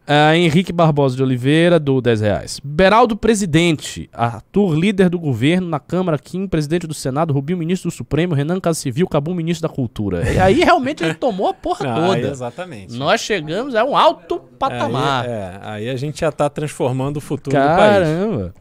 [0.06, 2.60] Ah, Henrique Barbosa de Oliveira, do 10 reais.
[2.64, 7.94] Beraldo Presidente, Arthur, líder do governo na Câmara, Kim, presidente do Senado, Rubinho, ministro do
[7.94, 10.32] Supremo, Renan Casa Civil, Cabum, ministro da Cultura.
[10.32, 12.30] E aí realmente ele tomou a porra Ah, toda.
[12.30, 12.94] exatamente.
[12.96, 15.26] Nós chegamos a um alto patamar.
[15.26, 17.78] Aí, é, aí a gente já está transformando o futuro do país.
[17.78, 18.54] Caramba!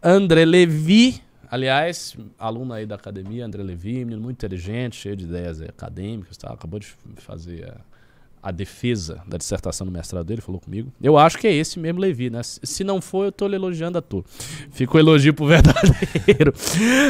[0.00, 1.20] André Levi,
[1.50, 6.36] aliás, aluno aí da academia, André Levi, menino muito inteligente, cheio de ideias aí acadêmicas,
[6.36, 6.52] tá?
[6.52, 6.86] acabou de
[7.16, 10.92] fazer a, a defesa da dissertação do mestrado dele, falou comigo.
[11.02, 12.40] Eu acho que é esse mesmo Levi, né?
[12.42, 14.24] Se não for, eu tô lhe elogiando à toa.
[14.70, 16.54] Fica o elogio pro verdadeiro.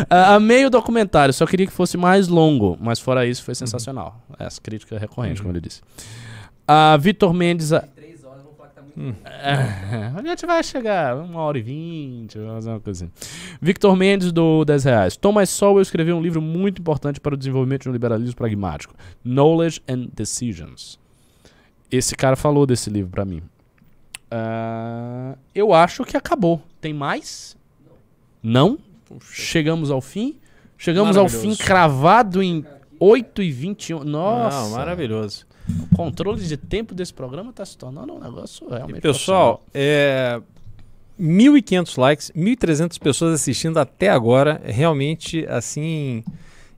[0.09, 4.21] Ah, amei o documentário, só queria que fosse mais longo, mas fora isso foi sensacional.
[4.39, 5.83] Essa crítica é recorrente, como ele disse.
[6.67, 7.73] Ah, Vitor Mendes,
[9.25, 13.11] É, a gente vai chegar, uma hora e vinte, uma coisa assim.
[13.61, 15.17] Victor Mendes, do 10 reais.
[15.17, 18.95] Thomas Sowell escreveu um livro muito importante para o desenvolvimento de um liberalismo pragmático.
[19.25, 20.99] Knowledge and Decisions.
[21.91, 23.43] Esse cara falou desse livro para mim.
[24.31, 26.63] Ah, eu acho que acabou.
[26.81, 27.57] Tem mais?
[28.43, 28.79] Não?
[29.23, 30.39] Chegamos ao fim?
[30.79, 32.65] Chegamos ao fim cravado em
[32.99, 34.05] 8 e 21.
[34.05, 34.61] Nossa!
[34.61, 35.47] Não, maravilhoso.
[35.91, 38.99] O controle de tempo desse programa tá se tornando um negócio realmente.
[38.99, 40.41] E, pessoal, é,
[41.21, 44.61] 1.500 likes, 1.300 pessoas assistindo até agora.
[44.65, 46.25] É realmente, assim,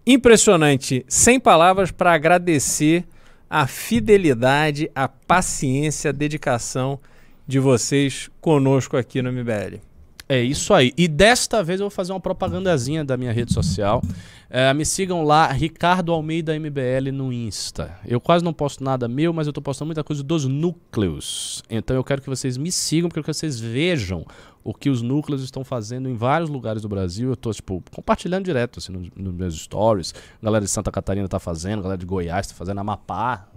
[0.07, 1.05] impressionante.
[1.09, 3.05] Sem palavras para agradecer
[3.49, 6.99] a fidelidade, a paciência, a dedicação
[7.47, 9.92] de vocês conosco aqui no MBL.
[10.33, 10.95] É isso aí.
[10.97, 14.01] E desta vez eu vou fazer uma propagandazinha da minha rede social.
[14.49, 17.99] É, me sigam lá, Ricardo Almeida MBL no Insta.
[18.07, 21.63] Eu quase não posto nada meu, mas eu tô postando muita coisa dos núcleos.
[21.69, 24.25] Então eu quero que vocês me sigam, porque eu quero que vocês vejam
[24.65, 27.31] o que os núcleos estão fazendo em vários lugares do Brasil.
[27.31, 30.15] Eu tô, tipo, compartilhando direto, assim, nos, nos meus stories.
[30.41, 33.49] A galera de Santa Catarina tá fazendo, a galera de Goiás tá fazendo, Amapá.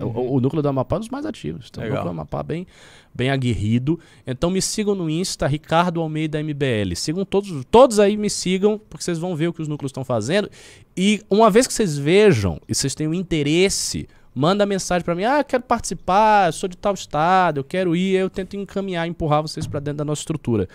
[0.00, 1.66] O, o núcleo do Amapá é um dos mais ativos.
[1.70, 1.98] Então, o Legal.
[1.98, 2.66] núcleo do Amapá bem,
[3.14, 3.98] bem aguerrido.
[4.26, 6.94] Então me sigam no Insta, Ricardo Almeida MBL.
[6.94, 10.04] Sigam todos, todos aí me sigam, porque vocês vão ver o que os núcleos estão
[10.04, 10.48] fazendo.
[10.96, 15.38] E uma vez que vocês vejam e vocês tenham interesse, manda mensagem pra mim: "Ah,
[15.40, 18.14] eu quero participar, eu sou de tal estado, eu quero ir".
[18.16, 20.68] Eu tento encaminhar, empurrar vocês pra dentro da nossa estrutura.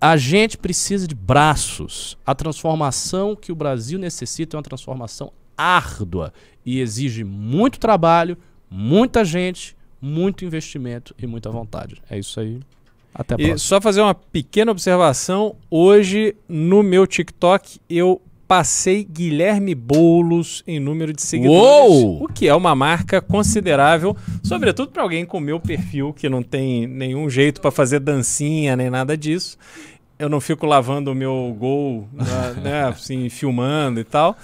[0.00, 2.18] A gente precisa de braços.
[2.26, 6.32] A transformação que o Brasil necessita é uma transformação árdua
[6.66, 8.36] e exige muito trabalho,
[8.70, 12.02] muita gente, muito investimento e muita vontade.
[12.10, 12.60] É isso aí.
[13.14, 13.58] Até a E próxima.
[13.58, 15.54] só fazer uma pequena observação.
[15.70, 22.24] Hoje, no meu TikTok, eu passei Guilherme Boulos em número de seguidores, Uou!
[22.24, 26.86] o que é uma marca considerável, sobretudo para alguém com meu perfil que não tem
[26.86, 29.56] nenhum jeito para fazer dancinha nem nada disso.
[30.18, 34.36] Eu não fico lavando o meu gol, na- né, assim, filmando e tal.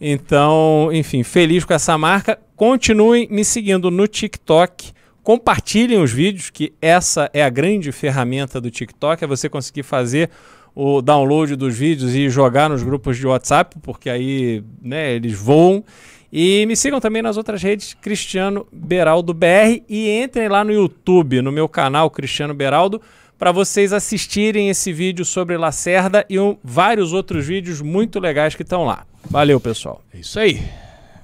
[0.00, 2.38] Então, enfim, feliz com essa marca.
[2.54, 4.92] Continuem me seguindo no TikTok.
[5.22, 10.30] Compartilhem os vídeos, que essa é a grande ferramenta do TikTok, é você conseguir fazer
[10.76, 15.82] o download dos vídeos e jogar nos grupos de WhatsApp, porque aí né, eles voam.
[16.30, 21.40] E me sigam também nas outras redes, Cristiano Beraldo BR, e entrem lá no YouTube,
[21.40, 23.00] no meu canal Cristiano Beraldo,
[23.38, 28.62] para vocês assistirem esse vídeo sobre Lacerda e um- vários outros vídeos muito legais que
[28.62, 29.06] estão lá.
[29.30, 30.02] Valeu, pessoal.
[30.12, 30.60] É isso aí.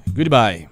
[0.08, 0.71] Goodbye.